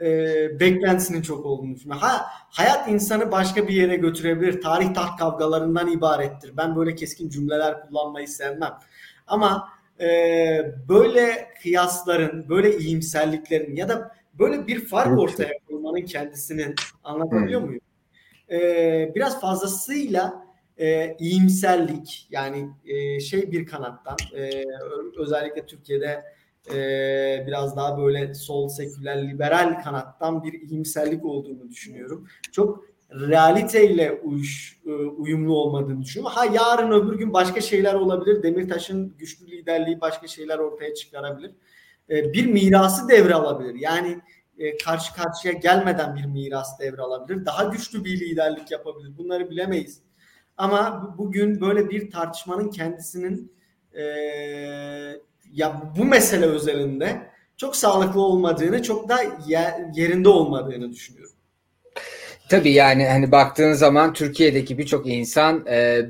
e, 0.00 0.60
beklentisinin 0.60 1.22
çok 1.22 1.46
olduğunu 1.46 1.74
düşünüyorum. 1.74 2.02
Ha, 2.02 2.26
hayat 2.50 2.88
insanı 2.88 3.32
başka 3.32 3.68
bir 3.68 3.74
yere 3.74 3.96
götürebilir. 3.96 4.60
Tarih 4.60 4.94
taht 4.94 5.18
kavgalarından 5.18 5.90
ibarettir. 5.90 6.56
Ben 6.56 6.76
böyle 6.76 6.94
keskin 6.94 7.28
cümleler 7.28 7.86
kullanmayı 7.86 8.28
sevmem. 8.28 8.72
Ama 9.26 9.68
e, 10.00 10.08
böyle 10.88 11.48
kıyasların, 11.62 12.48
böyle 12.48 12.78
iyimserliklerin 12.78 13.76
ya 13.76 13.88
da 13.88 14.14
böyle 14.38 14.66
bir 14.66 14.84
fark 14.84 15.18
ortaya 15.18 15.52
koymanın 15.68 16.04
kendisinin 16.04 16.74
anlatabiliyor 17.04 17.60
hmm. 17.60 17.66
muyum? 17.66 17.82
E, 18.52 19.12
biraz 19.14 19.40
fazlasıyla 19.40 20.46
e, 20.78 21.16
iyimserlik 21.18 22.28
yani 22.30 22.68
e, 22.84 23.20
şey 23.20 23.52
bir 23.52 23.66
kanattan 23.66 24.16
e, 24.36 24.64
özellikle 25.16 25.66
Türkiye'de 25.66 26.24
e, 26.74 27.44
biraz 27.46 27.76
daha 27.76 27.98
böyle 27.98 28.34
sol 28.34 28.68
seküler 28.68 29.28
liberal 29.28 29.82
kanattan 29.84 30.42
bir 30.44 30.52
iyimserlik 30.52 31.24
olduğunu 31.24 31.70
düşünüyorum. 31.70 32.28
Çok 32.52 32.84
realiteyle 33.10 34.12
uyuş, 34.24 34.80
e, 34.86 34.90
uyumlu 34.92 35.56
olmadığını 35.56 36.02
düşünüyorum. 36.02 36.36
Ha 36.36 36.44
yarın 36.44 36.90
öbür 36.90 37.18
gün 37.18 37.32
başka 37.32 37.60
şeyler 37.60 37.94
olabilir. 37.94 38.42
Demirtaş'ın 38.42 39.14
güçlü 39.18 39.46
liderliği 39.46 40.00
başka 40.00 40.26
şeyler 40.26 40.58
ortaya 40.58 40.94
çıkarabilir. 40.94 41.50
e, 42.10 42.32
bir 42.32 42.46
mirası 42.46 43.08
devralabilir. 43.08 43.74
Yani 43.74 44.18
e, 44.58 44.76
karşı 44.76 45.14
karşıya 45.14 45.54
gelmeden 45.54 46.16
bir 46.16 46.24
miras 46.24 46.80
devralabilir. 46.80 47.46
Daha 47.46 47.64
güçlü 47.64 48.04
bir 48.04 48.20
liderlik 48.20 48.70
yapabilir. 48.70 49.18
Bunları 49.18 49.50
bilemeyiz. 49.50 50.00
Ama 50.56 51.14
bugün 51.18 51.60
böyle 51.60 51.90
bir 51.90 52.10
tartışmanın 52.10 52.70
kendisinin 52.70 53.52
e, 53.92 54.02
ya 55.52 55.92
bu 55.98 56.04
mesele 56.04 56.46
özelinde 56.46 57.32
çok 57.56 57.76
sağlıklı 57.76 58.20
olmadığını, 58.20 58.82
çok 58.82 59.08
da 59.08 59.18
yerinde 59.94 60.28
olmadığını 60.28 60.92
düşünüyorum. 60.92 61.32
Tabii 62.48 62.72
yani 62.72 63.06
hani 63.06 63.32
baktığın 63.32 63.72
zaman 63.72 64.12
Türkiye'deki 64.12 64.78
birçok 64.78 65.06
insan 65.06 65.66
e, 65.66 66.06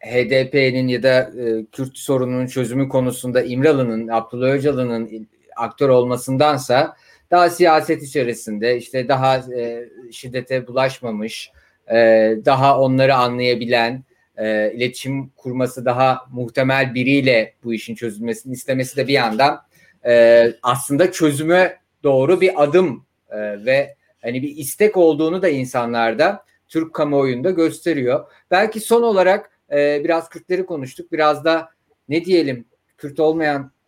HDP'nin 0.00 0.88
ya 0.88 1.02
da 1.02 1.30
e, 1.40 1.66
Kürt 1.72 1.98
sorununun 1.98 2.46
çözümü 2.46 2.88
konusunda 2.88 3.42
İmralı'nın, 3.42 4.08
Abdullah 4.08 4.48
Öcalan'ın 4.48 5.28
aktör 5.56 5.88
olmasındansa 5.88 6.96
daha 7.34 7.50
siyaset 7.50 8.02
içerisinde 8.02 8.76
işte 8.76 9.08
daha 9.08 9.36
e, 9.36 9.88
şiddete 10.12 10.66
bulaşmamış, 10.66 11.50
e, 11.90 11.96
daha 12.44 12.80
onları 12.80 13.14
anlayabilen, 13.14 14.04
e, 14.36 14.72
iletişim 14.72 15.28
kurması 15.28 15.84
daha 15.84 16.26
muhtemel 16.32 16.94
biriyle 16.94 17.54
bu 17.64 17.74
işin 17.74 17.94
çözülmesini 17.94 18.52
istemesi 18.52 18.96
de 18.96 19.08
bir 19.08 19.12
yandan 19.12 19.62
e, 20.06 20.46
aslında 20.62 21.12
çözüme 21.12 21.78
doğru 22.02 22.40
bir 22.40 22.62
adım 22.62 23.06
e, 23.30 23.64
ve 23.64 23.94
hani 24.22 24.42
bir 24.42 24.56
istek 24.56 24.96
olduğunu 24.96 25.42
da 25.42 25.48
insanlarda 25.48 26.44
Türk 26.68 26.94
kamuoyunda 26.94 27.50
gösteriyor. 27.50 28.24
Belki 28.50 28.80
son 28.80 29.02
olarak 29.02 29.50
e, 29.72 30.00
biraz 30.04 30.28
Kürtleri 30.28 30.66
konuştuk. 30.66 31.12
Biraz 31.12 31.44
da 31.44 31.68
ne 32.08 32.24
diyelim 32.24 32.64
Kürt 32.98 33.20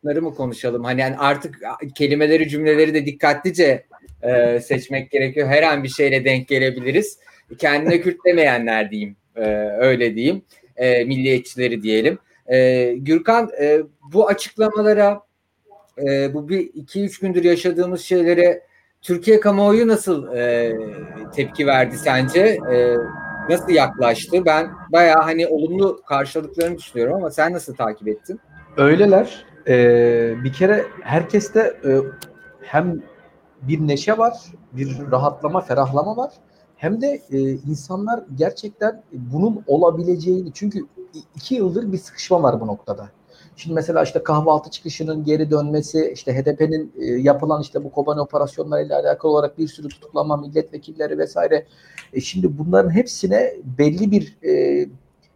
olmayanları 0.05 0.23
mı 0.23 0.35
konuşalım? 0.35 0.85
Hani 0.85 1.01
yani 1.01 1.17
artık 1.19 1.59
kelimeleri 1.95 2.49
cümleleri 2.49 2.95
de 2.95 3.07
dikkatlice 3.07 3.87
e, 4.23 4.61
seçmek 4.61 5.11
gerekiyor. 5.11 5.49
Her 5.49 5.63
an 5.63 5.85
bir 5.85 5.89
şeyle 5.89 6.25
denk 6.25 6.49
gelebiliriz. 6.49 7.19
Kendine 7.59 8.01
Kürt 8.01 8.17
demeyenler 8.27 8.91
diyeyim. 8.91 9.17
E, 9.37 9.43
öyle 9.79 10.15
diyeyim. 10.15 10.43
E, 10.77 11.05
milliyetçileri 11.05 11.83
diyelim. 11.83 12.19
E, 12.47 12.93
Gürkan 12.97 13.51
e, 13.61 13.83
bu 14.13 14.29
açıklamalara 14.29 15.21
e, 15.99 16.35
bu 16.35 16.49
bir 16.49 16.61
iki 16.75 17.05
üç 17.05 17.19
gündür 17.19 17.45
yaşadığımız 17.45 18.01
şeylere 18.01 18.63
Türkiye 19.03 19.41
kamuoyu 19.41 19.89
nasıl 19.89 20.37
e, 20.37 20.73
tepki 21.35 21.67
verdi 21.67 21.97
sence? 21.99 22.59
E, 22.73 22.97
nasıl 23.51 23.71
yaklaştı? 23.71 24.45
Ben 24.45 24.71
bayağı 24.93 25.23
hani 25.23 25.47
olumlu 25.47 26.03
karşıladıklarını 26.09 26.79
düşünüyorum 26.79 27.15
ama 27.15 27.31
sen 27.31 27.53
nasıl 27.53 27.75
takip 27.75 28.09
ettin? 28.09 28.41
Öyleler. 28.77 29.56
Ee, 29.69 30.35
bir 30.45 30.53
kere 30.53 30.87
herkeste 31.03 31.61
e, 31.61 32.01
hem 32.61 33.03
bir 33.63 33.89
neşe 33.89 34.19
var, 34.19 34.39
bir 34.73 35.11
rahatlama, 35.11 35.61
ferahlama 35.61 36.17
var. 36.17 36.33
Hem 36.77 37.01
de 37.01 37.23
e, 37.31 37.41
insanlar 37.51 38.25
gerçekten 38.35 39.03
bunun 39.13 39.65
olabileceğini 39.67 40.53
çünkü 40.53 40.87
iki 41.37 41.55
yıldır 41.55 41.93
bir 41.93 41.99
sıkışma 41.99 42.43
var 42.43 42.61
bu 42.61 42.67
noktada. 42.67 43.11
Şimdi 43.57 43.75
mesela 43.75 44.03
işte 44.03 44.23
kahvaltı 44.23 44.71
çıkışının 44.71 45.25
geri 45.25 45.51
dönmesi, 45.51 46.11
işte 46.15 46.35
HDP'nin 46.35 46.93
e, 46.99 47.05
yapılan 47.05 47.63
işte 47.63 47.85
bu 47.85 47.91
Kobani 47.91 48.21
operasyonlarıyla 48.21 49.01
alakalı 49.01 49.33
olarak 49.33 49.59
bir 49.59 49.69
sürü 49.69 49.89
tutuklanma 49.89 50.37
milletvekilleri 50.37 51.19
vesaire. 51.19 51.67
E 52.13 52.21
şimdi 52.21 52.59
bunların 52.59 52.91
hepsine 52.91 53.55
belli 53.79 54.11
bir 54.11 54.37
e, 54.45 54.87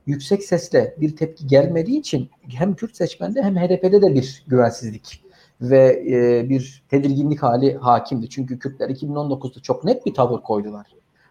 yüksek 0.07 0.43
sesle 0.45 0.95
bir 1.01 1.17
tepki 1.17 1.47
gelmediği 1.47 1.99
için 1.99 2.31
hem 2.49 2.75
Kürt 2.75 2.97
seçmende 2.97 3.43
hem 3.43 3.57
HDP'de 3.57 4.03
de 4.03 4.15
bir 4.15 4.45
güvensizlik 4.47 5.25
ve 5.61 6.05
e, 6.09 6.49
bir 6.49 6.83
tedirginlik 6.89 7.43
hali 7.43 7.75
hakimdi. 7.75 8.29
Çünkü 8.29 8.59
Kürtler 8.59 8.91
2019'da 8.91 9.63
çok 9.63 9.85
net 9.85 10.07
bir 10.07 10.15
tavır 10.15 10.41
koydular 10.41 10.87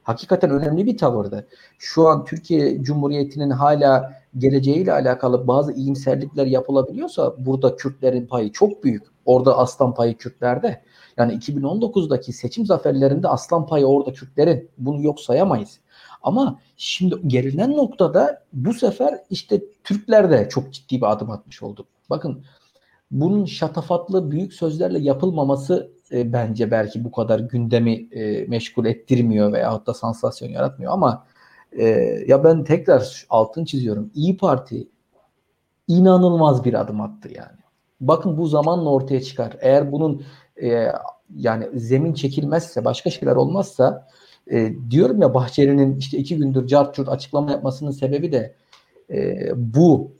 hakikaten 0.09 0.49
önemli 0.49 0.85
bir 0.85 0.97
tavırdı. 0.97 1.47
Şu 1.79 2.07
an 2.07 2.25
Türkiye 2.25 2.83
Cumhuriyeti'nin 2.83 3.49
hala 3.49 4.13
geleceğiyle 4.37 4.93
alakalı 4.93 5.47
bazı 5.47 5.73
iyimserlikler 5.73 6.45
yapılabiliyorsa 6.45 7.35
burada 7.37 7.75
Kürtlerin 7.75 8.27
payı 8.27 8.51
çok 8.51 8.83
büyük. 8.83 9.03
Orada 9.25 9.57
aslan 9.57 9.93
payı 9.93 10.17
Kürtlerde. 10.17 10.81
Yani 11.17 11.33
2019'daki 11.33 12.33
seçim 12.33 12.65
zaferlerinde 12.65 13.27
aslan 13.27 13.65
payı 13.65 13.85
orada 13.85 14.13
Kürtlerin. 14.13 14.69
Bunu 14.77 15.01
yok 15.01 15.19
sayamayız. 15.19 15.79
Ama 16.23 16.59
şimdi 16.77 17.15
gelinen 17.27 17.77
noktada 17.77 18.43
bu 18.53 18.73
sefer 18.73 19.19
işte 19.29 19.61
Türkler 19.83 20.31
de 20.31 20.49
çok 20.49 20.73
ciddi 20.73 21.01
bir 21.01 21.11
adım 21.11 21.31
atmış 21.31 21.63
oldu. 21.63 21.85
Bakın 22.09 22.43
bunun 23.11 23.45
şatafatlı 23.45 24.31
büyük 24.31 24.53
sözlerle 24.53 24.99
yapılmaması 24.99 25.91
e, 26.11 26.33
bence 26.33 26.71
belki 26.71 27.03
bu 27.03 27.11
kadar 27.11 27.39
gündemi 27.39 28.07
e, 28.11 28.45
meşgul 28.47 28.85
ettirmiyor 28.85 29.53
veya 29.53 29.85
da 29.85 29.93
sansasyon 29.93 30.49
yaratmıyor 30.49 30.91
ama 30.91 31.25
e, 31.71 31.85
ya 32.27 32.43
ben 32.43 32.63
tekrar 32.63 33.25
altın 33.29 33.65
çiziyorum. 33.65 34.11
İyi 34.13 34.37
Parti 34.37 34.87
inanılmaz 35.87 36.65
bir 36.65 36.73
adım 36.73 37.01
attı 37.01 37.29
yani. 37.35 37.59
Bakın 38.01 38.37
bu 38.37 38.47
zamanla 38.47 38.89
ortaya 38.89 39.21
çıkar. 39.21 39.57
Eğer 39.61 39.91
bunun 39.91 40.23
e, 40.61 40.91
yani 41.35 41.79
zemin 41.79 42.13
çekilmezse 42.13 42.85
başka 42.85 43.09
şeyler 43.09 43.35
olmazsa 43.35 44.07
e, 44.51 44.73
diyorum 44.89 45.21
ya 45.21 45.33
Bahçeli'nin 45.33 45.97
işte 45.97 46.17
iki 46.17 46.37
gündür 46.37 46.67
cart 46.67 46.99
açıklama 46.99 47.51
yapmasının 47.51 47.91
sebebi 47.91 48.31
de 48.31 48.55
e, 49.09 49.37
bu. 49.55 50.11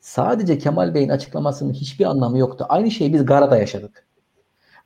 Sadece 0.00 0.58
Kemal 0.58 0.94
Bey'in 0.94 1.08
açıklamasının 1.08 1.72
hiçbir 1.72 2.04
anlamı 2.04 2.38
yoktu. 2.38 2.66
Aynı 2.68 2.90
şeyi 2.90 3.12
biz 3.12 3.26
Gara'da 3.26 3.58
yaşadık. 3.58 4.06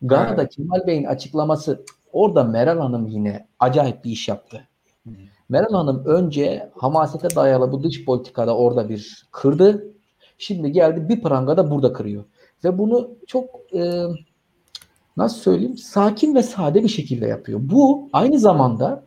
Gara'da 0.03 0.43
evet. 0.43 0.57
Kemal 0.57 0.87
Bey'in 0.87 1.05
açıklaması 1.05 1.85
orada 2.13 2.45
Meral 2.45 2.79
Hanım 2.79 3.07
yine 3.07 3.47
acayip 3.59 4.05
bir 4.05 4.11
iş 4.11 4.29
yaptı. 4.29 4.69
Meral 5.49 5.73
Hanım 5.73 6.05
önce 6.07 6.71
hamasete 6.75 7.37
dayalı 7.37 7.73
bu 7.73 7.83
dış 7.83 8.05
politikada 8.05 8.57
orada 8.57 8.89
bir 8.89 9.27
kırdı. 9.33 9.95
Şimdi 10.39 10.73
geldi 10.73 11.09
bir 11.09 11.23
pranga 11.23 11.57
da 11.57 11.71
burada 11.71 11.93
kırıyor. 11.93 12.25
Ve 12.65 12.79
bunu 12.79 13.11
çok 13.27 13.75
e, 13.75 14.03
nasıl 15.17 15.39
söyleyeyim 15.39 15.77
sakin 15.77 16.35
ve 16.35 16.43
sade 16.43 16.83
bir 16.83 16.89
şekilde 16.89 17.27
yapıyor. 17.27 17.61
Bu 17.63 18.09
aynı 18.13 18.39
zamanda 18.39 19.05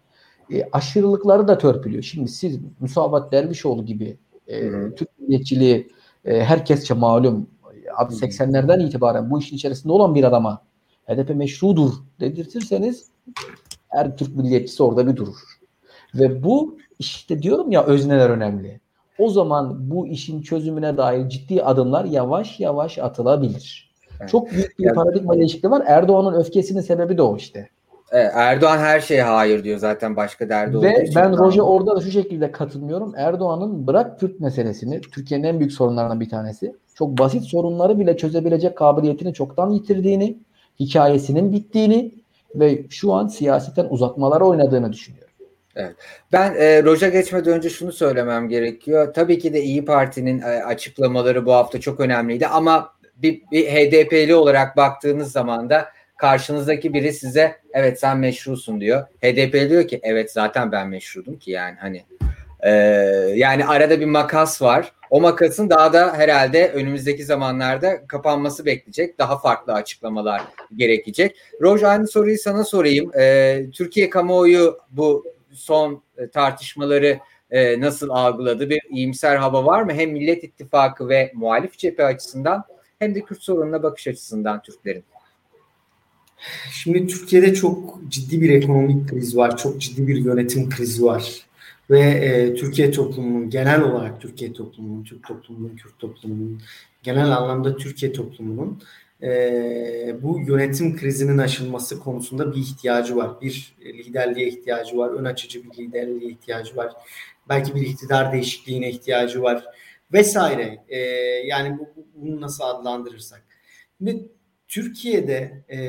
e, 0.52 0.64
aşırılıkları 0.72 1.48
da 1.48 1.58
törpülüyor. 1.58 2.04
Şimdi 2.04 2.28
siz 2.28 2.60
Musavat 2.80 3.32
Dervişoğlu 3.32 3.86
gibi 3.86 4.18
e, 4.48 4.72
Türk 4.96 5.20
milliyetçiliği 5.20 5.88
e, 6.26 6.44
herkesçe 6.44 6.94
malum 6.94 7.48
abi 7.98 8.14
80'lerden 8.14 8.80
itibaren 8.88 9.32
bu 9.32 9.40
işin 9.40 9.56
içerisinde 9.56 9.94
olan 9.94 10.16
bir 10.16 10.24
adama 10.24 10.62
HDP 11.08 11.36
meşrudur 11.36 11.92
dedirtirseniz 12.20 13.12
her 13.88 14.18
Türk 14.18 14.36
milliyetçisi 14.36 14.84
orada 14.84 15.08
bir 15.08 15.16
durur. 15.16 15.38
Ve 16.16 16.44
bu 16.44 16.78
işte 17.00 17.42
diyorum 17.42 17.72
ya 17.72 17.84
özneler 17.84 18.30
önemli. 18.30 18.80
O 19.20 19.30
zaman 19.30 19.92
bu 19.92 20.08
işin 20.08 20.42
çözümüne 20.42 20.98
dair 20.98 21.30
ciddi 21.30 21.64
adımlar 21.64 22.06
yavaş 22.06 22.60
yavaş 22.60 22.98
atılabilir. 22.98 23.87
Evet. 24.20 24.30
Çok 24.30 24.52
büyük 24.52 24.80
bir 24.80 24.94
paradigma 24.94 25.38
değişikliği 25.38 25.72
var. 25.72 25.84
Erdoğan'ın 25.88 26.40
öfkesinin 26.40 26.82
sebebi 26.82 27.18
de 27.18 27.22
o 27.22 27.38
işte. 27.38 27.70
Erdoğan 28.12 28.78
her 28.78 29.00
şeye 29.00 29.24
hayır 29.24 29.64
diyor 29.64 29.78
zaten 29.78 30.16
başka 30.16 30.50
derdi 30.50 30.74
Ve 30.74 30.78
olduğu 30.78 31.16
ben 31.16 31.38
Roja 31.38 31.62
orada 31.62 31.96
da 31.96 32.02
şu 32.02 32.12
şekilde 32.12 32.52
katılmıyorum. 32.52 33.14
Erdoğan'ın 33.18 33.88
bırak 33.88 34.20
Kürt 34.20 34.40
meselesini 34.40 35.02
Türkiye'nin 35.02 35.44
en 35.44 35.60
büyük 35.60 35.72
sorunlarından 35.72 36.20
bir 36.20 36.30
tanesi. 36.30 36.76
Çok 36.96 37.18
basit 37.18 37.44
sorunları 37.44 38.00
bile 38.00 38.18
çözebilecek 38.18 38.78
kabiliyetini 38.78 39.34
çoktan 39.34 39.70
yitirdiğini, 39.70 40.38
hikayesinin 40.80 41.54
bittiğini 41.54 42.12
ve 42.56 42.86
şu 42.90 43.14
an 43.14 43.28
siyaseten 43.28 43.88
uzatmalara 43.90 44.46
oynadığını 44.46 44.94
düşünüyorum. 44.94 45.28
Evet. 45.76 45.96
Ben 46.34 46.54
e, 46.58 46.84
Roja 46.84 47.10
geçmeden 47.10 47.54
önce 47.54 47.70
şunu 47.70 47.92
söylemem 47.92 48.50
gerekiyor. 48.50 49.14
Tabii 49.14 49.40
ki 49.40 49.54
de 49.54 49.64
İyi 49.64 49.86
Parti'nin 49.86 50.42
e, 50.42 50.46
açıklamaları 50.46 51.46
bu 51.46 51.54
hafta 51.54 51.80
çok 51.80 52.00
önemliydi 52.00 52.48
ama 52.48 52.90
bir, 53.18 53.42
bir 53.52 53.66
HDP'li 53.66 54.36
olarak 54.36 54.78
baktığınız 54.78 55.32
zaman 55.32 55.70
da 55.70 55.90
karşınızdaki 56.18 56.94
biri 56.94 57.14
size 57.14 57.56
evet 57.74 58.00
sen 58.00 58.18
meşrusun 58.18 58.82
diyor. 58.82 59.08
HDP 59.24 59.70
diyor 59.70 59.88
ki 59.88 60.00
evet 60.04 60.32
zaten 60.32 60.72
ben 60.72 60.88
meşrudum 60.88 61.40
ki 61.40 61.52
yani 61.52 61.76
hani 61.80 62.04
e, 62.60 62.70
yani 63.36 63.66
arada 63.66 64.00
bir 64.00 64.06
makas 64.06 64.62
var. 64.62 64.92
O 65.10 65.22
makasın 65.22 65.70
daha 65.70 65.94
da 65.94 66.14
herhalde 66.14 66.72
önümüzdeki 66.72 67.26
zamanlarda 67.26 68.08
kapanması 68.08 68.66
bekleyecek. 68.66 69.20
Daha 69.20 69.40
farklı 69.40 69.74
açıklamalar 69.74 70.42
gerekecek. 70.76 71.36
Roj 71.62 71.84
aynı 71.84 72.08
soruyu 72.08 72.38
sana 72.38 72.64
sorayım. 72.64 73.12
E, 73.20 73.66
Türkiye 73.74 74.10
kamuoyu 74.10 74.78
bu 74.92 75.26
son 75.54 76.04
e, 76.18 76.30
tartışmaları 76.30 77.20
e, 77.52 77.82
nasıl 77.82 78.10
algıladı? 78.10 78.70
Bir 78.70 78.82
iyimser 78.90 79.36
hava 79.36 79.66
var 79.66 79.82
mı? 79.82 79.94
Hem 79.94 80.12
Millet 80.12 80.44
İttifakı 80.44 81.10
ve 81.10 81.32
muhalif 81.36 81.78
cephe 81.78 82.04
açısından 82.06 82.64
hem 83.00 83.16
de 83.16 83.22
Kürt 83.22 83.44
sorununa 83.44 83.84
bakış 83.84 84.08
açısından 84.08 84.62
Türklerin. 84.62 85.04
Şimdi 86.72 87.08
Türkiye'de 87.08 87.54
çok 87.54 88.00
ciddi 88.10 88.42
bir 88.42 88.50
ekonomik 88.50 89.10
kriz 89.10 89.38
var, 89.38 89.58
çok 89.58 89.82
ciddi 89.82 90.08
bir 90.08 90.16
yönetim 90.16 90.70
krizi 90.70 91.04
var. 91.04 91.48
Ve 91.90 92.00
e, 92.00 92.56
Türkiye 92.56 92.92
toplumunun, 92.92 93.50
genel 93.50 93.82
olarak 93.82 94.22
Türkiye 94.22 94.54
toplumunun, 94.54 95.04
Türk 95.04 95.28
toplumunun, 95.28 95.76
Kürt 95.76 96.00
toplumunun, 96.00 96.62
genel 97.04 97.32
anlamda 97.32 97.78
Türkiye 97.78 98.14
toplumunun 98.14 98.82
e, 99.24 100.16
bu 100.22 100.40
yönetim 100.40 100.98
krizinin 100.98 101.38
aşılması 101.38 102.00
konusunda 102.00 102.52
bir 102.54 102.58
ihtiyacı 102.58 103.16
var. 103.16 103.42
Bir 103.42 103.76
liderliğe 103.86 104.48
ihtiyacı 104.48 104.98
var. 104.98 105.10
Ön 105.10 105.26
açıcı 105.26 105.64
bir 105.64 105.78
liderliğe 105.78 106.32
ihtiyacı 106.32 106.76
var. 106.76 106.94
Belki 107.50 107.76
bir 107.76 107.82
iktidar 107.82 108.34
değişikliğine 108.34 108.90
ihtiyacı 108.90 109.42
var 109.42 109.64
vesaire. 110.14 110.86
E, 110.88 111.00
yani 111.48 111.80
bu, 111.80 111.88
bunu 112.16 112.42
nasıl 112.42 112.64
adlandırırsak. 112.64 113.44
Şimdi 113.98 114.32
Türkiye'de 114.68 115.66
e, 115.68 115.80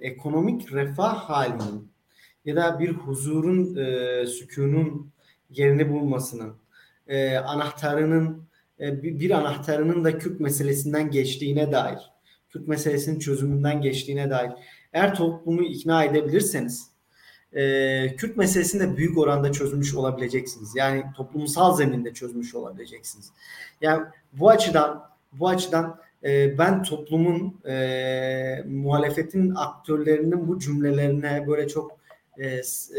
ekonomik 0.00 0.72
refah 0.72 1.16
halinin 1.16 1.92
ya 2.44 2.56
da 2.56 2.78
bir 2.78 2.90
huzurun, 2.90 3.76
e, 3.76 4.26
sükunun 4.26 5.12
yerini 5.50 5.90
bulmasının 5.90 6.56
e, 7.06 7.36
anahtarının 7.36 8.48
e, 8.80 9.02
bir, 9.02 9.30
anahtarının 9.30 10.04
da 10.04 10.18
Kürt 10.18 10.40
meselesinden 10.40 11.10
geçtiğine 11.10 11.72
dair, 11.72 11.98
Kürt 12.48 12.68
meselesinin 12.68 13.18
çözümünden 13.18 13.80
geçtiğine 13.80 14.30
dair 14.30 14.52
eğer 14.92 15.14
toplumu 15.14 15.62
ikna 15.62 16.04
edebilirseniz 16.04 16.91
e, 17.52 18.16
Kürt 18.16 18.36
meselesini 18.36 18.80
de 18.80 18.96
büyük 18.96 19.18
oranda 19.18 19.52
çözmüş 19.52 19.94
olabileceksiniz. 19.94 20.76
Yani 20.76 21.04
toplumsal 21.16 21.76
zeminde 21.76 22.14
çözmüş 22.14 22.54
olabileceksiniz. 22.54 23.30
Yani 23.80 24.04
bu 24.32 24.50
açıdan 24.50 25.04
bu 25.32 25.48
açıdan 25.48 26.00
e, 26.24 26.58
ben 26.58 26.82
toplumun 26.82 27.60
e, 27.66 28.64
muhalefetin 28.68 29.54
aktörlerinin 29.54 30.48
bu 30.48 30.58
cümlelerine 30.58 31.46
böyle 31.46 31.68
çok 31.68 32.02
e, 32.38 32.46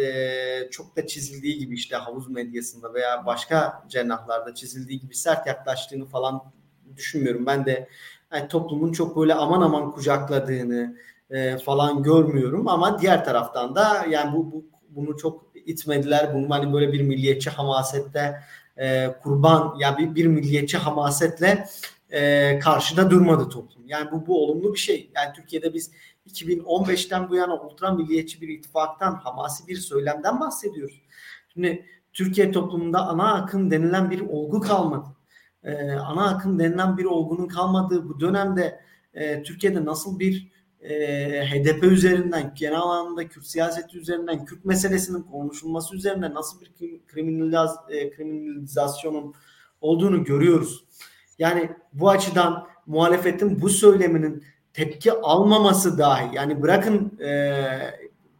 e, 0.03 0.69
çok 0.71 0.95
da 0.95 1.07
çizildiği 1.07 1.57
gibi 1.57 1.75
işte 1.75 1.95
havuz 1.95 2.29
medyasında 2.29 2.93
veya 2.93 3.25
başka 3.25 3.83
cenahlarda 3.89 4.55
çizildiği 4.55 4.99
gibi 4.99 5.15
sert 5.15 5.47
yaklaştığını 5.47 6.05
falan 6.05 6.43
düşünmüyorum. 6.95 7.45
Ben 7.45 7.65
de 7.65 7.87
yani 8.33 8.47
toplumun 8.47 8.91
çok 8.91 9.17
böyle 9.17 9.33
aman 9.33 9.61
aman 9.61 9.91
kucakladığını 9.91 10.97
e, 11.33 11.57
falan 11.57 12.03
görmüyorum 12.03 12.67
ama 12.67 12.99
diğer 13.01 13.25
taraftan 13.25 13.75
da 13.75 14.05
yani 14.09 14.33
bu, 14.33 14.51
bu 14.51 14.65
bunu 14.89 15.17
çok 15.17 15.45
itmediler. 15.65 16.33
Bunu 16.33 16.49
hani 16.49 16.73
böyle 16.73 16.93
bir 16.93 17.01
milliyetçi 17.01 17.49
hamasette 17.49 18.39
e, 18.77 19.15
kurban 19.23 19.75
ya 19.79 19.97
bir, 19.97 20.15
bir 20.15 20.27
milliyetçi 20.27 20.77
hamasetle 20.77 21.67
e, 22.09 22.59
karşıda 22.59 23.09
durmadı 23.09 23.49
toplum. 23.49 23.87
Yani 23.87 24.11
bu 24.11 24.27
bu 24.27 24.43
olumlu 24.43 24.73
bir 24.73 24.79
şey. 24.79 25.11
Yani 25.15 25.33
Türkiye'de 25.35 25.73
biz 25.73 25.91
2015'ten 26.29 27.29
bu 27.29 27.35
yana 27.35 27.61
ultra 27.61 27.91
milliyetçi 27.91 28.41
bir 28.41 28.49
ittifaktan, 28.49 29.15
hamasi 29.15 29.67
bir 29.67 29.75
söylemden 29.75 30.39
bahsediyoruz. 30.39 31.01
Şimdi 31.53 31.85
Türkiye 32.13 32.51
toplumunda 32.51 33.07
ana 33.07 33.33
akım 33.33 33.71
denilen 33.71 34.11
bir 34.11 34.21
olgu 34.21 34.61
kalmadı. 34.61 35.07
Ee, 35.63 35.91
ana 35.91 36.29
akım 36.29 36.59
denilen 36.59 36.97
bir 36.97 37.05
olgunun 37.05 37.47
kalmadığı 37.47 38.09
bu 38.09 38.19
dönemde 38.19 38.79
e, 39.13 39.43
Türkiye'de 39.43 39.85
nasıl 39.85 40.19
bir 40.19 40.51
e, 40.83 41.45
HDP 41.45 41.83
üzerinden, 41.83 42.53
genel 42.55 42.81
anlamda 42.81 43.27
Kürt 43.27 43.45
siyaseti 43.45 43.97
üzerinden, 43.97 44.45
Kürt 44.45 44.65
meselesinin 44.65 45.21
konuşulması 45.21 45.95
üzerinden 45.95 46.33
nasıl 46.33 46.61
bir 46.61 46.71
kriminaliz, 47.07 47.71
kriminalizasyonun 48.17 49.33
olduğunu 49.81 50.23
görüyoruz. 50.23 50.83
Yani 51.39 51.71
bu 51.93 52.09
açıdan 52.09 52.67
muhalefetin 52.85 53.61
bu 53.61 53.69
söyleminin 53.69 54.43
tepki 54.73 55.11
almaması 55.11 55.97
dahi 55.97 56.35
yani 56.35 56.61
bırakın 56.61 57.19
e, 57.19 57.63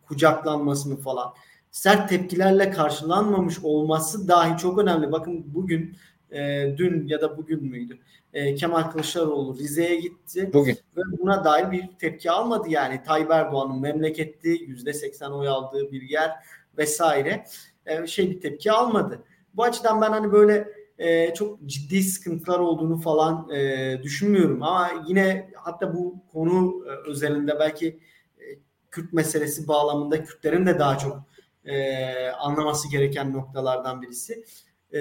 kucaklanmasını 0.08 0.98
falan 0.98 1.34
sert 1.72 2.10
tepkilerle 2.10 2.72
karşılanmamış 2.72 3.60
olması 3.64 4.28
dahi 4.28 4.58
çok 4.58 4.80
önemli. 4.80 5.12
Bakın 5.12 5.44
bugün 5.54 5.98
e, 6.34 6.74
dün 6.78 7.08
ya 7.08 7.22
da 7.22 7.38
bugün 7.38 7.64
müydü? 7.64 7.98
E, 8.34 8.56
Kemal 8.56 8.84
Kılıçdaroğlu 8.84 9.58
Rize'ye 9.58 9.96
gitti. 9.96 10.50
Bugün. 10.54 10.78
Ve 10.98 11.02
buna 11.20 11.44
dair 11.44 11.72
bir 11.72 11.90
tepki 12.00 12.32
almadı 12.32 12.70
yani. 12.70 13.04
Tayyip 13.04 13.32
Erdoğan'ın. 13.32 14.14
Yüzde 14.44 14.94
seksen 14.94 15.30
oy 15.30 15.48
aldığı 15.48 15.92
bir 15.92 16.02
yer 16.02 16.32
vesaire. 16.78 17.46
E, 17.86 18.08
şey 18.08 18.32
bir 18.32 18.42
tepki 18.42 18.72
almadı. 18.72 19.24
Bu 19.54 19.64
açıdan 19.64 20.02
ben 20.02 20.10
hani 20.10 20.32
böyle 20.32 20.68
e, 20.98 21.34
çok 21.34 21.66
ciddi 21.66 22.04
sıkıntılar 22.04 22.60
olduğunu 22.60 22.98
falan 22.98 23.50
e, 23.50 24.00
düşünmüyorum. 24.04 24.64
Ama 24.64 24.92
yine 25.08 25.50
hatta 25.56 25.94
bu 25.94 26.16
konu 26.32 26.86
e, 26.88 27.10
özelinde 27.10 27.60
belki 27.60 28.00
e, 28.40 28.44
Kürt 28.92 29.14
meselesi 29.14 29.68
bağlamında 29.68 30.24
Kürtlerin 30.24 30.66
de 30.66 30.80
daha 30.80 30.98
çok 30.98 31.24
e, 31.66 32.28
anlaması 32.30 32.92
gereken 32.92 33.34
noktalardan 33.34 34.02
birisi. 34.02 34.46
E, 34.94 35.00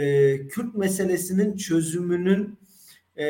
Kürt 0.48 0.74
meselesinin 0.74 1.56
çözümünün 1.56 2.58
e, 3.16 3.24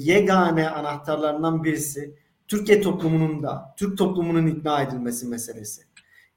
yegane 0.00 0.68
anahtarlarından 0.68 1.64
birisi 1.64 2.14
Türkiye 2.48 2.80
toplumunun 2.80 3.42
da 3.42 3.74
Türk 3.76 3.98
toplumunun 3.98 4.46
ikna 4.46 4.82
edilmesi 4.82 5.26
meselesi. 5.26 5.82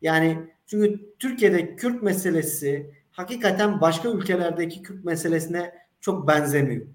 Yani 0.02 0.38
çünkü 0.66 1.14
Türkiye'de 1.20 1.76
Kürt 1.76 2.04
meselesi 2.04 2.94
hakikaten 3.12 3.82
başka 3.82 4.10
ülkelerdeki 4.10 4.82
Kürt 4.82 5.06
meselesine 5.06 5.74
çok 6.02 6.28
benzemiyor. 6.28 6.86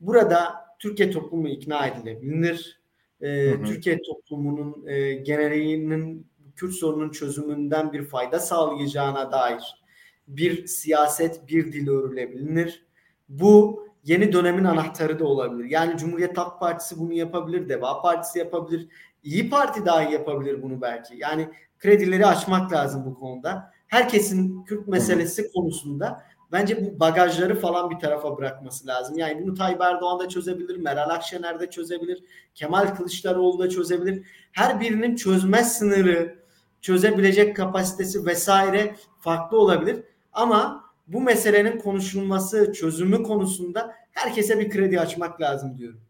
Burada 0.00 0.54
Türkiye 0.78 1.10
toplumu 1.10 1.48
ikna 1.48 1.86
edilebilir. 1.86 2.80
Ee, 3.20 3.28
hı 3.28 3.58
hı. 3.58 3.64
Türkiye 3.64 3.98
toplumunun 4.02 4.86
e, 4.86 5.14
genelinin 5.14 6.26
Kürt 6.56 6.72
sorunun 6.72 7.10
çözümünden 7.10 7.92
bir 7.92 8.04
fayda 8.04 8.40
sağlayacağına 8.40 9.32
dair 9.32 9.83
bir 10.28 10.66
siyaset, 10.66 11.48
bir 11.48 11.72
dil 11.72 11.88
örülebilir. 11.88 12.86
Bu 13.28 13.84
yeni 14.04 14.32
dönemin 14.32 14.64
anahtarı 14.64 15.18
da 15.18 15.24
olabilir. 15.24 15.70
Yani 15.70 15.98
Cumhuriyet 15.98 16.38
Halk 16.38 16.60
Partisi 16.60 16.98
bunu 16.98 17.12
yapabilir, 17.12 17.68
Deva 17.68 18.02
Partisi 18.02 18.38
yapabilir, 18.38 18.88
İyi 19.22 19.50
Parti 19.50 19.86
dahi 19.86 20.12
yapabilir 20.12 20.62
bunu 20.62 20.80
belki. 20.80 21.14
Yani 21.16 21.48
kredileri 21.78 22.26
açmak 22.26 22.72
lazım 22.72 23.04
bu 23.06 23.14
konuda 23.14 23.70
herkesin 23.86 24.64
Kürt 24.64 24.88
meselesi 24.88 25.52
konusunda 25.52 26.22
bence 26.52 26.84
bu 26.84 27.00
bagajları 27.00 27.60
falan 27.60 27.90
bir 27.90 27.98
tarafa 27.98 28.36
bırakması 28.36 28.86
lazım. 28.86 29.18
Yani 29.18 29.42
bunu 29.42 29.54
Tayyip 29.54 29.80
Erdoğan 29.80 30.18
da 30.18 30.28
çözebilir, 30.28 30.76
Meral 30.76 31.10
Akşener 31.10 31.60
de 31.60 31.70
çözebilir, 31.70 32.24
Kemal 32.54 32.94
Kılıçdaroğlu 32.94 33.58
da 33.58 33.68
çözebilir. 33.68 34.26
Her 34.52 34.80
birinin 34.80 35.16
çözme 35.16 35.64
sınırı, 35.64 36.38
çözebilecek 36.80 37.56
kapasitesi 37.56 38.26
vesaire 38.26 38.96
farklı 39.20 39.58
olabilir. 39.60 40.02
Ama 40.34 40.84
bu 41.06 41.20
meselenin 41.20 41.78
konuşulması, 41.78 42.72
çözümü 42.72 43.22
konusunda 43.22 43.94
herkese 44.12 44.58
bir 44.58 44.70
kredi 44.70 45.00
açmak 45.00 45.40
lazım 45.40 45.78
diyorum. 45.78 46.00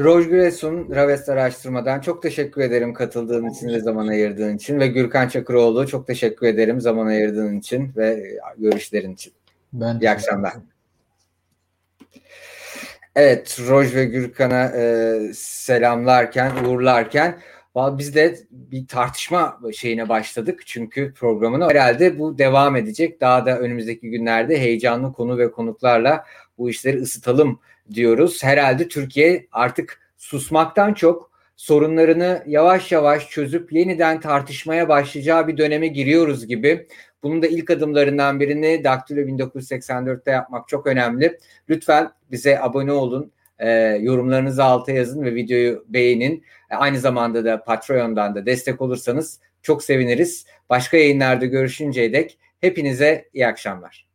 Roj 0.00 0.28
Gresun, 0.28 0.88
Raves 0.94 1.28
Araştırma'dan 1.28 2.00
çok 2.00 2.22
teşekkür 2.22 2.60
ederim 2.60 2.94
katıldığın 2.94 3.50
için 3.50 3.68
ve 3.68 3.80
zaman 3.80 4.08
ayırdığın 4.08 4.56
için 4.56 4.80
ve 4.80 4.86
Gürkan 4.86 5.28
Çakıroğlu 5.28 5.86
çok 5.86 6.06
teşekkür 6.06 6.46
ederim 6.46 6.80
zaman 6.80 7.06
ayırdığın 7.06 7.58
için 7.58 7.92
ve 7.96 8.38
görüşlerin 8.58 9.12
için. 9.12 9.32
Ben 9.72 9.98
İyi 10.00 10.10
akşamlar. 10.10 10.52
Evet, 13.16 13.58
Roj 13.68 13.94
ve 13.94 14.04
Gürkan'a 14.04 14.64
e, 14.64 15.18
selamlarken, 15.34 16.64
uğurlarken 16.64 17.38
biz 17.76 18.14
de 18.14 18.38
bir 18.50 18.86
tartışma 18.86 19.60
şeyine 19.74 20.08
başladık. 20.08 20.62
Çünkü 20.66 21.14
programını 21.14 21.68
herhalde 21.68 22.18
bu 22.18 22.38
devam 22.38 22.76
edecek. 22.76 23.20
Daha 23.20 23.46
da 23.46 23.58
önümüzdeki 23.58 24.10
günlerde 24.10 24.60
heyecanlı 24.60 25.12
konu 25.12 25.38
ve 25.38 25.50
konuklarla 25.50 26.24
bu 26.58 26.70
işleri 26.70 27.00
ısıtalım 27.00 27.60
diyoruz. 27.94 28.44
Herhalde 28.44 28.88
Türkiye 28.88 29.46
artık 29.52 30.00
susmaktan 30.16 30.94
çok 30.94 31.32
sorunlarını 31.56 32.42
yavaş 32.46 32.92
yavaş 32.92 33.28
çözüp 33.28 33.72
yeniden 33.72 34.20
tartışmaya 34.20 34.88
başlayacağı 34.88 35.48
bir 35.48 35.56
döneme 35.56 35.86
giriyoruz 35.86 36.46
gibi. 36.46 36.86
Bunun 37.22 37.42
da 37.42 37.46
ilk 37.46 37.70
adımlarından 37.70 38.40
birini 38.40 38.84
Daktilo 38.84 39.20
1984'te 39.20 40.30
yapmak 40.30 40.68
çok 40.68 40.86
önemli. 40.86 41.38
Lütfen 41.68 42.10
bize 42.30 42.60
abone 42.60 42.92
olun, 42.92 43.32
e, 43.58 43.70
yorumlarınızı 44.00 44.64
alta 44.64 44.92
yazın 44.92 45.22
ve 45.22 45.34
videoyu 45.34 45.84
beğenin. 45.88 46.44
E, 46.72 46.76
aynı 46.76 46.98
zamanda 46.98 47.44
da 47.44 47.64
Patreon'dan 47.64 48.34
da 48.34 48.46
destek 48.46 48.80
olursanız 48.80 49.40
çok 49.62 49.84
seviniriz. 49.84 50.46
Başka 50.70 50.96
yayınlarda 50.96 51.46
görüşünceye 51.46 52.12
dek 52.12 52.38
hepinize 52.60 53.28
iyi 53.32 53.46
akşamlar. 53.46 54.11